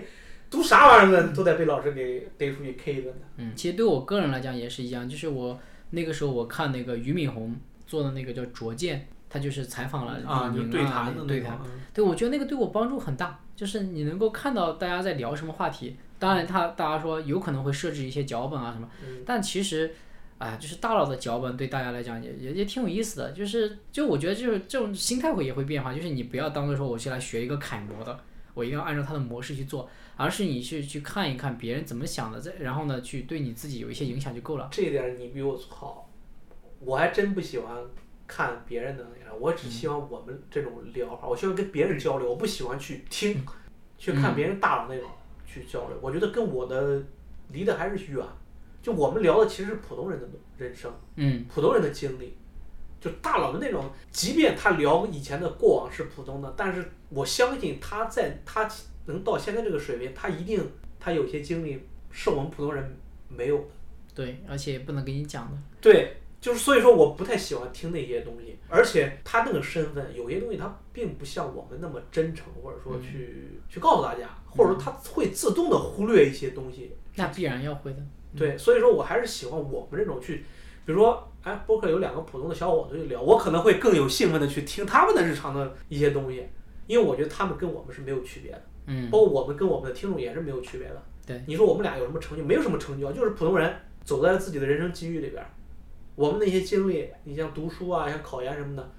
[0.52, 3.22] 读啥玩意儿呢，都得被老师给逮出去 K 一顿的。
[3.38, 5.60] 嗯，其实对我个人来讲也是一样，就是我
[5.90, 7.56] 那个时候我看那个俞敏洪
[7.88, 11.60] 做的那个叫《拙见》，他就是采访了啊，就对谈的那种对谈。。
[11.94, 15.98] 对，我觉得那个对我帮助很大，就是你能够看到大家在聊什么话题。
[16.20, 19.24] 当然他，大家说有可能会设置一些脚本啊什么，嗯。
[19.26, 19.92] 但其实，
[20.38, 23.32] 哎，就是大佬的脚本对大家来讲也也也挺有意思的。
[23.32, 28.20] 就是就我觉得就是这种心态会也会变化，就是你不要当做说我是来学一个楷模的，
[28.54, 34.68] 我一定要按照他的模式去做，而是你去去看一看别人怎么想的，再然后呢去对你自己有一些影响就够了。
[34.72, 36.10] 这一点你比我好，
[36.80, 37.78] 我还真不喜欢
[38.28, 43.42] 看别人的那个，我只希望我们这种聊法，我希望跟别人交流，我不喜欢去听，
[43.98, 45.10] 去看别人大佬那种
[45.52, 47.02] 去交流，我觉得跟我的
[47.50, 48.24] 离得还是远。
[48.82, 50.28] 就我们聊的其实是普通人的
[50.58, 52.38] 人生，嗯，普通人的经历，
[53.02, 58.70] 就大佬的那种，即便他聊以前的过往是普通的，但是我相信他在他
[59.08, 60.66] 能到现在这个水平，他一定
[60.98, 62.98] 他有些经历是我们普通人
[63.28, 63.68] 没有的。
[64.16, 65.58] 对，而且不能给你讲的。
[65.82, 76.96] 对，就是所以说我不太喜欢听那些东西，而且他那个身份有些东西他并不像我们那么真诚，或者说去、去告诉大家，或者说他会自动的忽略一些东西。
[77.16, 77.98] 那必然要会的。
[78.38, 80.46] 对，所以说我还是喜欢我们这种去，
[80.86, 86.48] 比如说哎，播客有两个普通的小伙子去聊，我可能会更有兴奋的去听他们的日常的一些东西，
[86.88, 91.04] 因为我觉得他们跟我们是没有区别的，嗯，包括我们跟我们的听众也是没有区别的。
[91.26, 92.44] 对，你说我们俩有什么成就？
[92.44, 93.76] 没有什么成就，就是普通人
[94.06, 95.50] 走在了自己的人生机遇里边儿。
[96.20, 98.92] 我们那些经历，你像读书啊，像考研什么的，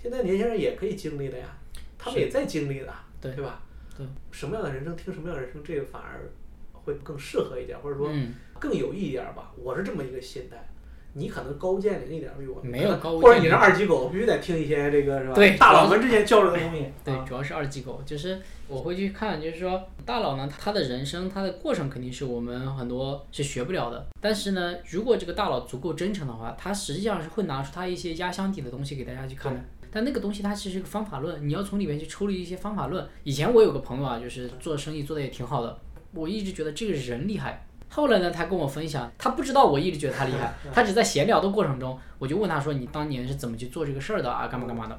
[0.00, 1.58] 现在年轻人也可以经历的呀，
[1.98, 3.60] 他们也在经历的，对对吧？
[3.98, 6.30] 对，什么样的人生听什么样的人生，这个反而
[6.72, 9.52] 会更适合一点，或者说嗯，更有意义一点吧。
[9.58, 10.64] 我是这么一个心态。
[11.12, 15.34] 你可能高见领一点比我没有高或者你是二级狗，必须得听一些这个是吧？
[15.34, 16.86] 对大佬们之间交流的东西。
[17.04, 29.60] 对，啊主要是二级狗，就是我会去看，就是说大佬呢，他的人生他的过程肯定是我们很多是学不了的，但是呢，如果这个大佬足够真诚的话，他实际上是会拿出他一些压箱底的东西给大家去看的。
[29.92, 33.04] 但那个东西它其实是个方法论，你要从里面去抽离一些方法论。
[33.24, 35.76] 以前我有个朋友啊，就是做生意做的也挺好的，
[36.14, 37.66] 我一直觉得这个人厉害。
[37.92, 44.46] 后来呢，他跟我分享，他不知道我一直觉得他厉害， 他只在闲聊的过程中，我就问他说：“你当年是怎么去做这个事儿的啊？
[44.46, 44.98] 干嘛干嘛的？”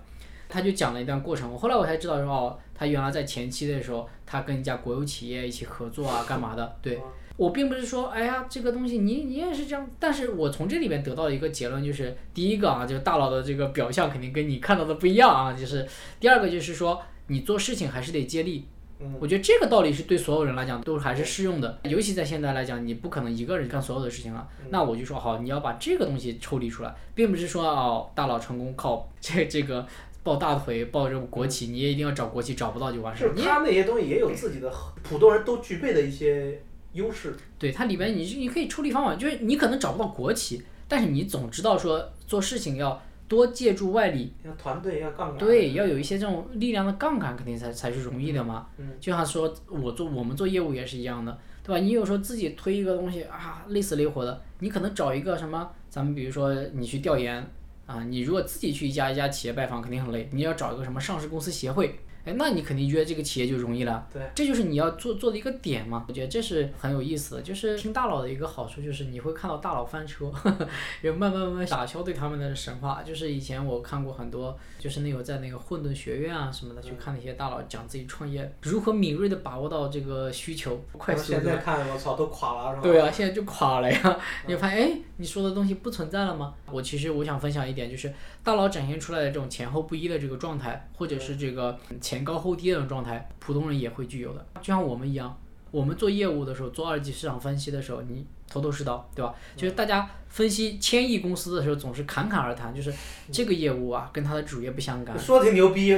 [0.49, 1.49] 他就讲了一段过程。
[1.49, 6.75] 我后来我才知道说，哦，他原来在前期的时候，他跟一家国有企业一起合作啊，干嘛的？
[6.81, 6.99] 对
[7.37, 15.87] 我并不是说，哎呀，这个东西你你也是这样，但是我从这里面得到一个结论就是，第一个啊，就是大佬的这个表象肯定跟你看到的不一样啊，就是
[16.19, 18.67] 第二个就是说，你做事情还是得接力。
[19.03, 24.47] 嗯我觉得这个道理是对所有人来讲都还是适用的，尤其在现在来讲，你不可能一个人干所有的事情了。
[24.69, 29.85] 那我就说好，你要把这个东西抽离出来，并不是说哦，大佬成功靠这这个
[30.23, 33.33] 抱大腿抱着国企，你也一定要找国企，找不到就完事儿。
[33.33, 34.71] 就是他那些东西也有自己的
[35.01, 36.61] 普通人都具备的一些
[36.93, 37.35] 优势。
[37.57, 43.01] 对它里边你你可以抽离方法，就是你可能找不到国企，但是你总知道说做事情要
[43.31, 45.37] 多借助外力，要团队要杠杆。
[45.37, 48.67] 对，要有一些这种力量的杠杆，肯定才才是容易的嘛。
[48.77, 51.79] 嗯就像说我做我们做业务也是一样的，对吧？
[51.79, 57.41] 你有时候自己推一个东西啊，累死累活的，你可能找一个什么，咱们比如说你去调研
[57.85, 61.97] 啊，你如果自己去一家一家企业拜访，肯定很累，你要找一个什么上市公司协会。
[62.25, 66.05] 哎，那你肯定约这个企业就容易了，对，这就是你要做做的一个点嘛。
[66.07, 70.31] 我觉得这是很有意思的，就是听大佬的一个好处，就是你会看到大佬翻车，
[71.01, 73.01] 也慢慢慢慢打消对他们的神话。
[73.03, 81.57] 就是以前我看过很多，就是那个在那个混沌学院啊什么的，去看那些大佬讲自己创业如何敏锐的把握到这个需求，快速现在。
[81.61, 82.81] 看我操都垮了是吧？
[82.81, 84.19] 对啊，现在就垮了呀！
[84.47, 86.53] 你发现，哎，你说的东西不存在了吗？
[86.71, 88.11] 我其实我想分享一点，就是
[88.43, 94.45] 大佬展现出来的这种前后不一的这个状态，或者是这个前高后低的状态，普通人也会具有的。
[94.55, 95.39] 就像我们一样，
[95.69, 99.33] 我们做业务的时候，做二级市场分析的时候，你头头是道，对吧？
[99.55, 102.93] 就是大家分析千亿公司的时候，总是侃侃而谈，就是
[103.31, 105.17] 这个业务啊，跟它的主业不相干。
[105.17, 105.97] 说的挺牛逼，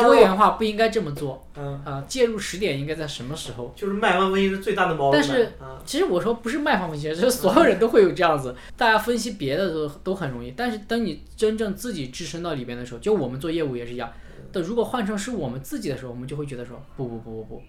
[0.00, 3.72] 多元化不应该这么做，嗯，啊，介入时点应该在什么时候？
[3.74, 5.20] 就是卖方分析是最大的毛病。
[5.20, 14.12] 但是啊，其实我说不是卖方分析，就是所有人都会有这样子，大家分析别的都都很容易，但是当你真正自己置身到里边的时候，就我们做业务也是一样。
[14.54, 17.62] 但如果换成是我们自己的时候，我们就会觉得说不不不不不，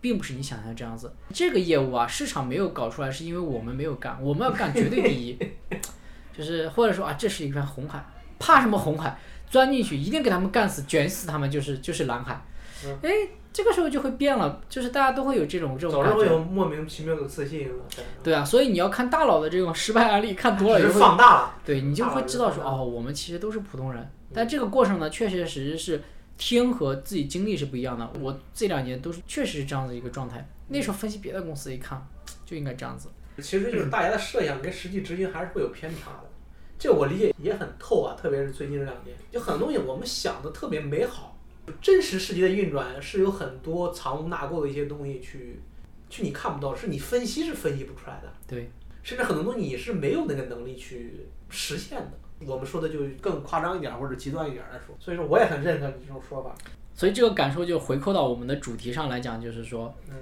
[0.00, 1.12] 并不是你想象这样子。
[1.32, 5.38] 这个业务啊，市场没有搞出来，是因为我们没有干，我们要干绝对第一，
[6.36, 8.04] 就是或者说啊，这是一片红海，
[8.38, 9.18] 怕什么红海？
[9.50, 12.44] 钻进去一定给他们干死，卷死他们就是就是蓝海。
[13.02, 13.10] 哎，
[13.52, 16.26] 这个时候就会变了，就是大家都会有这种这种总是会。
[16.26, 17.66] 有莫名其妙的自信。
[17.96, 21.54] 对对啊，所以你要看大佬的这种失败案例看多了，只就会放大了。
[21.64, 24.08] 对你就会知道说，哦，我们其实都是普通人。
[24.34, 26.02] 但这个过程呢，确确实实是
[26.38, 28.10] 听和自己经历是不一样的。
[28.20, 30.48] 我这两年都是确实是这样子一个状态。
[30.68, 32.00] 那时候分析别的公司一看，
[32.46, 33.08] 就应该这样子。
[33.38, 36.30] 其实就是大家的设想跟实际执行还是会有偏差的，
[36.78, 41.38] 这我理解也很透啊，特别是最近这两年，就很多东西我们想的特别美好，
[41.80, 45.60] 真实世界的运转是有很多藏污纳垢的一些东西去，
[46.10, 48.68] 去你看不到，是你分析是分析不出来的，对，
[49.02, 52.12] 甚至很多东西你是没有那个能力去实现的。
[52.46, 56.54] 我们说的就更夸张一点或者极端一点来说，所以说我也很认可你这种说法。
[56.94, 60.14] 所以这个感受就回扣到我们的主题上来讲，就是说，嗯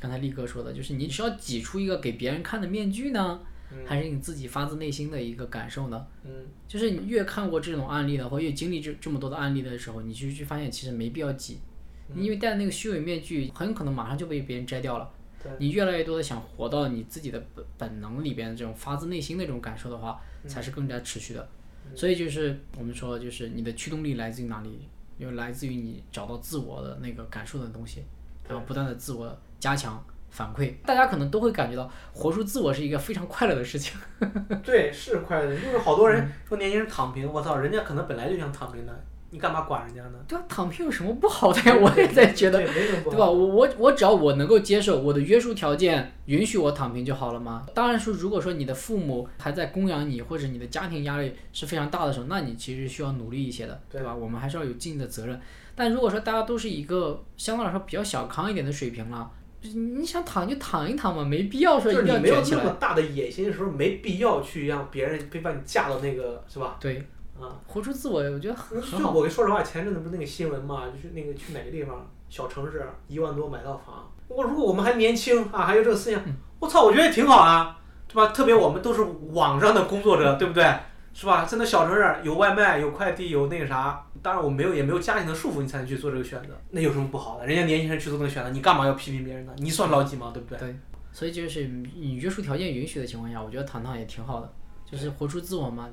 [0.00, 6.06] 刚才力哥说的，就是你是要挤出一个给别人看的面具呢，嗯还是你自己发自内心的一个感受呢？
[6.24, 6.30] 嗯
[6.66, 11.60] 就是你越看过这种案例的，或越经历这这么多的案例的时候，你就去发现其实没必要挤，
[12.08, 15.21] 嗯因为戴那个虚伪面具，很可能马上就被别人摘掉了对。
[15.58, 21.48] 你越来越多的想活到你自己的本本能里边的这种发自内心的这种感受的话，嗯才是更加持续的。
[21.94, 24.88] 所以就是我们说，就是你的驱动力来自于哪里？
[25.18, 28.02] 因为来自于你找到自我的那个感受的东西，
[28.48, 30.74] 然后不断的自我加强反馈。
[30.84, 33.96] 大家可能都会感觉到，活出自我是一个非常快乐的事情。
[34.64, 40.18] 对，是快乐的，就是好多人说年轻人躺平，我操，人家可能本来就想躺平的，你干嘛管人家呢？
[40.28, 40.44] 对啊？
[40.46, 41.74] 躺平有什么不好的呀？
[41.80, 43.30] 我也在觉得，对，没什么不好对吧？
[43.30, 47.66] 我我我只要我能够接受，我的约束条件允许我躺平就好了嘛。
[47.74, 54.14] 当然说，如果说你的父母还在供养你，或者你的家庭压力是非常大的时候，那你其实需要努力一些的，对对吧？
[54.14, 55.40] 我们还是要有尽的责任。
[55.74, 59.30] 但如果说大家都是一个相对来说比较小康一点的水平了，
[59.62, 62.62] 你想躺就躺一躺嘛，没必要说一定就是你没有要卷起来。
[62.62, 66.76] 那么大的野心的时候，没必要去让别人非把你架到那个，是吧？
[66.78, 67.02] 对，
[67.42, 68.80] 啊，活出自我，我觉得很。
[68.80, 74.08] 就我跟说实话，前阵子不是那个新闻嘛，就是那个去哪个地方，小城市一万多买套房。
[74.28, 78.28] 我如果我们还年轻啊，还有这个思想，嗯我操，我觉得也挺好啊，对吧？
[78.28, 79.02] 特别我们都是
[79.32, 80.64] 网上的工作者，对不对？
[81.12, 81.44] 是吧？
[81.44, 84.06] 在那小城市有外卖，有快递，有那个啥。
[84.22, 86.48] 当然我没有，也没有家庭的束缚，你才能去做这个选择。
[86.70, 87.46] 那有什么不好的？
[87.46, 89.52] 人家年轻人去做那个选择，你干嘛要批评别人呢？
[89.58, 90.30] 你算老几吗？
[90.32, 90.74] 对不对？
[91.12, 94.50] 所以就是你约束条件允许的情况下，我觉得糖糖也挺好的，
[94.92, 95.88] 就是活出自我嘛。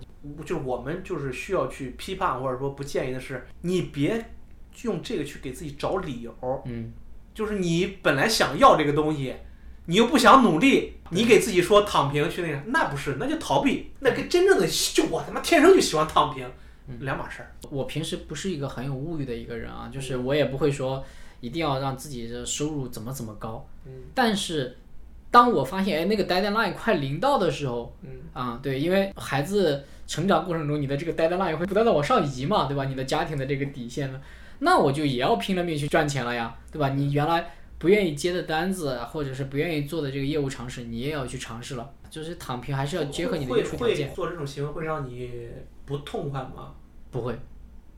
[0.45, 4.34] 就是我们就是需要去批判或者说不建议的是，你别
[4.84, 6.61] 用这个去给自己找理由。
[6.65, 6.91] 嗯，
[7.34, 9.34] 就是你本来想要这个东西，
[9.85, 16.45] 你又不想努力，你给自己说躺平去那个，那不是，那就逃避，那跟真正的就我他妈天生就喜欢躺平，
[16.99, 17.55] 两码事儿。
[17.69, 21.03] 我平时不是一个很有物欲的一个人啊，就是我也不会说
[21.39, 23.65] 一定要让自己的收入怎么怎么高。
[23.85, 24.77] 嗯，但是
[25.31, 32.85] 当我发现哎那个 deadline 快临到的时候，嗯啊对，因为孩子成长过程中你的这个 deadline 会不断的往上移嘛，对吧？
[32.85, 34.19] 你的家庭的这个底线呢，
[34.60, 36.89] 那我就也要拼了命去赚钱了呀，对吧？
[36.89, 41.93] 你原来不愿意接的单子，或者是不愿意做的这个业务尝试，你也要去尝试了。
[42.10, 45.47] 就是躺平还是要结合你的会约束条件，会做这种行为会让你
[45.85, 46.73] 不痛快吗？
[47.11, 47.38] 不会。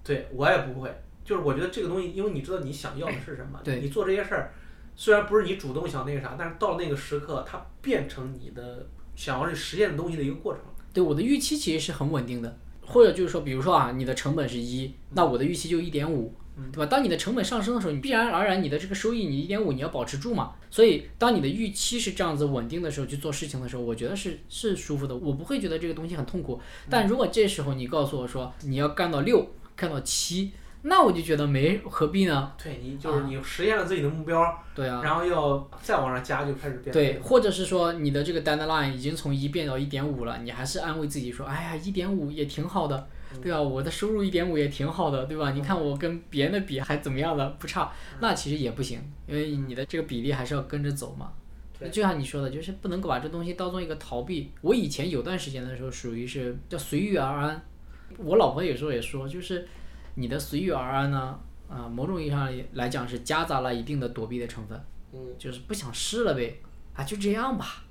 [0.04, 0.94] 对我也不会，
[1.24, 4.52] 就是我觉得这个东西，因为你知道你想要的是什么，对你做这些事儿，
[4.96, 10.62] 虽然不是你主动想那个啥，但是到那个时刻，它变成你的想要去实现的东西的一个过程。
[10.94, 16.34] 对我的预期其实是很稳定的，或者就是说，比如说啊，你的成本是一，那我的预期就一点五，
[16.72, 16.86] 对吧？
[16.86, 20.52] 当你的成本上升的时候，你必然而然你的这个收益，你一点五你要保持住嘛。
[20.70, 26.60] 所以当你的预期是这样子稳定的时候去做事情的时候，我觉得是是舒服的，我不会觉得这个东西很痛苦。
[26.90, 30.52] 但如果这时候你告诉我说你要干到六，干到七，
[30.84, 32.52] 那我就觉得没何必呢？
[32.62, 34.44] 对你就是你实现了自己的目标，
[34.74, 35.02] 对啊。
[35.04, 36.92] 然后要再往上加，就开始变。
[36.92, 43.08] 对，或者是说你的这个 deadline 已经从一变到一点五了，你还是安慰自己说，哎呀，一点五也挺好的，
[43.42, 43.62] 对吧？
[43.62, 45.52] 我的收入一点五也挺好的，对吧？
[45.52, 51.32] 你看我跟别人的比还怎么样的，不差，那其实也不行，因为你的这个比例还是要跟着走嘛。
[51.78, 54.52] 对就像你说的，就是不能够把这东西当做一个逃避。
[54.62, 57.62] 我以前有段时间的时候，属于是叫随遇而安。
[58.18, 59.68] 我老婆有时候也说，就是
[60.16, 61.40] 你的随遇而安呢，
[61.70, 64.80] 啊、某种意义上来讲是夹杂了一定的躲避的成分。
[65.14, 66.60] 嗯，就是不想试了呗，
[66.94, 67.84] 啊，就这样吧。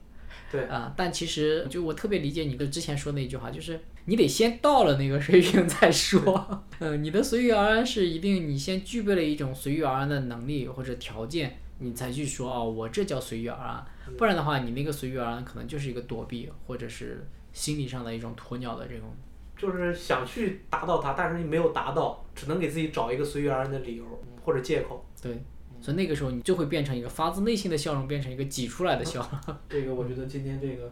[0.51, 6.65] 对啊，但其实就我特别理解你的之前说那句话，就是你得先到了那个水平再说。
[6.81, 13.87] 嗯，你的随遇而安是一定你先具备了一种随遇而安的能力或者条件，你才去说哦，我这叫随遇而安。
[14.19, 19.15] 不然的话，你那个随遇而安可能就是一个躲避或者是心理上的一种鸵鸟的这种。
[19.61, 24.05] 就是想去达到它，但是你没有达到，只能给自己找一个随遇而安的理由
[24.43, 25.05] 或者借口。
[25.21, 25.43] 对，
[25.83, 29.57] 所以那个时候你就会变成一个发自内心的笑容，变成一个挤出来的笑容。
[29.69, 30.91] 这个我觉得今天这个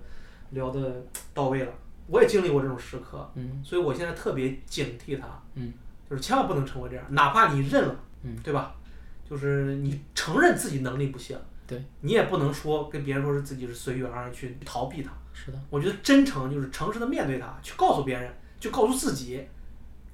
[0.50, 1.72] 聊的 到位了，
[2.08, 5.72] 我也经历过这种时刻，嗯，所以我现在特别警惕它，嗯，
[6.10, 8.74] 就是千万不能成为这样，哪怕你认了，嗯，对吧？
[9.28, 15.10] 就是你承认自己能力不行，对，你也不能说跟别人说是自己是随遇而安去逃避它。
[15.32, 19.46] 是的，我觉得真诚就是诚实的面对它，去告诉别人，就告诉自己，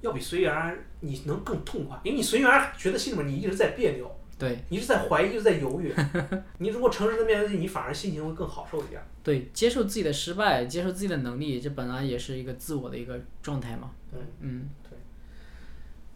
[0.01, 4.59] 要比随遇而安你能更痛快，因为你随遇而安觉得心里面你一直在别扭，对。
[4.69, 5.93] 你一直在怀疑，一直在犹豫。
[6.59, 9.01] 你如果诚实的面对自己，你反而心情会更好受一点。
[9.23, 13.91] 对，接受自己的失败，接受自己的能力，这本来也是一个自我的一个状态嘛。
[14.11, 14.97] 对，嗯，对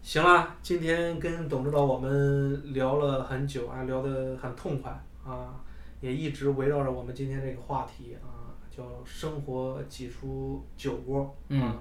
[0.02, 4.90] 行了，今天跟董指导我们聊了很久啊，聊得很痛快
[5.24, 5.60] 啊，
[6.00, 11.34] 也一直围绕着我们今天这个话题啊，叫生活挤出酒窝啊。
[11.48, 11.78] 嗯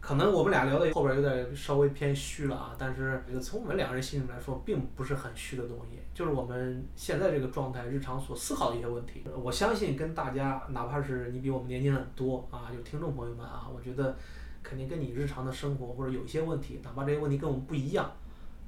[0.00, 9.22] 可能我们俩聊的后边有点稍微偏虚了啊，但是从我们两个人心里来说，并不是很虚的东西，就是我们现在这个状态，日常所思考的一些问题。
[9.36, 14.16] 我相信跟大家，哪怕是你比我们年轻很多啊，有听众朋友们啊，我觉得
[14.62, 18.10] 肯定跟你日常的生活或者有一些问题，哪怕这些问题跟我们不一样，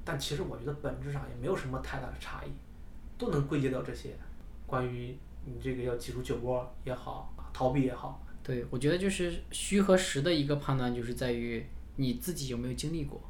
[0.05, 2.51] 但其实我觉得本质上也没有什么太大的差异，
[3.17, 4.15] 都能归结到这些，
[4.67, 11.65] 关于你这个要挤出酒窝也好，逃避也好，对，我觉得就是虚和实的一个判断，就是在于
[11.95, 13.21] 你自己有没有经历过。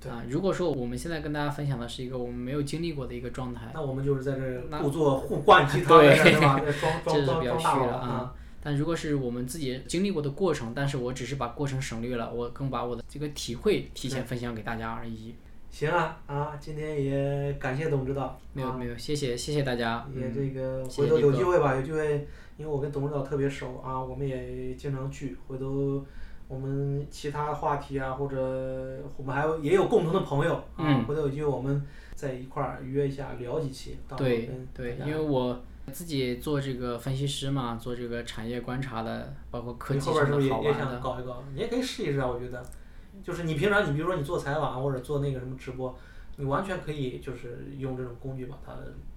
[0.00, 6.60] 对啊，如果说我们现在跟大家分享的是一个我们没有经历过的一个状态，那我们就是在这那互做互灌鸡汤， 对吧？
[7.06, 8.34] 这是比较虚了啊。
[8.64, 15.34] 但如果是我们自己经历过的过程，但是我只是把过程省略了，我更把我的这个体会提前分享给大家而已。
[15.70, 20.06] 行啊啊，今天也感谢董指导，啊没有没有，谢谢谢谢大家。
[20.14, 22.26] 也嗯这个回头有机会吧，有机会，
[22.62, 26.00] 因为我跟董指导特别熟啊，我们也经常聚，回头
[26.46, 31.84] 我们其他话题啊，或者我们还有也有共同的朋友啊，嗯回头有机会我们
[32.14, 35.60] 在一块儿约一下聊几期，对对，因为我
[35.90, 41.42] 自己做这个分析师嘛，做这个产业观察的，包括科你技上的后边是不是也也好玩的，想搞一搞？
[41.52, 42.64] 你也可以试一试啊，我觉得，
[43.24, 45.92] 就是你平常你比如说你做采访或者做那个什么直播，
[46.36, 48.72] 你完全可以就是用这种工具把它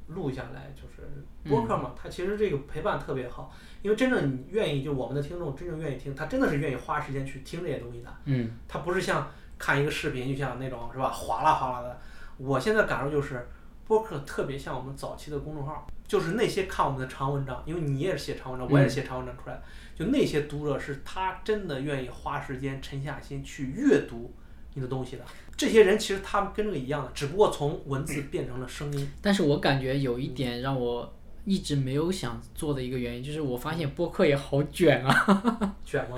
[0.08, 1.10] 录下来，就是
[1.50, 3.52] 播客嘛，它其实这个陪伴特别好，
[3.82, 8.52] 因为真正你愿意，就我们的听众真正愿意听，他真的是愿意花时间去听这些东西的，嗯。
[8.68, 9.28] 他不是像
[9.58, 12.00] 看一个视频，就像那种是吧，哗啦哗啦的。
[12.38, 13.48] 我现在感受就是，
[13.88, 19.64] 播客特别像我们早期的公众号，就是那些看我们的长文章，因为你也是写长文章，我也是写长文章出来的，
[19.96, 24.34] 就那些读者是他真的愿意花时间沉下心去阅读
[24.76, 25.24] 你的东西的。
[25.58, 29.12] 这些人其实他们跟这个一样的，只不过从文字变成了声音。
[29.22, 31.14] 但是我感觉有一点让我
[31.46, 35.76] 一直没有想做的一个原因，就是我发现播客也好卷啊。
[35.84, 36.18] 卷吗？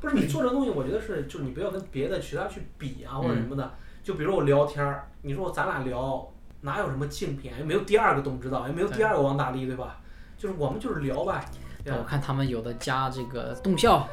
[0.00, 3.74] 不是你做这个东西，我觉得是就是你不要跟别的渠道去比啊或者什么的。
[4.02, 6.32] 就比如我聊天儿，你说咱俩聊，
[6.62, 7.56] 哪有什么竞品啊？
[7.58, 10.00] 又没有第二个董指导，也没有第二个王大力，对吧？
[10.38, 11.44] 就是我们就是聊呗。
[11.82, 11.92] 对？
[11.92, 14.08] 我看他们有的加这个动效，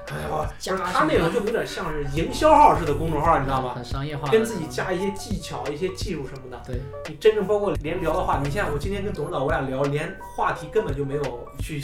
[0.60, 3.74] 加是他那种就有点像是营销号似的公众号，你知道吗？
[3.76, 6.62] 很商业化，跟自己加一些技巧、一些技术什么的。
[6.66, 11.82] 对，你真正包括连聊的话，你像我今天跟董事长我俩聊，连话题根本就没有去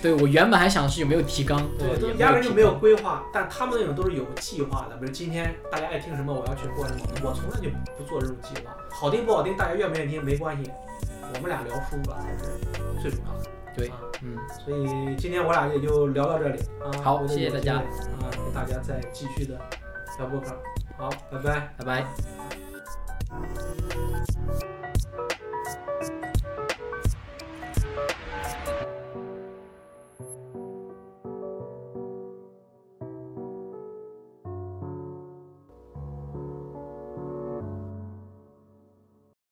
[0.00, 4.96] 对我原本还想是有没有提纲，对，都压根就没有规划，但他们那种都是有计划的。
[4.96, 8.76] 比如今天大家爱听什么，我要去播什么，我从来就不做这种计划。
[8.90, 10.70] 好听不好听，大家愿不愿意听没关系，
[11.34, 13.50] 我们俩聊书吧才是最重要的。
[13.74, 13.90] 对，
[14.22, 16.92] 嗯，所以今天我俩也就聊到这里啊。
[17.02, 17.82] 好，谢谢大家啊，
[18.30, 19.58] 给大家再继续的
[20.18, 20.56] 聊博客。
[20.96, 22.06] 好，拜拜，拜拜。